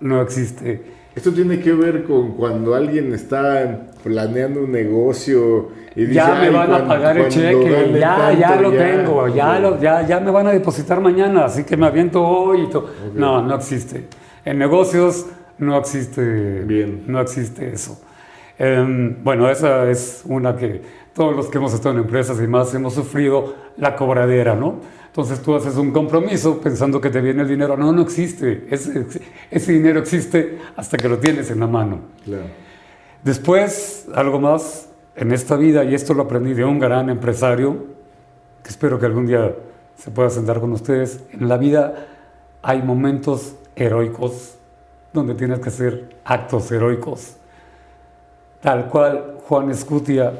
no 0.00 0.20
existe. 0.22 0.92
Esto 1.14 1.32
tiene 1.32 1.60
que 1.60 1.72
ver 1.72 2.04
con 2.04 2.32
cuando 2.32 2.74
alguien 2.74 3.12
está 3.14 3.86
planeando 4.02 4.60
un 4.64 4.72
negocio 4.72 5.68
y 5.94 6.02
dice, 6.06 6.14
ya 6.14 6.34
me 6.34 6.46
"Ay, 6.48 6.52
van 6.52 6.72
a 6.74 6.88
pagar 6.88 7.16
el 7.18 7.28
cheque, 7.28 7.92
ya, 8.00 8.32
ya 8.32 8.56
lo 8.60 8.70
tengo, 8.96 9.28
ya, 9.28 9.58
lo- 9.60 9.80
ya, 9.80 10.06
ya 10.06 10.20
me 10.20 10.30
van 10.32 10.46
a 10.48 10.50
depositar 10.50 11.00
mañana, 11.00 11.44
así 11.44 11.62
que 11.64 11.76
me 11.76 11.86
aviento 11.86 12.20
hoy 12.22 12.62
y. 12.62 12.68
No, 13.14 13.42
no 13.42 13.54
existe. 13.54 14.08
En 14.44 14.58
negocios 14.58 15.26
no 15.58 15.78
existe, 15.78 16.62
Bien. 16.64 17.04
no 17.06 17.20
existe 17.20 17.72
eso. 17.72 18.00
Em, 18.58 19.22
bueno, 19.22 19.48
esa 19.50 19.90
es 19.90 20.22
una 20.26 20.56
que 20.56 20.80
todos 21.12 21.34
los 21.34 21.46
que 21.46 21.58
hemos 21.58 21.74
estado 21.74 21.94
en 21.96 22.02
empresas 22.02 22.40
y 22.40 22.46
más 22.46 22.74
hemos 22.74 22.94
sufrido 22.94 23.54
la 23.76 23.96
cobradera, 23.96 24.54
¿no? 24.54 24.80
Entonces 25.06 25.40
tú 25.40 25.54
haces 25.54 25.76
un 25.76 25.92
compromiso 25.92 26.60
pensando 26.60 27.00
que 27.00 27.08
te 27.08 27.20
viene 27.20 27.42
el 27.42 27.48
dinero. 27.48 27.76
No, 27.76 27.92
no 27.92 28.02
existe. 28.02 28.66
Ese, 28.68 29.06
ese 29.50 29.72
dinero 29.72 30.00
existe 30.00 30.58
hasta 30.76 30.96
que 30.96 31.08
lo 31.08 31.18
tienes 31.18 31.50
en 31.50 31.60
la 31.60 31.68
mano. 31.68 32.00
Claro. 32.24 32.46
Después, 33.22 34.06
algo 34.12 34.40
más 34.40 34.88
en 35.14 35.30
esta 35.30 35.56
vida, 35.56 35.84
y 35.84 35.94
esto 35.94 36.14
lo 36.14 36.24
aprendí 36.24 36.52
de 36.52 36.64
un 36.64 36.80
gran 36.80 37.08
empresario, 37.10 37.86
que 38.62 38.70
espero 38.70 38.98
que 38.98 39.06
algún 39.06 39.26
día 39.26 39.54
se 39.96 40.10
pueda 40.10 40.30
sentar 40.30 40.60
con 40.60 40.72
ustedes. 40.72 41.20
En 41.32 41.48
la 41.48 41.56
vida 41.58 42.08
hay 42.62 42.82
momentos 42.82 43.54
heroicos 43.76 44.53
donde 45.14 45.34
tienes 45.34 45.60
que 45.60 45.68
hacer 45.68 46.16
actos 46.24 46.70
heroicos. 46.72 47.36
Tal 48.60 48.88
cual 48.88 49.36
Juan 49.46 49.70
Escutia, 49.70 50.32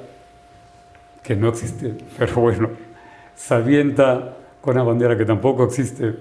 que 1.22 1.37
no 1.37 1.49
existe, 1.49 1.95
pero 2.18 2.35
bueno, 2.35 2.68
se 3.35 3.55
avienta 3.55 4.37
con 4.61 4.75
una 4.75 4.83
bandera 4.83 5.16
que 5.16 5.25
tampoco 5.25 5.64
existe. 5.64 6.14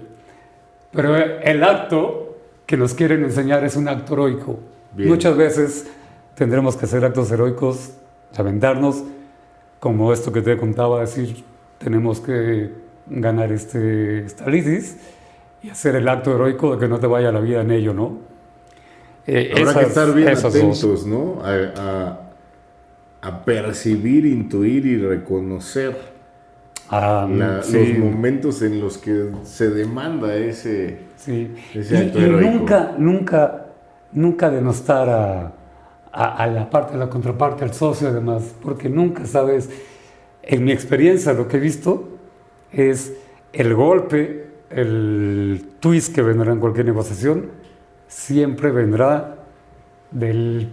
Pero 0.92 1.16
el 1.16 1.64
acto 1.64 2.36
que 2.64 2.76
nos 2.76 2.94
quieren 2.94 3.24
enseñar 3.24 3.64
es 3.64 3.76
un 3.76 3.88
acto 3.88 4.14
heroico. 4.14 4.60
Bien. 4.92 5.08
Muchas 5.08 5.36
veces 5.36 5.86
tendremos 6.36 6.76
que 6.76 6.84
hacer 6.84 7.04
actos 7.04 7.30
heroicos, 7.32 7.94
aventarnos, 8.36 9.02
como 9.80 10.12
esto 10.12 10.32
que 10.32 10.42
te 10.42 10.56
contaba, 10.56 11.00
decir, 11.00 11.44
tenemos 11.78 12.20
que 12.20 12.70
ganar 13.06 13.50
este, 13.50 14.24
esta 14.24 14.48
lisis 14.48 14.98
y 15.62 15.70
hacer 15.70 15.96
el 15.96 16.08
acto 16.08 16.34
heroico 16.34 16.74
de 16.74 16.78
que 16.78 16.88
no 16.88 17.00
te 17.00 17.08
vaya 17.08 17.32
la 17.32 17.40
vida 17.40 17.62
en 17.62 17.72
ello, 17.72 17.92
¿no? 17.92 18.33
Eh, 19.26 19.50
Habrá 19.52 19.64
que 19.64 19.70
esas- 19.80 19.88
estar 19.88 20.14
bien 20.14 20.28
esas 20.28 20.42
dos. 20.52 20.56
atentos, 20.56 21.06
¿no? 21.06 21.40
A, 21.42 21.50
a- 21.76 22.20
a 23.22 23.44
percibir, 23.44 24.26
intuir 24.26 24.84
y 24.84 24.98
reconocer 24.98 25.96
Ah, 26.90 27.26
la- 27.30 27.62
sí. 27.62 27.94
los 27.94 27.98
momentos 27.98 28.60
en 28.60 28.80
los 28.80 28.98
que 28.98 29.30
se 29.44 29.70
demanda 29.70 30.36
ese... 30.36 30.98
Sí. 31.16 31.54
Ese 31.74 31.94
Y, 31.94 31.96
acto 32.06 32.20
y 32.20 32.24
heroico. 32.24 32.50
nunca, 32.50 32.94
nunca, 32.98 33.66
nunca 34.12 34.50
denostar 34.50 35.08
a, 35.08 35.52
a- 36.12 36.36
a 36.36 36.46
la 36.46 36.68
parte, 36.68 36.94
a 36.94 36.98
la 36.98 37.08
contraparte, 37.08 37.64
al 37.64 37.72
socio 37.72 38.08
además, 38.08 38.54
porque 38.62 38.90
nunca 38.90 39.24
sabes, 39.24 39.70
en 40.42 40.62
mi 40.64 40.72
experiencia 40.72 41.32
lo 41.32 41.48
que 41.48 41.56
he 41.56 41.60
visto 41.60 42.18
es 42.70 43.14
el 43.54 43.74
golpe, 43.74 44.48
el 44.68 45.64
twist 45.80 46.14
que 46.14 46.20
vendrá 46.20 46.52
en 46.52 46.60
cualquier 46.60 46.84
negociación, 46.84 47.46
siempre 48.14 48.70
vendrá 48.70 49.34
del 50.10 50.68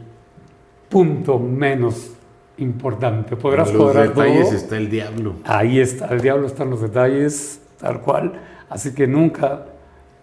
punto 0.88 1.40
menos 1.40 2.12
importante. 2.58 3.36
Podrás 3.36 3.72
en 3.72 3.78
los 3.80 3.94
detalles 3.94 4.46
todo. 4.46 4.58
está 4.58 4.78
el 4.78 4.90
diablo. 4.90 5.36
Ahí 5.44 5.80
está, 5.80 6.08
el 6.10 6.22
diablo 6.22 6.46
está 6.46 6.64
en 6.64 6.70
los 6.70 6.82
detalles, 6.82 7.62
tal 7.80 8.02
cual. 8.02 8.40
Así 8.70 8.94
que 8.94 9.08
nunca 9.08 9.66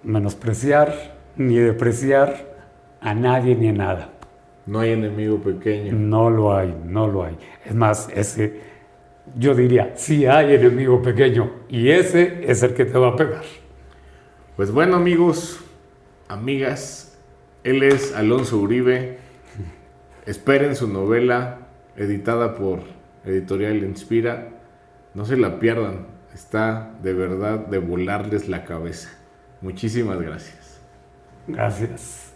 menospreciar 0.05 1.17
ni 1.37 1.57
depreciar 1.57 2.55
a 3.01 3.15
nadie 3.15 3.57
ni 3.57 3.69
a 3.69 3.73
nada. 3.73 4.11
No 4.67 4.79
hay 4.79 4.93
enemigo 4.93 5.39
pequeño. 5.39 5.95
No 5.95 6.31
lo 6.31 6.55
hay, 6.55 6.75
no 6.87 7.09
lo 7.09 7.25
hay. 7.25 7.37
Es 7.67 7.75
más, 7.75 8.09
ese, 8.15 8.61
yo 9.37 9.55
diría, 9.55 9.93
sí 9.97 10.25
hay 10.25 10.55
enemigo 10.55 11.03
pequeño 11.03 11.51
y 11.69 11.89
ese 11.89 12.49
es 12.49 12.63
el 12.63 12.75
que 12.75 12.85
te 12.85 12.97
va 12.97 13.09
a 13.09 13.17
pegar. 13.17 13.45
Pues 14.57 14.71
bueno, 14.71 14.97
amigos, 14.97 15.61
amigas, 16.29 17.08
él 17.65 17.83
es 17.83 18.15
Alonso 18.15 18.59
Uribe. 18.59 19.19
Esperen 20.27 20.77
su 20.77 20.89
novela 20.89 21.59
editada 21.97 22.55
por 22.55 22.81
Editorial 23.25 23.79
Inspira. 23.79 24.49
No 25.15 25.25
se 25.25 25.37
la 25.37 25.59
pierdan. 25.59 26.07
Está 26.35 26.93
de 27.03 27.15
verdad 27.15 27.59
de 27.67 27.79
volarles 27.79 28.49
la 28.49 28.65
cabeza. 28.65 29.11
Muchísimas 29.61 30.21
gracias. 30.21 30.81
Gracias. 31.47 32.28